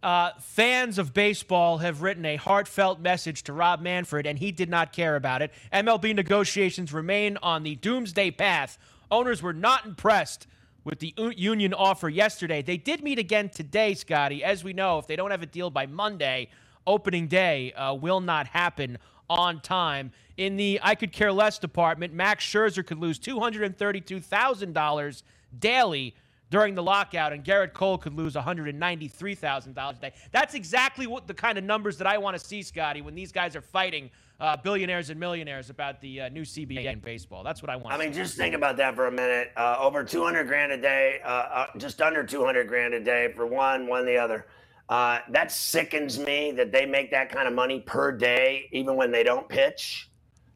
Uh, 0.03 0.32
fans 0.39 0.99
of 0.99 1.14
baseball 1.14 1.78
have 1.78 2.03
written 2.03 2.26
a 2.26 2.37
heartfelt 2.37 3.01
message 3.01 3.43
to 3.45 3.55
Rob 3.55 3.80
Manfred, 3.80 4.26
and 4.26 4.39
he 4.39 4.53
did 4.53 4.68
not 4.68 4.93
care 4.93 5.16
about 5.16 5.41
it. 5.41 5.51
MLB 5.72 6.14
negotiations 6.14 6.93
remain 6.93 7.39
on 7.43 7.62
the 7.62 7.76
doomsday 7.76 8.30
path. 8.30 8.76
Owners 9.11 9.41
were 9.41 9.55
not 9.55 9.87
impressed 9.87 10.47
with 10.85 10.99
the 10.99 11.14
union 11.35 11.72
offer 11.72 12.11
yesterday. 12.11 12.61
They 12.61 12.76
did 12.76 13.03
meet 13.03 13.18
again 13.18 13.49
today, 13.49 13.95
Scotty. 13.95 14.45
As 14.45 14.62
we 14.62 14.74
know, 14.74 14.99
if 14.99 15.07
they 15.07 15.16
don't 15.16 15.30
have 15.30 15.43
a 15.43 15.47
deal 15.47 15.70
by 15.70 15.87
Monday, 15.87 16.51
opening 16.87 17.26
day 17.26 17.72
uh, 17.72 17.95
will 17.95 18.20
not 18.20 18.47
happen 18.47 18.99
on 19.28 19.61
time. 19.61 20.12
In 20.37 20.57
the 20.57 20.78
I 20.82 20.95
could 20.95 21.12
care 21.12 21.32
less 21.32 21.59
department, 21.59 22.12
Max 22.12 22.45
Scherzer 22.45 22.87
could 22.87 22.99
lose 22.99 23.18
$232,000 23.18 25.22
daily 25.59 26.14
during 26.51 26.74
the 26.74 26.82
lockout, 26.82 27.32
and 27.32 27.43
Gerrit 27.43 27.72
Cole 27.72 27.99
could 27.99 28.14
lose 28.14 28.35
$193,000 28.35 29.66
a 29.66 30.01
day. 30.01 30.12
That's 30.30 30.55
exactly 30.55 31.07
what 31.07 31.26
the 31.26 31.35
kind 31.35 31.59
of 31.59 31.64
numbers 31.64 31.99
that 31.99 32.07
I 32.07 32.18
want 32.18 32.39
to 32.39 32.45
see, 32.45 32.62
Scotty, 32.62 33.03
when 33.03 33.14
these 33.14 33.32
guys 33.32 33.57
are 33.57 33.61
fighting 33.61 34.11
uh, 34.41 34.57
billionaires 34.57 35.11
and 35.11 35.18
millionaires 35.18 35.70
about 35.70 36.01
the 36.01 36.22
uh, 36.22 36.28
new 36.28 36.43
CBA 36.43 36.93
in 36.93 36.99
baseball. 36.99 37.43
That's 37.43 37.62
what 37.62 37.70
I 37.70 37.76
want. 37.76 37.95
I 37.95 37.99
mean, 37.99 38.12
just 38.12 38.37
think 38.37 38.55
about 38.55 38.76
that 38.78 38.95
for 38.95 39.07
a 39.07 39.12
minute. 39.12 39.53
Uh, 39.57 39.76
over 39.80 40.05
200 40.05 40.47
grand 40.47 40.72
a 40.72 40.80
day, 40.80 41.20
uh, 41.24 41.28
uh, 41.28 41.66
just 41.76 42.03
under 42.03 42.24
200 42.24 42.68
grand 42.68 42.95
a 42.95 43.01
day 43.01 43.32
for 43.35 43.47
one, 43.47 43.87
one 43.87 44.05
the 44.05 44.16
other. 44.16 44.47
Uh, 44.89 45.18
that 45.30 45.51
sickens 45.51 46.18
me 46.18 46.53
that 46.53 46.70
they 46.70 46.85
make 46.85 47.11
that 47.11 47.30
kind 47.30 47.49
of 47.49 47.55
money 47.55 47.80
per 47.80 48.12
day, 48.12 48.68
even 48.72 48.97
when 48.97 49.11
they 49.11 49.22
don't 49.22 49.49
pitch. 49.49 50.11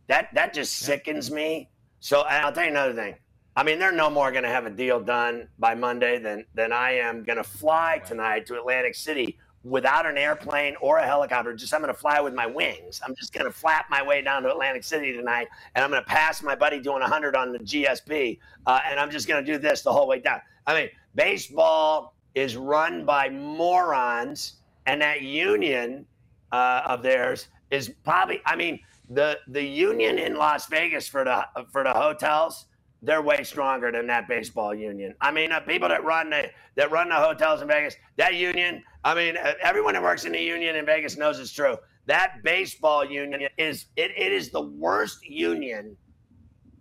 That 0.07 0.29
that 0.35 0.53
just 0.53 0.74
sickens 0.76 1.31
me. 1.31 1.70
So 2.01 2.24
and 2.24 2.45
I'll 2.45 2.53
tell 2.53 2.64
you 2.64 2.70
another 2.70 2.95
thing. 2.95 3.14
I 3.57 3.64
mean, 3.64 3.79
they're 3.79 3.91
no 3.91 4.09
more 4.09 4.31
going 4.31 4.45
to 4.45 4.51
have 4.51 4.66
a 4.66 4.70
deal 4.70 5.01
done 5.01 5.49
by 5.59 5.74
Monday 5.74 6.18
than 6.18 6.45
than 6.55 6.72
I 6.72 6.93
am 6.93 7.24
going 7.24 7.39
to 7.39 7.45
fly 7.45 8.03
tonight 8.07 8.47
to 8.47 8.57
Atlantic 8.57 8.95
City 8.95 9.39
without 9.64 10.07
an 10.07 10.16
airplane 10.16 10.76
or 10.81 10.99
a 10.99 11.07
helicopter. 11.07 11.55
Just 11.55 11.72
I'm 11.74 11.81
going 11.81 11.93
to 11.93 11.99
fly 11.99 12.20
with 12.20 12.35
my 12.35 12.47
wings. 12.47 13.01
I'm 13.05 13.14
just 13.16 13.33
going 13.33 13.47
to 13.47 13.53
flap 13.53 13.87
my 13.91 14.03
way 14.03 14.22
down 14.22 14.43
to 14.43 14.51
Atlantic 14.51 14.85
City 14.85 15.12
tonight, 15.12 15.49
and 15.74 15.85
I'm 15.85 15.91
going 15.91 16.03
to 16.03 16.09
pass 16.09 16.43
my 16.43 16.55
buddy 16.55 16.81
doing 16.81 17.01
100 17.01 17.35
on 17.35 17.53
the 17.53 17.59
GSP, 17.59 18.39
uh, 18.66 18.81
and 18.87 19.01
I'm 19.01 19.11
just 19.11 19.26
going 19.26 19.45
to 19.45 19.53
do 19.53 19.59
this 19.59 19.83
the 19.83 19.93
whole 19.93 20.07
way 20.07 20.20
down. 20.20 20.41
I 20.66 20.74
mean, 20.74 20.91
baseball 21.14 22.14
is 22.39 22.57
run 22.57 23.05
by 23.05 23.28
morons, 23.28 24.55
and 24.86 25.03
that 25.03 25.22
union 25.22 26.07
uh, 26.53 26.82
of 26.86 27.03
theirs 27.03 27.49
is 27.70 27.93
probably. 28.05 28.41
I 28.47 28.57
mean, 28.57 28.80
the 29.11 29.39
the 29.49 29.62
union 29.62 30.18
in 30.18 30.36
Las 30.36 30.66
Vegas 30.66 31.09
for 31.09 31.24
the 31.24 31.47
for 31.72 31.82
the 31.82 31.93
hotels. 31.93 32.66
They're 33.01 33.22
way 33.22 33.45
stronger 33.45 33.93
than 33.93 34.09
that 34.09 34.26
baseball 34.26 34.74
union. 34.74 35.14
I 35.20 35.30
mean, 35.30 35.53
uh, 35.53 35.61
people 35.61 35.89
that 35.89 36.03
run 36.03 36.30
the 36.30 36.51
that 36.74 36.91
run 36.91 37.09
the 37.09 37.14
hotels 37.14 37.62
in 37.62 37.68
Vegas, 37.68 37.95
that 38.16 38.34
union. 38.34 38.82
I 39.05 39.14
mean, 39.14 39.36
uh, 39.36 39.53
everyone 39.62 39.95
that 39.95 40.03
works 40.03 40.24
in 40.24 40.32
the 40.32 40.41
union 40.41 40.74
in 40.74 40.84
Vegas 40.84 41.16
knows 41.16 41.39
it's 41.39 41.53
true. 41.53 41.76
That 42.07 42.43
baseball 42.43 43.05
union 43.05 43.49
is 43.57 43.86
it, 43.97 44.11
it 44.16 44.32
is 44.32 44.51
the 44.51 44.62
worst 44.62 45.24
union 45.24 45.97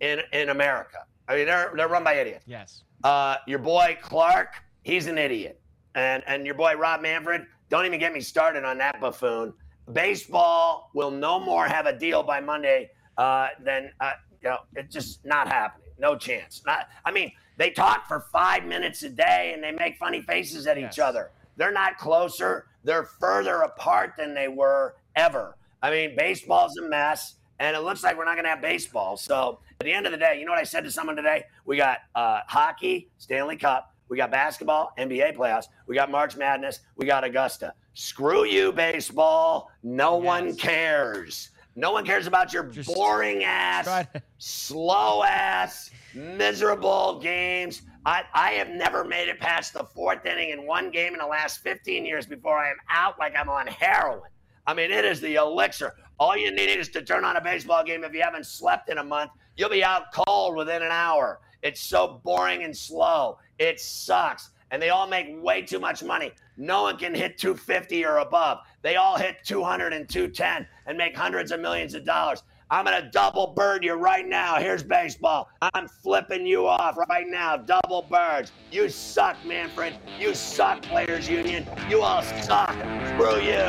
in 0.00 0.20
in 0.32 0.48
America. 0.48 0.98
I 1.28 1.36
mean, 1.36 1.46
they're 1.46 1.72
they're 1.76 1.88
run 1.88 2.02
by 2.02 2.14
idiots. 2.14 2.44
Yes. 2.48 2.82
Uh, 3.04 3.36
your 3.46 3.60
boy 3.60 3.96
Clark, 4.02 4.54
he's 4.88 5.06
an 5.06 5.18
idiot, 5.18 5.60
and 5.94 6.24
and 6.26 6.44
your 6.46 6.54
boy 6.54 6.74
Rob 6.74 7.02
Manfred. 7.02 7.46
Don't 7.68 7.84
even 7.84 8.00
get 8.00 8.12
me 8.14 8.20
started 8.20 8.64
on 8.64 8.78
that 8.78 9.00
buffoon. 9.00 9.52
Baseball 9.92 10.90
will 10.94 11.10
no 11.10 11.38
more 11.38 11.66
have 11.66 11.86
a 11.86 11.96
deal 11.96 12.22
by 12.22 12.40
Monday 12.40 12.90
uh, 13.18 13.48
than 13.62 13.90
uh, 14.00 14.12
you 14.42 14.48
know. 14.48 14.58
It's 14.74 14.92
just 14.92 15.24
not 15.24 15.48
happening. 15.48 15.90
No 15.98 16.16
chance. 16.16 16.62
Not. 16.66 16.88
I 17.04 17.12
mean, 17.12 17.30
they 17.56 17.70
talk 17.70 18.08
for 18.08 18.26
five 18.32 18.64
minutes 18.64 19.02
a 19.02 19.10
day 19.10 19.52
and 19.52 19.62
they 19.62 19.72
make 19.72 19.98
funny 19.98 20.22
faces 20.22 20.66
at 20.66 20.78
each 20.78 20.98
other. 20.98 21.30
They're 21.56 21.72
not 21.72 21.98
closer. 21.98 22.66
They're 22.84 23.04
further 23.04 23.62
apart 23.62 24.14
than 24.16 24.32
they 24.32 24.48
were 24.48 24.94
ever. 25.16 25.56
I 25.82 25.90
mean, 25.90 26.16
baseball's 26.16 26.76
a 26.78 26.88
mess, 26.88 27.34
and 27.58 27.76
it 27.76 27.80
looks 27.80 28.02
like 28.02 28.16
we're 28.16 28.24
not 28.24 28.34
going 28.34 28.44
to 28.44 28.50
have 28.50 28.62
baseball. 28.62 29.16
So 29.16 29.58
at 29.80 29.84
the 29.84 29.92
end 29.92 30.06
of 30.06 30.12
the 30.12 30.18
day, 30.18 30.38
you 30.38 30.46
know 30.46 30.52
what 30.52 30.60
I 30.60 30.64
said 30.64 30.84
to 30.84 30.90
someone 30.90 31.16
today? 31.16 31.44
We 31.64 31.76
got 31.76 31.98
uh, 32.14 32.40
hockey, 32.46 33.10
Stanley 33.18 33.56
Cup. 33.56 33.92
We 34.08 34.16
got 34.16 34.30
basketball, 34.30 34.92
NBA 34.98 35.36
playoffs. 35.36 35.66
We 35.86 35.94
got 35.94 36.10
March 36.10 36.36
Madness. 36.36 36.80
We 36.96 37.06
got 37.06 37.24
Augusta. 37.24 37.74
Screw 37.94 38.44
you, 38.44 38.72
baseball. 38.72 39.70
No 39.82 40.16
one 40.16 40.56
cares. 40.56 41.50
No 41.76 41.92
one 41.92 42.04
cares 42.04 42.26
about 42.26 42.52
your 42.52 42.64
boring 42.92 43.44
ass, 43.44 44.04
slow 44.38 45.22
ass, 45.22 45.90
miserable 46.12 47.20
games. 47.20 47.82
I, 48.04 48.24
I 48.34 48.50
have 48.52 48.70
never 48.70 49.04
made 49.04 49.28
it 49.28 49.38
past 49.38 49.74
the 49.74 49.84
fourth 49.84 50.26
inning 50.26 50.50
in 50.50 50.66
one 50.66 50.90
game 50.90 51.12
in 51.12 51.20
the 51.20 51.26
last 51.26 51.62
15 51.62 52.04
years 52.04 52.26
before 52.26 52.58
I 52.58 52.70
am 52.70 52.78
out 52.90 53.16
like 53.20 53.34
I'm 53.38 53.48
on 53.48 53.68
heroin. 53.68 54.28
I 54.66 54.74
mean, 54.74 54.90
it 54.90 55.04
is 55.04 55.20
the 55.20 55.36
elixir. 55.36 55.94
All 56.18 56.36
you 56.36 56.50
need 56.50 56.68
is 56.68 56.88
to 56.88 57.02
turn 57.02 57.24
on 57.24 57.36
a 57.36 57.40
baseball 57.40 57.84
game 57.84 58.02
if 58.02 58.12
you 58.12 58.22
haven't 58.22 58.46
slept 58.46 58.90
in 58.90 58.98
a 58.98 59.04
month. 59.04 59.30
You'll 59.56 59.70
be 59.70 59.84
out 59.84 60.12
cold 60.12 60.56
within 60.56 60.82
an 60.82 60.90
hour. 60.90 61.38
It's 61.62 61.80
so 61.80 62.20
boring 62.24 62.64
and 62.64 62.76
slow. 62.76 63.38
It 63.58 63.80
sucks. 63.80 64.50
And 64.70 64.82
they 64.82 64.90
all 64.90 65.06
make 65.06 65.28
way 65.42 65.62
too 65.62 65.78
much 65.78 66.02
money. 66.02 66.32
No 66.58 66.82
one 66.82 66.98
can 66.98 67.14
hit 67.14 67.38
250 67.38 68.04
or 68.04 68.18
above. 68.18 68.58
They 68.82 68.96
all 68.96 69.16
hit 69.16 69.38
200 69.44 69.92
and 69.92 70.08
210 70.08 70.66
and 70.86 70.98
make 70.98 71.16
hundreds 71.16 71.52
of 71.52 71.60
millions 71.60 71.94
of 71.94 72.04
dollars. 72.04 72.42
I'm 72.70 72.84
going 72.84 73.02
to 73.02 73.08
double 73.08 73.48
bird 73.48 73.82
you 73.82 73.94
right 73.94 74.26
now. 74.26 74.56
Here's 74.56 74.82
baseball. 74.82 75.48
I'm 75.60 75.88
flipping 75.88 76.46
you 76.46 76.66
off 76.66 76.98
right 77.08 77.26
now. 77.26 77.56
Double 77.56 78.02
birds. 78.10 78.52
You 78.70 78.88
suck, 78.88 79.36
Manfred. 79.46 79.94
You 80.18 80.34
suck, 80.34 80.82
Players 80.82 81.28
Union. 81.28 81.66
You 81.88 82.02
all 82.02 82.22
suck. 82.22 82.70
Screw 82.70 83.40
you. 83.40 83.64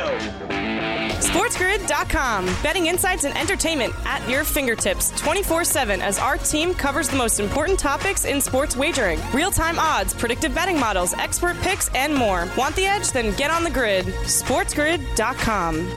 SportsGrid.com. 1.20 2.46
Betting 2.62 2.86
insights 2.86 3.24
and 3.24 3.36
entertainment 3.36 3.94
at 4.04 4.26
your 4.28 4.44
fingertips 4.44 5.10
24 5.20 5.64
7 5.64 6.02
as 6.02 6.18
our 6.18 6.36
team 6.36 6.74
covers 6.74 7.08
the 7.08 7.16
most 7.16 7.40
important 7.40 7.78
topics 7.78 8.24
in 8.24 8.40
sports 8.40 8.76
wagering 8.76 9.20
real 9.32 9.50
time 9.50 9.78
odds, 9.78 10.12
predictive 10.12 10.54
betting 10.54 10.78
models, 10.78 11.14
expert 11.14 11.56
picks, 11.58 11.88
and 11.94 12.14
more. 12.14 12.48
Want 12.56 12.76
the 12.76 12.86
edge? 12.86 13.10
Then 13.12 13.34
get 13.36 13.50
on 13.50 13.64
the 13.64 13.70
grid. 13.70 14.06
SportsGrid.com. 14.06 15.96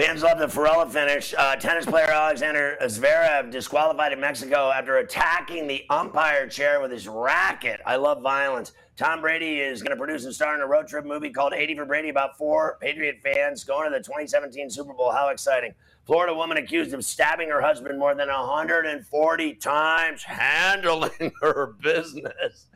Fans 0.00 0.22
love 0.22 0.38
the 0.38 0.46
Ferrella 0.46 0.90
finish. 0.90 1.34
Uh, 1.36 1.56
tennis 1.56 1.84
player 1.84 2.10
Alexander 2.10 2.78
Zverev 2.80 3.50
disqualified 3.50 4.14
in 4.14 4.18
Mexico 4.18 4.70
after 4.70 4.96
attacking 4.96 5.66
the 5.66 5.84
umpire 5.90 6.48
chair 6.48 6.80
with 6.80 6.90
his 6.90 7.06
racket. 7.06 7.82
I 7.84 7.96
love 7.96 8.22
violence. 8.22 8.72
Tom 8.96 9.20
Brady 9.20 9.60
is 9.60 9.82
going 9.82 9.90
to 9.90 9.98
produce 10.02 10.24
and 10.24 10.34
star 10.34 10.54
in 10.54 10.62
a 10.62 10.66
road 10.66 10.88
trip 10.88 11.04
movie 11.04 11.28
called 11.28 11.52
80 11.52 11.74
for 11.74 11.84
Brady 11.84 12.08
about 12.08 12.38
four 12.38 12.78
Patriot 12.80 13.18
fans 13.22 13.62
going 13.62 13.92
to 13.92 13.94
the 13.94 14.02
2017 14.02 14.70
Super 14.70 14.94
Bowl. 14.94 15.12
How 15.12 15.28
exciting. 15.28 15.74
Florida 16.06 16.32
woman 16.32 16.56
accused 16.56 16.94
of 16.94 17.04
stabbing 17.04 17.50
her 17.50 17.60
husband 17.60 17.98
more 17.98 18.14
than 18.14 18.28
140 18.28 19.54
times, 19.56 20.22
handling 20.22 21.32
her 21.42 21.74
business. 21.78 22.68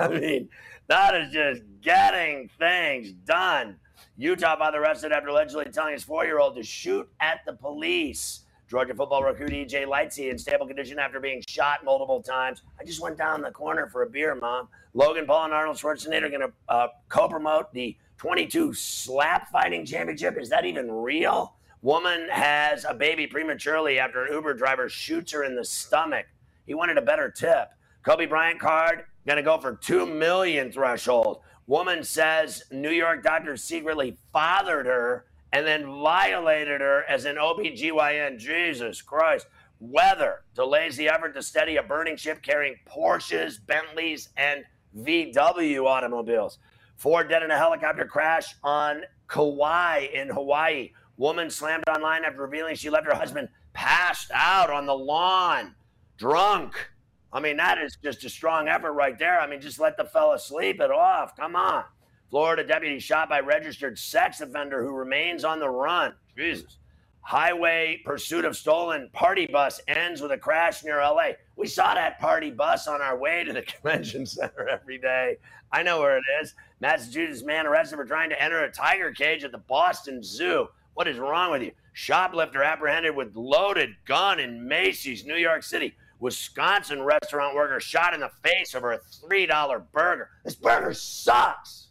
I 0.00 0.08
mean, 0.08 0.48
that 0.86 1.14
is 1.16 1.34
just 1.34 1.60
getting 1.82 2.48
things 2.58 3.12
done. 3.12 3.76
Utah 4.22 4.56
father 4.56 4.80
arrested 4.80 5.10
after 5.10 5.30
allegedly 5.30 5.64
telling 5.72 5.94
his 5.94 6.04
four 6.04 6.24
year 6.24 6.38
old 6.38 6.54
to 6.54 6.62
shoot 6.62 7.10
at 7.18 7.40
the 7.44 7.54
police. 7.54 8.42
Georgia 8.70 8.94
football 8.94 9.24
recruit 9.24 9.50
EJ 9.50 9.84
Lightsey 9.84 10.30
in 10.30 10.38
stable 10.38 10.64
condition 10.64 11.00
after 11.00 11.18
being 11.18 11.42
shot 11.48 11.84
multiple 11.84 12.22
times. 12.22 12.62
I 12.80 12.84
just 12.84 13.00
went 13.00 13.18
down 13.18 13.42
the 13.42 13.50
corner 13.50 13.88
for 13.88 14.04
a 14.04 14.08
beer, 14.08 14.36
Mom. 14.36 14.68
Logan 14.94 15.26
Paul 15.26 15.46
and 15.46 15.52
Arnold 15.52 15.76
Schwarzenegger 15.76 16.22
are 16.22 16.28
going 16.28 16.40
to 16.42 16.52
uh, 16.68 16.86
co 17.08 17.28
promote 17.28 17.72
the 17.72 17.96
22 18.18 18.72
slap 18.74 19.50
fighting 19.50 19.84
championship. 19.84 20.38
Is 20.38 20.48
that 20.50 20.64
even 20.64 20.88
real? 20.88 21.56
Woman 21.82 22.28
has 22.30 22.86
a 22.88 22.94
baby 22.94 23.26
prematurely 23.26 23.98
after 23.98 24.26
an 24.26 24.32
Uber 24.32 24.54
driver 24.54 24.88
shoots 24.88 25.32
her 25.32 25.42
in 25.42 25.56
the 25.56 25.64
stomach. 25.64 26.26
He 26.64 26.74
wanted 26.74 26.96
a 26.96 27.02
better 27.02 27.28
tip. 27.28 27.70
Kobe 28.04 28.26
Bryant 28.26 28.60
card 28.60 29.04
going 29.26 29.36
to 29.36 29.42
go 29.42 29.58
for 29.58 29.74
2 29.74 30.06
million 30.06 30.70
threshold. 30.70 31.40
Woman 31.66 32.02
says 32.04 32.64
New 32.70 32.90
York 32.90 33.22
doctor 33.22 33.56
secretly 33.56 34.16
fathered 34.32 34.86
her 34.86 35.26
and 35.52 35.66
then 35.66 35.86
violated 36.02 36.80
her 36.80 37.04
as 37.08 37.24
an 37.24 37.36
OBGYN. 37.36 38.38
Jesus 38.38 39.02
Christ. 39.02 39.46
Weather 39.80 40.44
delays 40.54 40.96
the 40.96 41.08
effort 41.08 41.34
to 41.34 41.42
steady 41.42 41.76
a 41.76 41.82
burning 41.82 42.16
ship 42.16 42.40
carrying 42.40 42.76
Porsches, 42.86 43.58
Bentleys, 43.66 44.28
and 44.36 44.64
VW 44.96 45.84
automobiles. 45.86 46.58
Ford 46.96 47.28
dead 47.28 47.42
in 47.42 47.50
a 47.50 47.58
helicopter 47.58 48.04
crash 48.04 48.54
on 48.62 49.02
Kauai 49.26 50.06
in 50.14 50.28
Hawaii. 50.28 50.92
Woman 51.16 51.50
slammed 51.50 51.84
online 51.88 52.24
after 52.24 52.42
revealing 52.42 52.76
she 52.76 52.90
left 52.90 53.06
her 53.06 53.14
husband 53.14 53.48
passed 53.72 54.30
out 54.32 54.70
on 54.70 54.86
the 54.86 54.94
lawn, 54.94 55.74
drunk. 56.16 56.91
I 57.32 57.40
mean, 57.40 57.56
that 57.56 57.78
is 57.78 57.96
just 58.02 58.24
a 58.24 58.28
strong 58.28 58.68
effort 58.68 58.92
right 58.92 59.18
there. 59.18 59.40
I 59.40 59.46
mean, 59.46 59.60
just 59.60 59.80
let 59.80 59.96
the 59.96 60.04
fella 60.04 60.38
sleep 60.38 60.80
it 60.80 60.90
off. 60.90 61.34
Come 61.36 61.56
on. 61.56 61.84
Florida 62.30 62.64
deputy 62.64 62.98
shot 62.98 63.28
by 63.28 63.40
registered 63.40 63.98
sex 63.98 64.40
offender 64.40 64.82
who 64.82 64.92
remains 64.92 65.44
on 65.44 65.58
the 65.58 65.68
run. 65.68 66.14
Jesus. 66.36 66.78
Highway 67.20 68.02
pursuit 68.04 68.44
of 68.44 68.56
stolen 68.56 69.08
party 69.12 69.46
bus 69.46 69.80
ends 69.86 70.20
with 70.20 70.32
a 70.32 70.38
crash 70.38 70.82
near 70.82 70.98
LA. 70.98 71.32
We 71.56 71.68
saw 71.68 71.94
that 71.94 72.18
party 72.18 72.50
bus 72.50 72.88
on 72.88 73.00
our 73.00 73.16
way 73.16 73.44
to 73.44 73.52
the 73.52 73.62
convention 73.62 74.26
center 74.26 74.68
every 74.68 74.98
day. 74.98 75.36
I 75.70 75.82
know 75.82 76.00
where 76.00 76.18
it 76.18 76.24
is. 76.42 76.54
Massachusetts 76.80 77.44
man 77.44 77.66
arrested 77.66 77.96
for 77.96 78.04
trying 78.04 78.28
to 78.30 78.42
enter 78.42 78.64
a 78.64 78.72
tiger 78.72 79.12
cage 79.12 79.44
at 79.44 79.52
the 79.52 79.58
Boston 79.58 80.22
Zoo. 80.22 80.68
What 80.94 81.08
is 81.08 81.18
wrong 81.18 81.50
with 81.50 81.62
you? 81.62 81.72
Shoplifter 81.92 82.62
apprehended 82.62 83.14
with 83.14 83.36
loaded 83.36 83.90
gun 84.04 84.40
in 84.40 84.66
Macy's, 84.66 85.24
New 85.24 85.36
York 85.36 85.62
City. 85.62 85.94
Wisconsin 86.22 87.02
restaurant 87.02 87.54
worker 87.56 87.78
shot 87.80 88.14
in 88.14 88.20
the 88.20 88.30
face 88.44 88.74
over 88.76 88.92
a 88.92 88.98
$3 88.98 89.82
burger. 89.92 90.30
This 90.44 90.54
burger 90.54 90.94
sucks. 90.94 91.88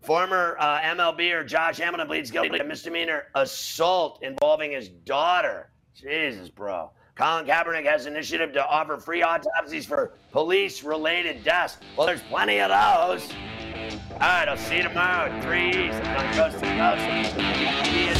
Former 0.01 0.57
uh, 0.61 0.81
MLBer 0.83 1.45
Josh 1.47 1.79
Hamilton 1.79 2.07
pleads 2.07 2.31
guilty 2.31 2.51
to 2.51 2.63
misdemeanor 2.63 3.25
assault 3.35 4.23
involving 4.23 4.71
his 4.71 4.89
daughter. 4.89 5.73
Jesus, 5.93 6.49
bro. 6.49 6.93
Colin 7.17 7.45
Kaepernick 7.45 7.85
has 7.85 8.07
initiative 8.07 8.53
to 8.53 8.65
offer 8.65 8.97
free 8.99 9.25
autopsies 9.25 9.85
for 9.85 10.15
police-related 10.31 11.43
deaths. 11.43 11.79
Well, 11.97 12.07
there's 12.07 12.23
plenty 12.23 12.61
of 12.61 12.69
those. 12.69 13.29
All 14.13 14.21
right, 14.21 14.49
I'll 14.49 14.57
see 14.57 14.77
you 14.77 14.85
tomorrow 14.85 15.29
at 15.31 15.43
3 15.43 15.69
East 15.69 16.01
on 16.05 16.33
Coast 16.35 16.61
to 16.61 16.67
Coast. 16.77 18.20